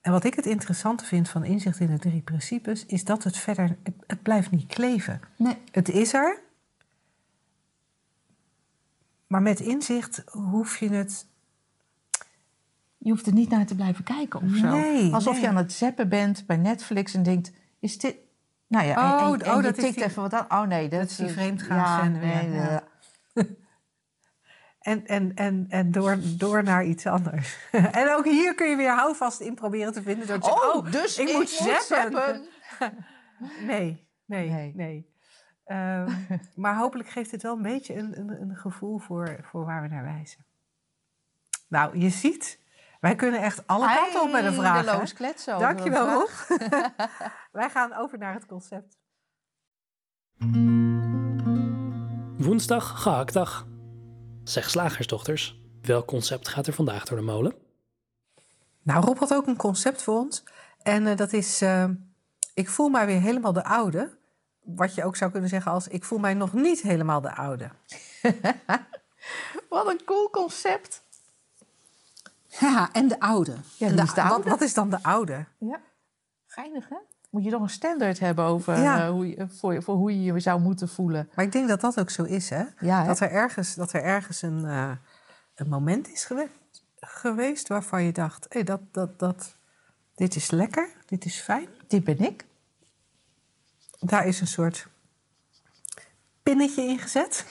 En 0.00 0.12
wat 0.12 0.24
ik 0.24 0.34
het 0.34 0.46
interessante 0.46 1.04
vind 1.04 1.28
van 1.28 1.44
inzicht 1.44 1.80
in 1.80 1.86
de 1.86 1.98
drie 1.98 2.20
principes, 2.20 2.86
is 2.86 3.04
dat 3.04 3.24
het 3.24 3.36
verder, 3.36 3.76
het, 4.06 4.22
blijft 4.22 4.50
niet 4.50 4.66
kleven. 4.66 5.20
Nee, 5.36 5.56
Het 5.70 5.88
is 5.88 6.12
er. 6.14 6.38
Maar 9.26 9.42
met 9.42 9.60
inzicht 9.60 10.22
hoef 10.26 10.76
je 10.78 10.88
het. 10.90 11.26
je 12.98 13.10
hoeft 13.10 13.26
er 13.26 13.32
niet 13.32 13.50
naar 13.50 13.66
te 13.66 13.74
blijven 13.74 14.04
kijken 14.04 14.42
of 14.42 14.54
zo. 14.56 14.68
Nee, 14.70 15.12
Alsof 15.14 15.32
nee. 15.32 15.42
je 15.42 15.48
aan 15.48 15.56
het 15.56 15.72
zappen 15.72 16.08
bent 16.08 16.46
bij 16.46 16.56
Netflix 16.56 17.14
en 17.14 17.22
denkt... 17.22 17.52
Is 17.80 17.98
dit, 17.98 18.16
Nou 18.66 18.86
ja, 18.86 18.96
en- 18.96 19.26
Oh, 19.26 19.32
en, 19.34 19.40
en, 19.40 19.50
oh, 19.50 19.56
je 19.56 19.62
dat 19.62 19.76
is 19.76 19.82
tikt 19.84 19.94
die- 19.96 20.04
even 20.04 20.22
wat 20.22 20.32
aan. 20.34 20.62
Oh 20.62 20.68
nee, 20.68 20.88
dat, 20.88 21.00
dat 21.00 21.10
is 21.10 21.16
die 21.16 21.26
eh, 21.26 21.32
vreemdgaanszender, 21.32 22.26
Ja, 22.26 22.42
nee, 22.42 22.50
ja. 22.50 22.82
En, 24.84 25.06
en, 25.06 25.34
en, 25.34 25.66
en 25.68 25.90
door, 25.90 26.16
door 26.36 26.62
naar 26.62 26.84
iets 26.84 27.06
anders. 27.06 27.58
en 28.00 28.14
ook 28.14 28.24
hier 28.24 28.54
kun 28.54 28.68
je 28.68 28.76
weer 28.76 28.94
houvast 28.94 29.40
in 29.40 29.54
proberen 29.54 29.92
te 29.92 30.02
vinden. 30.02 30.26
Door 30.26 30.38
te 30.38 30.46
zeggen, 30.46 30.74
Oh, 30.74 30.92
dus 30.92 31.18
ik, 31.18 31.32
moet 31.32 31.48
zappen. 31.48 32.12
zappen. 32.12 32.46
Nee, 33.66 34.08
nee, 34.24 34.48
Nee. 34.50 34.72
nee. 34.74 35.12
Ehm, 35.64 36.12
maar 36.54 36.76
hopelijk 36.76 37.08
geeft 37.08 37.30
het 37.30 37.42
wel 37.42 37.56
een 37.56 37.62
beetje 37.62 37.94
een, 37.94 38.18
een, 38.18 38.40
een 38.40 38.56
gevoel 38.56 38.98
voor, 38.98 39.38
voor 39.42 39.64
waar 39.64 39.82
we 39.82 39.88
naar 39.88 40.04
wijzen. 40.04 40.46
Nou, 41.68 41.98
je 41.98 42.08
ziet, 42.10 42.58
wij 43.00 43.14
kunnen 43.14 43.40
echt 43.40 43.66
alle 43.66 43.94
kanten 43.94 44.22
op 44.22 44.30
met 44.32 44.44
een 44.44 44.54
vraag. 44.54 44.76
Eindeloos 44.76 45.12
kletsen 45.12 45.54
over 45.54 45.66
Dankjewel, 45.66 46.08
Rob. 46.08 46.28
vraag. 46.28 47.48
wij 47.52 47.70
gaan 47.70 47.94
over 47.94 48.18
naar 48.18 48.34
het 48.34 48.46
concept. 48.46 48.98
Woensdag, 52.44 53.02
gehaktdag. 53.02 53.66
Zeg 54.44 54.70
slagersdochters, 54.70 55.60
welk 55.82 56.06
concept 56.06 56.48
gaat 56.48 56.66
er 56.66 56.72
vandaag 56.72 57.04
door 57.04 57.18
de 57.18 57.24
molen? 57.24 57.54
Nou, 58.82 59.04
Rob 59.04 59.18
had 59.18 59.34
ook 59.34 59.46
een 59.46 59.56
concept 59.56 60.02
voor 60.02 60.18
ons. 60.18 60.42
En 60.82 61.06
eh, 61.06 61.16
dat 61.16 61.32
is, 61.32 61.62
eh, 61.62 61.88
ik 62.54 62.68
voel 62.68 62.88
mij 62.88 63.06
weer 63.06 63.20
helemaal 63.20 63.52
de 63.52 63.64
oude. 63.64 64.16
Wat 64.62 64.94
je 64.94 65.04
ook 65.04 65.16
zou 65.16 65.30
kunnen 65.30 65.48
zeggen 65.48 65.72
als, 65.72 65.88
ik 65.88 66.04
voel 66.04 66.18
mij 66.18 66.34
nog 66.34 66.52
niet 66.52 66.80
helemaal 66.80 67.20
de 67.20 67.34
oude. 67.34 67.70
Wat 69.68 69.86
een 69.88 70.04
cool 70.04 70.30
concept. 70.30 71.02
Ja, 72.60 72.88
en 72.92 73.08
de 73.08 73.20
oude. 73.20 73.54
Ja, 73.76 73.86
En 73.86 73.94
wie 73.94 74.02
is 74.02 74.14
de 74.14 74.22
wat- 74.22 74.30
oude? 74.30 74.50
Wat, 74.50 74.60
is 74.60 74.74
dan 74.74 74.90
de 74.90 75.02
oude? 75.02 75.44
Ja, 75.58 75.80
geinig 76.46 76.88
hè? 76.88 76.96
Moet 77.34 77.44
je 77.44 77.50
toch 77.50 77.62
een 77.62 77.68
standaard 77.70 78.18
hebben 78.18 78.44
over 78.44 78.78
Ja. 78.78 79.04
eh, 79.04 79.10
hoe 79.10 79.28
je, 79.28 79.48
voor, 79.48 79.82
voor 79.82 79.94
hoe 79.96 80.22
je 80.24 80.32
je 80.32 80.40
zou 80.40 80.60
moeten 80.60 80.88
voelen. 80.88 81.30
Maar 81.34 81.44
ik 81.44 81.52
denk 81.52 81.68
dat 81.68 81.80
dat 81.80 82.00
ook 82.00 82.10
zo 82.10 82.22
is, 82.22 82.50
hè? 82.50 82.64
Ja, 82.80 83.00
hè? 83.00 83.06
Dat 83.06 83.20
er 83.20 83.30
ergens, 83.30 83.74
dat 83.74 83.92
er 83.92 84.02
ergens 84.02 84.42
een, 84.42 84.64
eh, 84.64 84.90
een 85.54 85.68
moment 85.68 86.08
is 86.08 86.24
gewe- 86.24 86.48
geweest 87.00 87.68
waarvan 87.68 88.02
je 88.02 88.12
dacht: 88.12 88.46
hé, 88.48 88.62
dat, 88.62 88.80
dat, 88.92 89.18
dat, 89.18 89.56
dit 90.14 90.36
is 90.36 90.50
lekker, 90.50 90.90
dit 91.06 91.24
is 91.24 91.40
fijn. 91.40 91.68
dit 91.88 92.04
ben 92.04 92.18
ik. 92.18 92.44
Daar 94.00 94.26
is 94.26 94.40
een 94.40 94.46
soort 94.46 94.86
pinnetje 96.42 96.82
in 96.82 96.98
gezet. 96.98 97.46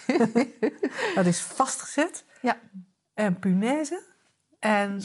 dat 1.16 1.26
is 1.26 1.40
vastgezet. 1.42 2.26
Ja. 2.42 2.58
En 3.14 3.40
punaise. 3.40 4.04
En, 4.60 5.02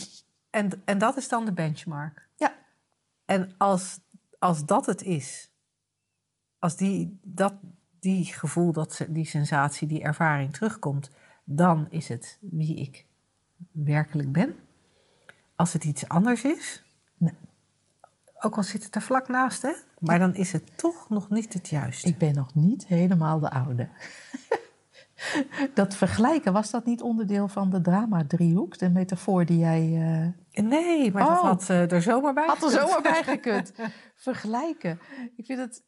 en, 0.51 0.83
en 0.85 0.99
dat 0.99 1.17
is 1.17 1.29
dan 1.29 1.45
de 1.45 1.53
benchmark. 1.53 2.29
Ja. 2.37 2.55
En 3.25 3.55
als, 3.57 3.99
als 4.39 4.67
dat 4.67 4.87
het 4.87 5.03
is, 5.03 5.51
als 6.59 6.77
die, 6.77 7.19
dat, 7.23 7.55
die 7.99 8.25
gevoel, 8.25 8.73
dat, 8.73 9.07
die 9.09 9.25
sensatie, 9.27 9.89
die 9.89 10.03
ervaring 10.03 10.53
terugkomt, 10.53 11.11
dan 11.45 11.87
is 11.91 12.09
het 12.09 12.39
wie 12.41 12.77
ik 12.77 13.07
werkelijk 13.73 14.33
ben. 14.33 14.55
Als 15.55 15.73
het 15.73 15.85
iets 15.85 16.09
anders 16.09 16.45
is, 16.45 16.83
Nee. 17.17 17.33
ook 18.41 18.57
al 18.57 18.63
zit 18.63 18.85
het 18.85 18.95
er 18.95 19.03
vlak 19.03 19.29
naast, 19.29 19.63
hè, 19.63 19.73
maar 19.99 20.19
dan 20.19 20.35
is 20.35 20.53
het 20.53 20.79
toch 20.79 21.09
nog 21.09 21.31
niet 21.31 21.53
het 21.53 21.69
juiste. 21.69 22.09
Ik 22.09 22.19
ben 22.19 22.35
nog 22.35 22.55
niet 22.55 22.87
helemaal 22.87 23.41
de 23.41 23.51
oude. 23.51 23.89
dat 25.75 25.95
vergelijken, 25.95 26.53
was 26.53 26.71
dat 26.71 26.85
niet 26.85 27.03
onderdeel 27.03 27.49
van 27.49 27.71
de 27.71 27.81
drama-driehoek? 27.81 28.79
De 28.79 28.91
metafoor 28.91 29.45
die 29.45 29.59
jij... 29.59 29.83
eh, 30.53 30.63
Nee, 30.65 31.13
maar 31.13 31.25
dat 31.27 31.37
Oh. 31.39 31.43
had 31.43 31.71
eh, 31.71 31.93
er 31.93 32.03
zomaar 32.03 32.35
bij. 32.35 32.47
Had 32.47 32.63
er 32.63 32.71
zomaar 32.71 33.03
bij 33.03 33.23
gekund. 33.23 33.73
Vergelijken. 34.15 35.01
Ik 35.37 35.45
vind 35.47 35.59
het, 35.59 35.83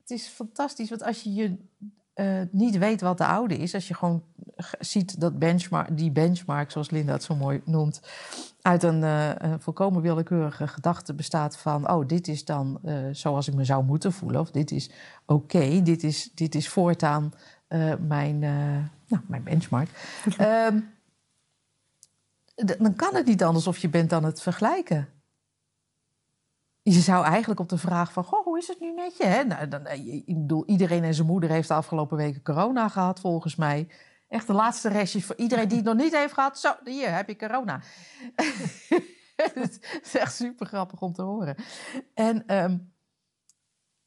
het 0.00 0.10
is 0.10 0.26
fantastisch, 0.26 0.88
want 0.88 1.02
als 1.04 1.22
je 1.22 1.32
je 1.34 1.56
eh, 2.14 2.40
niet 2.50 2.78
weet 2.78 3.00
wat 3.00 3.18
de 3.18 3.26
oude 3.26 3.56
is, 3.56 3.74
als 3.74 3.88
je 3.88 3.94
gewoon 3.94 4.22
ziet 4.78 5.20
dat 5.20 5.38
benchmark, 5.38 5.96
die 5.96 6.10
benchmark, 6.10 6.70
zoals 6.70 6.90
Linda 6.90 7.12
het 7.12 7.22
zo 7.22 7.34
mooi 7.36 7.60
noemt, 7.64 8.00
uit 8.62 8.82
een, 8.82 9.02
een 9.02 9.60
volkomen 9.60 10.02
willekeurige 10.02 10.66
gedachte 10.66 11.14
bestaat 11.14 11.56
van, 11.58 11.90
oh, 11.90 12.06
dit 12.06 12.28
is 12.28 12.44
dan 12.44 12.80
zoals 13.12 13.48
ik 13.48 13.54
me 13.54 13.64
zou 13.64 13.84
moeten 13.84 14.12
voelen, 14.12 14.40
of 14.40 14.50
dit 14.50 14.70
is 14.70 14.90
oké, 15.26 15.82
dit, 15.82 16.02
is, 16.02 16.30
dit 16.34 16.54
is 16.54 16.68
voortaan 16.68 17.32
mijn, 18.00 18.42
eh, 18.42 18.84
nou, 19.06 19.22
mijn 19.26 19.42
benchmark. 19.42 19.88
Ehm, 20.36 20.80
dan 22.54 22.94
kan 22.94 23.14
het 23.14 23.26
niet 23.26 23.42
anders 23.42 23.66
of 23.66 23.78
je 23.78 23.88
bent 23.88 24.12
aan 24.12 24.24
het 24.24 24.42
vergelijken. 24.42 25.08
Je 26.82 27.00
zou 27.00 27.24
eigenlijk 27.24 27.60
op 27.60 27.68
de 27.68 27.78
vraag 27.78 28.12
van, 28.12 28.24
goh, 28.24 28.44
hoe 28.44 28.58
is 28.58 28.68
het 28.68 28.80
nu 28.80 28.92
met 28.92 29.16
je? 29.16 29.24
Hè? 29.24 29.44
Nou, 29.44 29.68
dan, 29.68 29.86
eh, 29.86 30.06
ik 30.14 30.24
bedoel, 30.26 30.66
iedereen 30.66 31.04
en 31.04 31.14
zijn 31.14 31.26
moeder 31.26 31.50
heeft 31.50 31.68
de 31.68 31.74
afgelopen 31.74 32.16
weken 32.16 32.42
corona 32.42 32.88
gehad, 32.88 33.20
volgens 33.20 33.56
mij. 33.56 33.88
Echt 34.28 34.46
de 34.46 34.52
laatste 34.52 34.88
restjes 34.88 35.24
voor 35.24 35.36
iedereen 35.36 35.68
die 35.68 35.76
het 35.76 35.86
nog 35.86 35.96
niet 35.96 36.16
heeft 36.16 36.32
gehad. 36.32 36.58
Zo, 36.58 36.72
hier 36.84 37.14
heb 37.14 37.28
je 37.28 37.36
corona. 37.36 37.80
Het 39.54 40.00
is 40.02 40.14
echt 40.14 40.34
super 40.34 40.66
grappig 40.66 41.00
om 41.00 41.12
te 41.12 41.22
horen. 41.22 41.56
En, 42.14 42.46
ehm, 42.46 42.76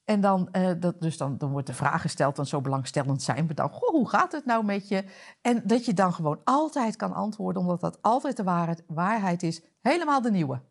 en 0.05 0.21
dan, 0.21 0.51
eh, 0.51 0.71
dat, 0.79 1.01
dus 1.01 1.17
dan, 1.17 1.37
dan 1.37 1.51
wordt 1.51 1.67
de 1.67 1.73
vraag 1.73 2.01
gesteld, 2.01 2.35
dan 2.35 2.45
zo 2.45 2.61
belangstellend 2.61 3.21
zijn 3.21 3.47
we 3.47 3.53
dan. 3.53 3.69
Goh, 3.69 3.89
hoe 3.89 4.09
gaat 4.09 4.31
het 4.31 4.45
nou 4.45 4.63
met 4.65 4.87
je? 4.87 5.03
En 5.41 5.61
dat 5.67 5.85
je 5.85 5.93
dan 5.93 6.13
gewoon 6.13 6.41
altijd 6.43 6.95
kan 6.95 7.13
antwoorden, 7.13 7.61
omdat 7.61 7.79
dat 7.81 8.01
altijd 8.01 8.37
de 8.37 8.43
waarheid, 8.43 8.83
waarheid 8.87 9.43
is. 9.43 9.61
Helemaal 9.81 10.21
de 10.21 10.31
nieuwe. 10.31 10.61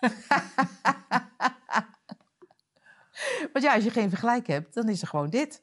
Want 3.52 3.64
ja, 3.64 3.74
als 3.74 3.84
je 3.84 3.90
geen 3.90 4.08
vergelijk 4.08 4.46
hebt, 4.46 4.74
dan 4.74 4.88
is 4.88 5.02
er 5.02 5.08
gewoon 5.08 5.30
dit. 5.30 5.62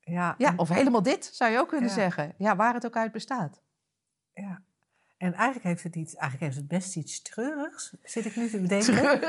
Ja, 0.00 0.34
Ja, 0.38 0.48
en, 0.50 0.58
of 0.58 0.68
helemaal 0.68 1.02
dit, 1.02 1.30
zou 1.32 1.50
je 1.52 1.58
ook 1.58 1.68
kunnen 1.68 1.88
Ja. 1.88 1.94
zeggen. 1.94 2.34
Ja, 2.38 2.56
waar 2.56 2.74
het 2.74 2.86
ook 2.86 2.96
uit 2.96 3.12
bestaat. 3.12 3.60
ja. 4.32 4.66
En 5.18 5.32
eigenlijk 5.34 5.64
heeft 5.64 5.82
het 5.82 5.96
iets, 5.96 6.14
eigenlijk 6.14 6.42
heeft 6.52 6.56
het 6.56 6.78
best 6.78 6.96
iets 6.96 7.22
treurigs, 7.22 7.96
zit 8.02 8.24
ik 8.24 8.36
nu 8.36 8.48
te 8.48 8.60
bedenken. 8.60 9.20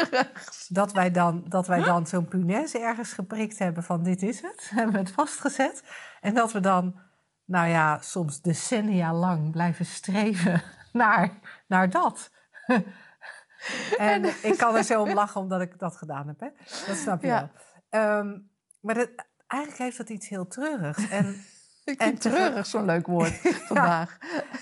Dat 0.67 0.91
wij 0.91 1.11
dan, 1.11 1.45
dat 1.47 1.67
wij 1.67 1.83
dan 1.83 2.07
zo'n 2.07 2.27
punaise 2.27 2.79
ergens 2.79 3.13
geprikt 3.13 3.59
hebben 3.59 3.83
van 3.83 4.03
dit 4.03 4.21
is 4.21 4.41
het. 4.41 4.69
Hebben 4.75 4.93
we 4.93 4.99
het 4.99 5.11
vastgezet. 5.11 5.83
En 6.21 6.33
dat 6.33 6.51
we 6.51 6.59
dan, 6.59 6.99
nou 7.45 7.67
ja, 7.67 8.01
soms 8.01 8.41
decennia 8.41 9.13
lang 9.13 9.51
blijven 9.51 9.85
streven 9.85 10.61
naar, 10.91 11.39
naar 11.67 11.89
dat. 11.89 12.31
en 13.97 14.25
ik 14.25 14.57
kan 14.57 14.75
er 14.75 14.83
zo 14.83 15.01
om 15.01 15.13
lachen 15.13 15.41
omdat 15.41 15.61
ik 15.61 15.79
dat 15.79 15.95
gedaan 15.97 16.27
heb. 16.27 16.39
Hè? 16.39 16.47
Dat 16.87 16.97
snap 16.97 17.21
je 17.21 17.27
Ja. 17.27 17.49
wel. 17.89 18.01
Ehm, 18.01 18.39
maar 18.79 18.95
dat, 18.95 19.09
eigenlijk 19.47 19.81
heeft 19.81 19.97
dat 19.97 20.09
iets 20.09 20.27
heel 20.29 20.47
treurigs. 20.47 21.09
En, 21.09 21.43
Ik 21.89 21.99
En 21.99 22.17
treurig 22.17 22.65
zo'n 22.65 22.85
leuk 22.85 23.07
woord 23.07 23.33
vandaag. 23.67 24.17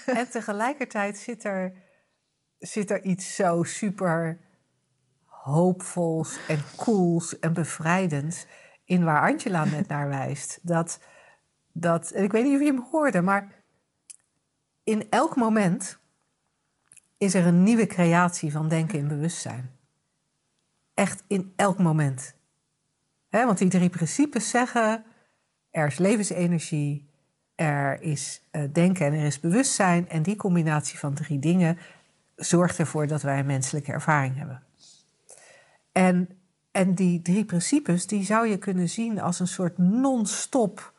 en 0.05 0.29
tegelijkertijd 0.29 1.17
zit 1.17 1.43
er, 1.43 1.73
zit 2.57 2.91
er 2.91 3.03
iets 3.03 3.35
zo 3.35 3.63
super 3.63 4.39
hoopvols 5.25 6.39
en 6.47 6.59
cools 6.75 7.39
en 7.39 7.53
bevrijdends 7.53 8.45
in 8.85 9.03
waar 9.03 9.31
Angela 9.31 9.65
net 9.65 9.87
naar 9.93 10.07
wijst. 10.07 10.59
Dat, 10.61 10.99
dat, 11.71 12.11
en 12.11 12.23
ik 12.23 12.31
weet 12.31 12.43
niet 12.43 12.53
of 12.53 12.59
je 12.59 12.65
hem 12.65 12.87
hoorde, 12.91 13.21
maar 13.21 13.63
in 14.83 15.07
elk 15.09 15.35
moment 15.35 15.97
is 17.17 17.33
er 17.33 17.45
een 17.45 17.63
nieuwe 17.63 17.87
creatie 17.87 18.51
van 18.51 18.69
denken 18.69 18.99
in 18.99 19.07
bewustzijn. 19.07 19.71
Echt 20.93 21.23
in 21.27 21.53
elk 21.55 21.77
moment. 21.77 22.35
Hè, 23.29 23.45
want 23.45 23.57
die 23.57 23.69
drie 23.69 23.89
principes 23.89 24.49
zeggen: 24.49 25.05
er 25.69 25.87
is 25.87 25.97
levensenergie, 25.97 27.06
er 27.57 28.01
is 28.01 28.41
eh, 28.51 28.61
denken 28.71 29.05
en 29.05 29.13
er 29.13 29.25
is 29.25 29.39
bewustzijn. 29.39 30.09
En 30.09 30.23
die 30.23 30.35
combinatie 30.35 30.99
van 30.99 31.13
drie 31.13 31.39
dingen 31.39 31.77
zorgt 32.35 32.79
ervoor 32.79 33.07
dat 33.07 33.21
wij 33.21 33.39
een 33.39 33.45
menselijke 33.45 33.91
ervaring 33.91 34.37
hebben. 34.37 34.63
En, 35.91 36.29
en 36.71 36.95
die 36.95 37.21
drie 37.21 37.45
principes, 37.45 38.07
die 38.07 38.23
zou 38.23 38.47
je 38.47 38.57
kunnen 38.57 38.89
zien 38.89 39.21
als 39.21 39.39
een 39.39 39.47
soort 39.47 39.77
non-stop 39.77 40.93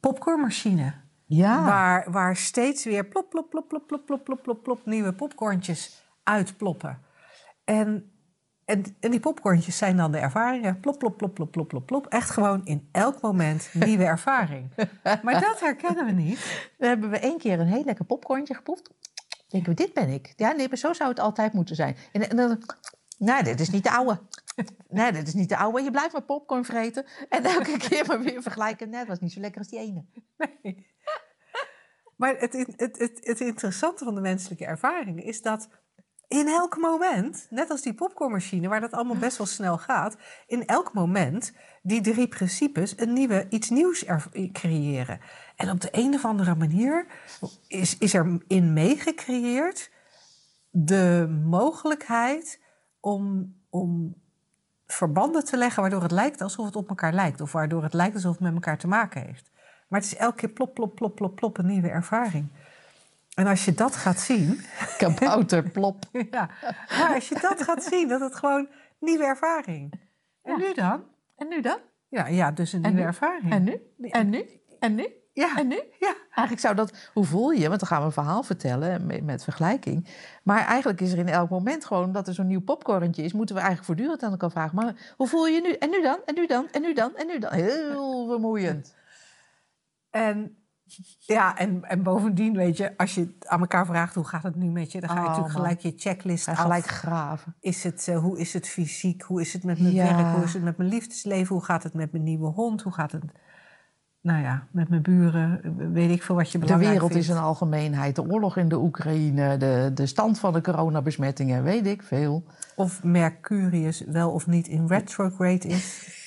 popcornmachine. 0.00 0.94
Ja, 1.24 1.64
Waar, 1.64 2.10
waar 2.10 2.36
steeds 2.36 2.84
weer 2.84 3.06
plop, 3.06 3.30
plop, 3.30 3.50
plop, 3.50 3.68
plop, 3.68 3.86
plop, 3.86 4.04
plop, 4.04 4.24
plop, 4.24 4.42
plop, 4.42 4.62
plop, 4.62 4.86
nieuwe 4.86 5.12
popcorntjes 5.12 6.04
uitploppen. 6.22 6.98
En, 7.64 8.12
en, 8.70 8.96
en 9.00 9.10
die 9.10 9.20
popcorntjes 9.20 9.76
zijn 9.76 9.96
dan 9.96 10.12
de 10.12 10.18
ervaringen. 10.18 10.80
Plop, 10.80 10.98
plop, 10.98 11.16
plop, 11.16 11.34
plop, 11.34 11.50
plop, 11.50 11.68
plop, 11.68 11.86
plop. 11.86 12.06
Echt 12.06 12.30
gewoon 12.30 12.64
in 12.64 12.88
elk 12.92 13.20
moment 13.20 13.70
nieuwe 13.72 14.04
ervaring. 14.14 14.70
Maar 15.22 15.40
dat 15.40 15.60
herkennen 15.60 16.06
we 16.06 16.12
niet. 16.12 16.68
dan 16.78 16.88
hebben 16.88 17.10
we 17.10 17.18
één 17.18 17.38
keer 17.38 17.60
een 17.60 17.66
heel 17.66 17.84
lekker 17.84 18.04
popcornje 18.04 18.54
geproefd. 18.54 18.90
Denken 19.48 19.70
we, 19.70 19.76
dit 19.76 19.92
ben 19.92 20.08
ik. 20.08 20.32
Ja, 20.36 20.52
nee, 20.52 20.68
maar 20.68 20.78
zo 20.78 20.92
zou 20.92 21.08
het 21.10 21.18
altijd 21.18 21.52
moeten 21.52 21.76
zijn. 21.76 21.96
En, 22.12 22.30
en 22.30 22.36
dan, 22.36 22.62
nee, 23.18 23.42
dit 23.42 23.60
is 23.60 23.70
niet 23.70 23.84
de 23.84 23.90
oude. 23.90 24.20
Nee, 24.88 25.12
dit 25.12 25.26
is 25.26 25.34
niet 25.34 25.48
de 25.48 25.56
oude. 25.56 25.82
Je 25.82 25.90
blijft 25.90 26.12
maar 26.12 26.22
popcorn 26.22 26.64
vreten. 26.64 27.06
En 27.28 27.44
elke 27.44 27.76
keer 27.88 28.06
maar 28.06 28.20
weer 28.20 28.42
vergelijken. 28.42 28.90
Nee, 28.90 28.98
het 28.98 29.08
was 29.08 29.20
niet 29.20 29.32
zo 29.32 29.40
lekker 29.40 29.58
als 29.58 29.68
die 29.68 29.78
ene. 29.78 30.04
Maar 32.16 32.36
het, 32.38 32.52
het, 32.52 32.98
het, 32.98 33.20
het 33.20 33.40
interessante 33.40 34.04
van 34.04 34.14
de 34.14 34.20
menselijke 34.20 34.64
ervaringen 34.64 35.24
is 35.24 35.42
dat 35.42 35.68
in 36.30 36.48
elk 36.48 36.76
moment, 36.76 37.46
net 37.50 37.70
als 37.70 37.82
die 37.82 37.94
popcornmachine, 37.94 38.68
waar 38.68 38.80
dat 38.80 38.92
allemaal 38.92 39.16
best 39.16 39.36
wel 39.36 39.46
snel 39.46 39.78
gaat, 39.78 40.16
in 40.46 40.66
elk 40.66 40.92
moment 40.92 41.52
die 41.82 42.00
drie 42.00 42.28
principes 42.28 42.98
een 42.98 43.12
nieuwe, 43.12 43.46
iets 43.48 43.70
nieuws 43.70 44.04
creëren. 44.52 45.20
En 45.56 45.70
op 45.70 45.80
de 45.80 45.88
een 45.92 46.14
of 46.14 46.24
andere 46.24 46.54
manier 46.54 47.06
is, 47.66 47.98
is 47.98 48.14
er 48.14 48.40
in 48.46 48.72
meegecreëerd 48.72 49.90
de 50.70 51.40
mogelijkheid 51.44 52.60
om, 53.00 53.54
om 53.70 54.14
verbanden 54.86 55.44
te 55.44 55.56
leggen 55.56 55.82
waardoor 55.82 56.02
het 56.02 56.10
lijkt 56.10 56.40
alsof 56.40 56.66
het 56.66 56.76
op 56.76 56.88
elkaar 56.88 57.12
lijkt. 57.12 57.40
Of 57.40 57.52
waardoor 57.52 57.82
het 57.82 57.94
lijkt 57.94 58.14
alsof 58.14 58.32
het 58.32 58.40
met 58.40 58.54
elkaar 58.54 58.78
te 58.78 58.88
maken 58.88 59.22
heeft. 59.26 59.50
Maar 59.88 60.00
het 60.00 60.12
is 60.12 60.16
elke 60.16 60.36
keer 60.36 60.48
plop, 60.48 60.74
plop, 60.74 60.94
plop, 60.94 61.14
plop, 61.14 61.36
plop 61.36 61.58
een 61.58 61.66
nieuwe 61.66 61.90
ervaring. 61.90 62.48
En 63.40 63.46
als 63.46 63.64
je 63.64 63.74
dat 63.74 63.96
gaat 63.96 64.20
zien. 64.20 64.60
Kabouter, 64.98 65.70
plop. 65.70 66.04
ja, 66.30 66.50
maar 66.98 67.14
als 67.14 67.28
je 67.28 67.38
dat 67.40 67.62
gaat 67.62 67.82
zien, 67.82 68.08
dat 68.08 68.20
het 68.20 68.34
gewoon 68.34 68.68
nieuwe 68.98 69.24
ervaring. 69.24 70.00
En 70.42 70.58
nu 70.58 70.74
dan? 70.74 71.04
En 71.36 71.48
nu 71.48 71.60
dan? 71.60 71.78
Ja, 72.08 72.26
ja 72.26 72.50
dus 72.50 72.72
een 72.72 72.80
nieuwe 72.80 73.00
ervaring. 73.00 73.52
En 73.52 73.64
nu? 73.64 73.80
En 74.10 74.30
nu? 74.30 74.44
En 74.78 74.94
nu? 74.94 75.06
Ja. 75.32 75.56
En 75.56 75.68
nu? 75.68 75.82
Ja. 75.98 76.14
Eigenlijk 76.24 76.60
zou 76.60 76.74
dat, 76.74 77.10
hoe 77.12 77.24
voel 77.24 77.50
je 77.50 77.60
je? 77.60 77.68
Want 77.68 77.80
dan 77.80 77.88
gaan 77.88 78.00
we 78.00 78.06
een 78.06 78.12
verhaal 78.12 78.42
vertellen 78.42 79.06
met, 79.06 79.24
met 79.24 79.44
vergelijking. 79.44 80.08
Maar 80.42 80.66
eigenlijk 80.66 81.00
is 81.00 81.12
er 81.12 81.18
in 81.18 81.28
elk 81.28 81.50
moment 81.50 81.84
gewoon 81.84 82.12
dat 82.12 82.28
er 82.28 82.34
zo'n 82.34 82.46
nieuw 82.46 82.62
popcornetje 82.62 83.22
is. 83.22 83.32
Moeten 83.32 83.54
we 83.54 83.60
eigenlijk 83.60 83.90
voortdurend 83.90 84.22
aan 84.22 84.30
elkaar 84.30 84.50
vragen. 84.50 84.76
Maar 84.76 85.14
hoe 85.16 85.28
voel 85.28 85.46
je 85.46 85.54
je 85.54 85.60
nu? 85.60 85.72
En 85.72 85.90
nu 85.90 86.02
dan? 86.02 86.18
En 86.24 86.34
nu 86.34 86.46
dan? 86.46 86.68
En 86.70 86.82
nu 86.82 86.92
dan? 86.92 87.16
En 87.16 87.26
nu 87.26 87.38
dan? 87.38 87.52
Heel 87.52 88.26
vermoeiend. 88.26 88.94
En 90.10 90.59
ja, 91.18 91.56
en, 91.58 91.84
en 91.84 92.02
bovendien, 92.02 92.56
weet 92.56 92.76
je, 92.76 92.96
als 92.96 93.14
je 93.14 93.36
aan 93.46 93.60
elkaar 93.60 93.86
vraagt 93.86 94.14
hoe 94.14 94.24
gaat 94.24 94.42
het 94.42 94.56
nu 94.56 94.66
met 94.70 94.92
je, 94.92 95.00
dan 95.00 95.08
ga 95.08 95.14
je 95.14 95.20
Oh, 95.20 95.26
natuurlijk 95.26 95.54
man. 95.56 95.62
gelijk 95.64 95.80
je 95.80 95.92
checklist 95.96 96.44
Ga 96.44 96.52
af. 96.52 96.58
gelijk 96.58 96.86
graven. 96.86 97.54
Is 97.60 97.84
het, 97.84 98.08
eh, 98.08 98.18
hoe 98.18 98.38
is 98.38 98.52
het 98.52 98.68
fysiek? 98.68 99.22
Hoe 99.22 99.40
is 99.40 99.52
het 99.52 99.64
met 99.64 99.80
mijn 99.80 99.94
Ja. 99.94 100.16
werk? 100.16 100.34
Hoe 100.34 100.44
is 100.44 100.52
het 100.52 100.62
met 100.62 100.76
mijn 100.76 100.88
liefdesleven? 100.88 101.54
Hoe 101.54 101.64
gaat 101.64 101.82
het 101.82 101.94
met 101.94 102.12
mijn 102.12 102.24
nieuwe 102.24 102.48
hond? 102.48 102.82
Hoe 102.82 102.92
gaat 102.92 103.12
het, 103.12 103.22
nou 104.20 104.42
ja, 104.42 104.66
met 104.72 104.88
mijn 104.88 105.02
buren? 105.02 105.60
Weet 105.92 106.10
ik 106.10 106.22
veel 106.22 106.34
wat 106.34 106.50
je 106.52 106.58
De 106.58 106.64
belangrijk 106.64 106.92
wereld 106.92 107.14
is 107.14 107.26
vindt. 107.26 107.40
een 107.40 107.46
algemeenheid. 107.46 108.14
De 108.16 108.30
oorlog 108.30 108.56
in 108.56 108.68
de 108.68 108.78
Oekraïne, 108.78 109.56
de, 109.56 109.90
de 109.94 110.06
stand 110.06 110.38
van 110.38 110.52
de 110.52 110.60
coronabesmettingen, 110.60 111.62
weet 111.62 111.86
ik 111.86 112.02
veel. 112.02 112.44
Of 112.76 113.02
Mercurius 113.04 114.04
wel 114.06 114.30
of 114.30 114.46
niet 114.46 114.68
in 114.68 114.86
retrograde 114.86 115.68
is. 115.68 116.18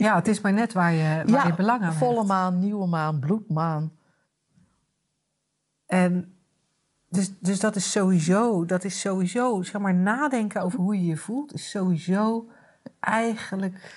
Ja, 0.00 0.14
het 0.14 0.28
is 0.28 0.40
maar 0.40 0.52
net 0.52 0.72
waar 0.72 0.92
je, 0.92 1.22
waar 1.26 1.46
je 1.46 1.54
belang 1.54 1.82
aan 1.82 1.92
volle 1.92 2.14
hebt. 2.14 2.28
maan, 2.28 2.58
nieuwe 2.58 2.86
maan, 2.86 3.18
bloedmaan. 3.18 3.92
En 5.86 6.34
dus, 7.08 7.38
dus 7.38 7.60
dat 7.60 7.76
is 7.76 7.90
sowieso, 7.90 8.64
dat 8.64 8.84
is 8.84 9.00
sowieso, 9.00 9.62
zeg 9.62 9.80
maar, 9.80 9.94
nadenken 9.94 10.62
over 10.62 10.78
hoe 10.78 10.96
je 10.96 11.04
je 11.04 11.16
voelt, 11.16 11.52
is 11.54 11.70
sowieso 11.70 12.48
eigenlijk 13.00 13.94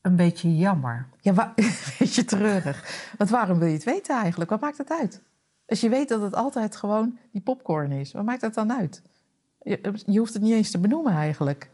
een 0.00 0.16
beetje 0.16 0.56
jammer. 0.56 1.06
Ja, 1.20 1.52
een 1.56 1.72
beetje 1.98 2.24
treurig. 2.24 3.10
Want 3.18 3.30
waarom 3.30 3.58
wil 3.58 3.68
je 3.68 3.74
het 3.74 3.84
weten 3.84 4.16
eigenlijk? 4.16 4.50
Wat 4.50 4.60
maakt 4.60 4.78
het 4.78 4.90
uit? 4.90 5.22
Als 5.66 5.80
je 5.80 5.88
weet 5.88 6.08
dat 6.08 6.20
het 6.20 6.34
altijd 6.34 6.76
gewoon 6.76 7.18
die 7.32 7.42
popcorn 7.42 7.92
is, 7.92 8.12
wat 8.12 8.24
maakt 8.24 8.40
dat 8.40 8.54
dan 8.54 8.72
uit? 8.72 9.02
Je, 9.62 10.02
je 10.06 10.18
hoeft 10.18 10.32
het 10.32 10.42
niet 10.42 10.52
eens 10.52 10.70
te 10.70 10.78
benoemen 10.78 11.12
eigenlijk. 11.12 11.70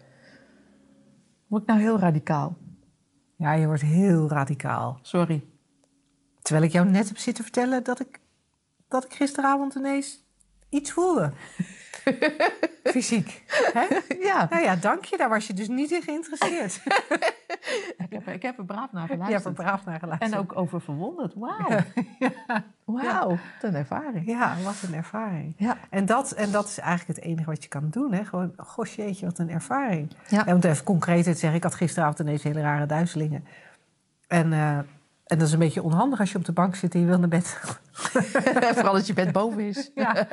Word 1.46 1.62
ik 1.62 1.68
nou 1.68 1.80
heel 1.80 1.98
radicaal? 1.98 2.56
Ja, 3.37 3.53
je 3.53 3.66
wordt 3.66 3.82
heel 3.82 4.28
radicaal. 4.28 4.99
Sorry. 5.03 5.45
Terwijl 6.43 6.66
ik 6.66 6.72
jou 6.72 6.89
net 6.89 7.09
heb 7.09 7.18
zitten 7.18 7.45
vertellen 7.45 7.84
dat 7.84 8.01
ik, 8.01 8.20
dat 8.89 9.05
ik 9.05 9.14
gisteravond 9.14 9.74
ineens 9.74 10.24
iets 10.68 10.93
voelde. 10.93 11.32
Fysiek. 12.84 13.42
Hè? 13.72 13.86
Ja, 14.20 14.47
Nou 14.51 14.62
ja, 14.62 14.76
dank 14.76 15.05
je. 15.05 15.16
Daar 15.16 15.28
was 15.28 15.47
je 15.47 15.53
dus 15.53 15.68
niet 15.68 15.90
in 15.90 16.03
geïnteresseerd. 16.03 16.80
ik 18.05 18.07
heb, 18.11 18.28
ik 18.28 18.42
heb 18.42 18.59
er 18.59 18.64
braaf 18.64 18.92
naar 18.92 19.03
Je 19.03 19.09
hebt 19.09 19.20
er 19.20 19.24
geluisterd. 19.24 19.55
braaf 19.55 19.84
naar 19.84 19.99
geluisterd. 19.99 20.32
en 20.32 20.38
ook 20.38 20.57
over 20.57 20.80
verwonderd. 20.80 21.34
Wauw. 21.34 21.68
Wauw, 22.84 23.28
wat 23.28 23.38
een 23.61 23.74
ervaring. 23.74 24.26
Ja, 24.26 24.57
wat 24.64 24.82
een 24.86 24.94
ervaring. 24.94 25.55
Ja. 25.57 25.76
En 25.90 26.07
dat, 26.07 26.32
en 26.32 26.51
dat 26.51 26.66
is 26.68 26.78
eigenlijk 26.78 27.18
het 27.18 27.28
enige 27.28 27.51
wat 27.51 27.62
je 27.62 27.68
kan 27.68 27.88
doen. 27.90 28.12
Hè? 28.12 28.24
Gewoon, 28.24 28.53
goh 28.57 28.86
jeetje, 28.86 29.26
wat 29.26 29.38
een 29.38 29.51
ervaring. 29.51 30.11
Ja. 30.28 30.47
En 30.47 30.55
om 30.55 30.61
het 30.61 30.64
even 30.64 30.84
concreet 30.84 31.24
te 31.24 31.32
zeggen, 31.32 31.55
ik 31.55 31.62
had 31.62 31.74
gisteravond 31.74 32.18
ineens 32.18 32.42
hele 32.42 32.61
rare 32.61 32.86
duizelingen. 32.86 33.44
En, 34.26 34.53
eh, 34.53 34.78
en 35.27 35.39
dat 35.39 35.47
is 35.47 35.53
een 35.53 35.59
beetje 35.59 35.83
onhandig 35.83 36.20
als 36.20 36.33
je 36.33 36.39
op 36.39 36.45
de 36.45 36.53
bank 36.53 36.74
zit 36.74 36.95
en 36.95 37.01
je 37.01 37.07
wil 37.07 37.18
naar 37.18 37.29
bed. 37.29 37.59
Vooral 38.74 38.95
als 38.95 39.07
je 39.07 39.12
bed 39.12 39.33
boven 39.33 39.61
is. 39.61 39.91
ja. 39.95 40.29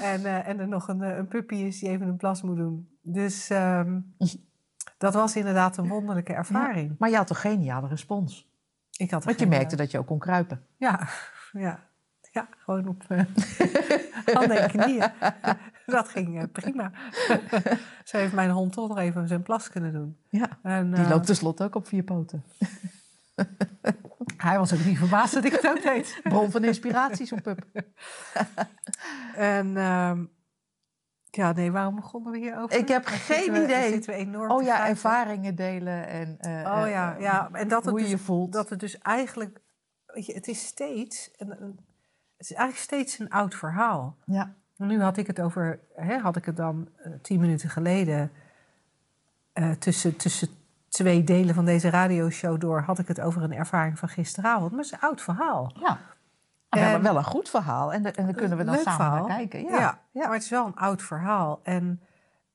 en, 0.00 0.24
eh, 0.24 0.48
en 0.48 0.58
er 0.58 0.68
nog 0.68 0.88
een, 0.88 1.02
eh, 1.02 1.16
een 1.16 1.28
puppy 1.28 1.54
is 1.54 1.78
die 1.78 1.88
even 1.88 2.08
een 2.08 2.16
plas 2.16 2.42
moet 2.42 2.56
doen. 2.56 2.88
Dus 3.02 3.50
ehm, 3.50 4.00
dat 4.98 5.14
was 5.14 5.36
inderdaad 5.36 5.76
een 5.76 5.88
wonderlijke 5.88 6.32
ervaring. 6.32 6.94
Maar 6.98 7.10
je 7.10 7.16
had 7.16 7.26
toch 7.26 7.40
geniale 7.40 7.88
respons? 7.88 8.50
Ik 8.96 9.10
had 9.10 9.24
Want 9.24 9.40
je 9.40 9.46
merkte 9.46 9.76
dat 9.76 9.90
je 9.90 9.98
ook 9.98 10.06
kon 10.06 10.18
kruipen. 10.18 10.66
Ja, 10.76 11.08
ja. 11.52 11.90
Ja, 12.32 12.48
gewoon 12.58 12.88
op 12.88 13.04
eh, 13.08 13.24
handen 14.34 14.60
en 14.60 14.68
knieën. 14.68 15.10
Dat 15.86 16.08
ging 16.08 16.52
prima. 16.52 16.92
Ze 18.04 18.16
heeft 18.16 18.32
mijn 18.32 18.50
hond 18.50 18.72
toch 18.72 18.88
nog 18.88 18.98
even 18.98 19.28
zijn 19.28 19.42
plas 19.42 19.68
kunnen 19.68 19.92
doen. 19.92 20.16
Ja, 20.28 20.58
En, 20.62 20.94
die 20.94 21.08
loopt 21.08 21.26
tenslotte 21.26 21.64
ook 21.64 21.74
op 21.74 21.86
vier 21.86 22.02
poten. 22.02 22.44
Hij 24.36 24.58
was 24.58 24.74
ook 24.74 24.84
niet 24.84 24.98
verbaasd 24.98 25.34
dat 25.34 25.44
ik 25.44 25.52
het 25.52 25.66
ook 25.66 25.82
deed. 25.82 26.20
Bron 26.22 26.50
van 26.50 26.64
inspiratie, 26.64 27.26
zo'n 27.26 27.40
pup. 27.42 27.64
En 29.36 29.76
ehm, 29.76 30.24
ja, 31.30 31.52
nee, 31.52 31.70
waarom 31.72 31.94
begonnen 31.94 32.32
we 32.32 32.38
hierover? 32.38 32.76
Ik 32.78 32.88
heb 32.88 33.04
Daar 33.04 33.12
geen 33.12 33.36
zitten 33.42 33.52
we- 33.52 33.64
idee. 33.64 33.90
zitten 33.90 34.10
we 34.12 34.18
enorm 34.18 34.50
Oh 34.50 34.62
ja, 34.62 34.88
ervaringen 34.88 35.54
delen 35.54 36.06
en 36.08 36.36
eh, 36.38 36.50
Oh 36.82 36.88
ja, 36.88 37.14
eh, 37.14 37.20
ja. 37.20 37.48
En 37.52 37.68
dat 37.68 37.82
het, 37.84 37.90
hoe 37.90 38.00
dus, 38.00 38.10
je 38.10 38.18
voelt. 38.18 38.52
dat 38.52 38.70
het 38.70 38.80
dus 38.80 38.98
eigenlijk... 38.98 39.60
Weet 40.06 40.26
je, 40.26 40.34
het 40.34 40.48
is 40.48 40.66
steeds... 40.66 41.30
Een, 41.36 41.48
het 42.36 42.50
is 42.50 42.52
eigenlijk 42.52 42.78
steeds 42.84 43.18
een 43.18 43.30
oud 43.30 43.54
verhaal. 43.54 44.16
Ja, 44.24 44.54
Nu 44.76 45.00
had 45.02 45.16
ik 45.16 45.26
het 45.26 45.40
over, 45.40 45.80
hè, 45.94 46.18
had 46.18 46.36
ik 46.36 46.44
het 46.44 46.56
dan 46.56 46.88
eh, 46.96 47.12
tien 47.22 47.40
minuten 47.40 47.70
geleden 47.70 48.32
tussen, 49.78 50.16
tussen 50.16 50.48
twee 50.92 51.24
delen 51.24 51.54
van 51.54 51.64
deze 51.64 51.90
radioshow 51.90 52.60
door, 52.60 52.80
had 52.80 52.98
ik 52.98 53.08
het 53.08 53.20
over 53.20 53.42
een 53.42 53.52
ervaring 53.52 53.98
van 53.98 54.08
gisteravond. 54.08 54.70
Maar 54.70 54.78
het 54.80 54.86
is 54.86 54.92
een 54.92 55.08
oud 55.08 55.20
verhaal. 55.22 55.72
ja. 55.80 55.98
En 56.68 56.80
wel, 56.80 56.94
En- 56.94 57.02
wel 57.02 57.16
een 57.16 57.24
goed 57.24 57.48
verhaal. 57.48 57.92
En, 57.92 58.14
en 58.14 58.24
daar 58.24 58.34
kunnen 58.34 58.58
we 58.58 58.64
dan 58.64 58.74
samen 58.74 58.92
verhaal. 58.92 59.26
naar 59.26 59.36
kijken. 59.36 59.62
Ja, 59.64 59.98
Ja, 60.10 60.22
maar 60.24 60.32
het 60.32 60.42
is 60.42 60.50
wel 60.50 60.66
een 60.66 60.74
oud 60.76 61.02
verhaal. 61.02 61.60
En, 61.62 62.00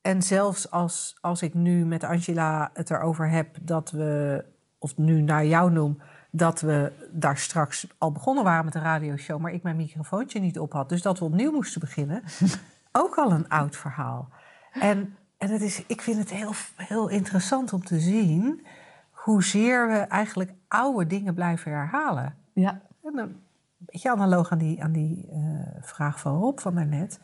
en 0.01 0.21
zelfs 0.21 0.71
als, 0.71 1.17
als 1.21 1.41
ik 1.41 1.53
nu 1.53 1.85
met 1.85 2.03
Angela 2.03 2.69
het 2.73 2.89
erover 2.91 3.29
heb 3.29 3.57
dat 3.61 3.91
we, 3.91 4.45
of 4.79 4.97
nu 4.97 5.21
naar 5.21 5.45
jou 5.45 5.71
noem, 5.71 6.01
dat 6.31 6.61
we 6.61 6.91
daar 7.11 7.37
straks 7.37 7.87
al 7.97 8.11
begonnen 8.11 8.43
waren 8.43 8.63
met 8.63 8.73
de 8.73 8.79
radioshow, 8.79 9.39
maar 9.39 9.51
ik 9.51 9.63
mijn 9.63 9.75
microfoontje 9.75 10.39
niet 10.39 10.59
op 10.59 10.73
had. 10.73 10.89
Dus 10.89 11.01
dat 11.01 11.19
we 11.19 11.25
opnieuw 11.25 11.51
moesten 11.51 11.81
beginnen. 11.81 12.23
ook 12.91 13.15
al 13.17 13.31
een 13.31 13.49
oud 13.49 13.75
verhaal. 13.75 14.29
En, 14.71 15.16
en 15.37 15.49
het 15.49 15.61
is, 15.61 15.83
ik 15.87 16.01
vind 16.01 16.17
het 16.19 16.29
heel, 16.29 16.53
heel 16.75 17.07
interessant 17.07 17.73
om 17.73 17.83
te 17.85 17.99
zien 17.99 18.65
hoezeer 19.11 19.87
we 19.87 19.93
eigenlijk 19.97 20.51
oude 20.67 21.07
dingen 21.07 21.33
blijven 21.33 21.71
herhalen. 21.71 22.37
ja. 22.53 22.81
En 23.03 23.17
een 23.17 23.43
beetje 23.79 24.11
analoog 24.11 24.51
aan 24.51 24.57
die, 24.57 24.83
aan 24.83 24.91
die 24.91 25.27
eh, 25.31 25.83
vraag 25.83 26.19
van 26.19 26.39
Rob 26.39 26.59
van 26.59 26.75
daarnet. 26.75 27.19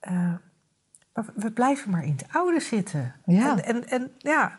Eh, 0.00 0.12
maar 1.14 1.24
we- 1.24 1.32
we 1.34 1.52
blijven 1.52 1.90
maar 1.90 2.04
in 2.04 2.12
het 2.12 2.26
oude 2.32 2.60
zitten. 2.60 3.14
Ja. 3.24 3.50
En, 3.56 3.64
en, 3.64 3.88
en 3.88 4.12
ja, 4.18 4.58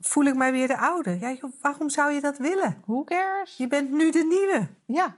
voel 0.00 0.24
ik 0.24 0.34
mij 0.36 0.52
weer 0.52 0.66
de 0.68 0.78
oude? 0.78 1.18
Ja, 1.18 1.32
joh, 1.32 1.52
waarom 1.60 1.90
zou 1.90 2.12
je 2.12 2.20
dat 2.20 2.38
willen? 2.38 2.76
Who 2.84 3.04
cares? 3.04 3.56
Je 3.56 3.68
bent 3.68 3.90
nu 3.90 4.10
de 4.10 4.24
nieuwe. 4.28 4.68
Ja, 4.84 5.16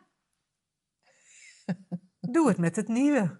Doe 2.20 2.48
het 2.48 2.58
met 2.58 2.76
het 2.76 2.88
nieuwe. 2.88 3.36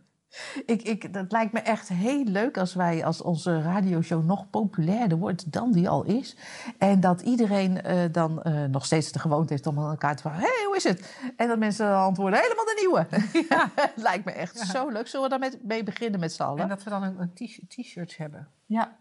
Ik, 0.67 0.83
ik, 0.83 1.13
dat 1.13 1.33
lijkt 1.33 1.53
me 1.53 1.61
echt 1.61 1.89
heel 1.89 2.25
leuk 2.25 2.59
als 2.59 2.75
wij, 2.75 3.05
als 3.05 3.23
onze 3.23 3.63
radioshow 3.63 4.25
nog 4.25 4.51
populairder 4.51 5.19
wordt 5.19 5.53
dan 5.53 5.73
die 5.73 5.89
al 5.89 6.05
is. 6.05 6.37
En 6.79 7.01
dat 7.01 7.21
iedereen 7.21 7.83
eh, 7.83 7.99
dan 8.13 8.43
eh, 8.43 8.65
nog 8.65 8.85
steeds 8.85 9.13
de 9.13 9.19
gewoonte 9.19 9.53
heeft 9.53 9.67
om 9.67 9.79
aan 9.79 9.91
elkaar 9.91 10.17
te 10.17 10.23
vragen: 10.23 10.41
hé, 10.41 10.47
hey, 10.47 10.65
hoe 10.67 10.77
is 10.77 10.85
het? 10.85 11.17
En 11.37 11.49
dat 11.49 11.59
mensen 11.59 11.87
dan 11.87 12.01
antwoorden: 12.03 12.41
helemaal 12.41 12.65
de 12.65 12.77
nieuwe. 12.81 13.07
Ja. 13.49 13.71
lijkt 14.09 14.25
me 14.25 14.33
echt 14.33 14.59
zo 14.59 14.89
leuk. 14.89 15.07
Zullen 15.07 15.25
we 15.31 15.39
daar 15.39 15.51
met, 15.51 15.65
mee 15.65 15.83
beginnen 15.83 16.21
met 16.21 16.33
z'n 16.33 16.43
allen? 16.43 16.63
En 16.63 16.69
dat 16.69 16.83
we 16.83 16.91
dan 16.91 17.03
een, 17.03 17.21
een 17.21 17.33
t- 17.35 17.71
t-shirts 17.71 18.17
hebben. 18.17 18.49
Ja, 18.67 18.97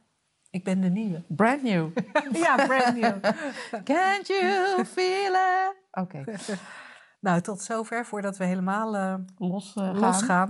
Ik 0.49 0.63
ben 0.63 0.81
de 0.81 0.89
nieuwe. 0.89 1.23
brand 1.27 1.63
new. 1.63 1.89
ja, 2.43 2.55
brand 2.65 2.95
new. 2.95 3.13
Can't 3.93 4.27
you 4.27 4.85
feel 4.85 5.33
it? 5.33 5.75
Oké, 5.91 6.23
nou, 7.19 7.41
tot 7.41 7.61
zover. 7.61 8.05
Voordat 8.05 8.37
we 8.37 8.43
helemaal 8.45 8.95
eh, 8.95 9.13
los 9.93 10.21
gaan. 10.21 10.49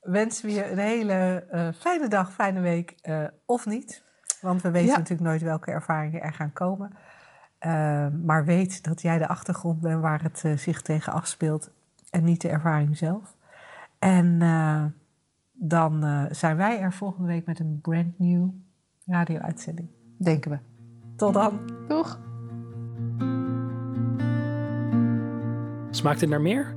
Wensen 0.00 0.46
we 0.46 0.52
je 0.52 0.70
een 0.70 0.78
hele 0.78 1.44
eh, 1.50 1.68
fijne 1.78 2.08
dag, 2.08 2.32
fijne 2.32 2.60
week 2.60 2.90
eh, 3.02 3.24
of 3.46 3.66
niet. 3.66 4.04
Want 4.40 4.62
we 4.62 4.70
weten 4.70 4.90
Ja. 4.90 4.96
natuurlijk 4.98 5.28
nooit 5.28 5.42
welke 5.42 5.70
ervaringen 5.70 6.22
er 6.22 6.32
gaan 6.32 6.52
komen. 6.52 6.90
Eh, 7.58 8.06
maar 8.22 8.44
weet 8.44 8.84
dat 8.84 9.02
jij 9.02 9.18
de 9.18 9.28
achtergrond 9.28 9.80
bent 9.80 10.00
waar 10.00 10.22
het 10.22 10.44
zich 10.60 10.82
tegen 10.82 11.12
afspeelt 11.12 11.70
en 12.10 12.24
niet 12.24 12.40
de 12.40 12.48
ervaring 12.48 12.96
zelf. 12.96 13.36
En 13.98 14.42
eh, 14.42 14.84
dan 15.52 16.04
eh, 16.04 16.24
zijn 16.30 16.56
wij 16.56 16.80
er 16.80 16.92
volgende 16.92 17.28
week 17.28 17.46
met 17.46 17.58
een 17.58 17.78
brand 17.82 18.18
new 18.18 18.48
radio-uitzending. 19.06 19.88
Denken 20.18 20.50
we. 20.50 20.58
Tot 21.16 21.34
dan. 21.34 21.60
Doeg! 21.88 22.18
Smaakt 25.90 26.20
het 26.20 26.30
naar 26.30 26.40
meer? 26.40 26.74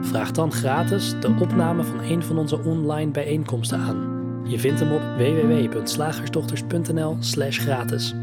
Vraag 0.00 0.30
dan 0.30 0.52
gratis 0.52 1.14
de 1.20 1.36
opname 1.40 1.82
van 1.82 2.00
een 2.00 2.22
van 2.22 2.38
onze 2.38 2.58
online 2.58 3.10
bijeenkomsten 3.10 3.78
aan. 3.78 4.16
Je 4.44 4.58
vindt 4.58 4.80
hem 4.80 4.92
op 4.92 5.02
www.slagersdochters.nl/gratis. 5.16 8.14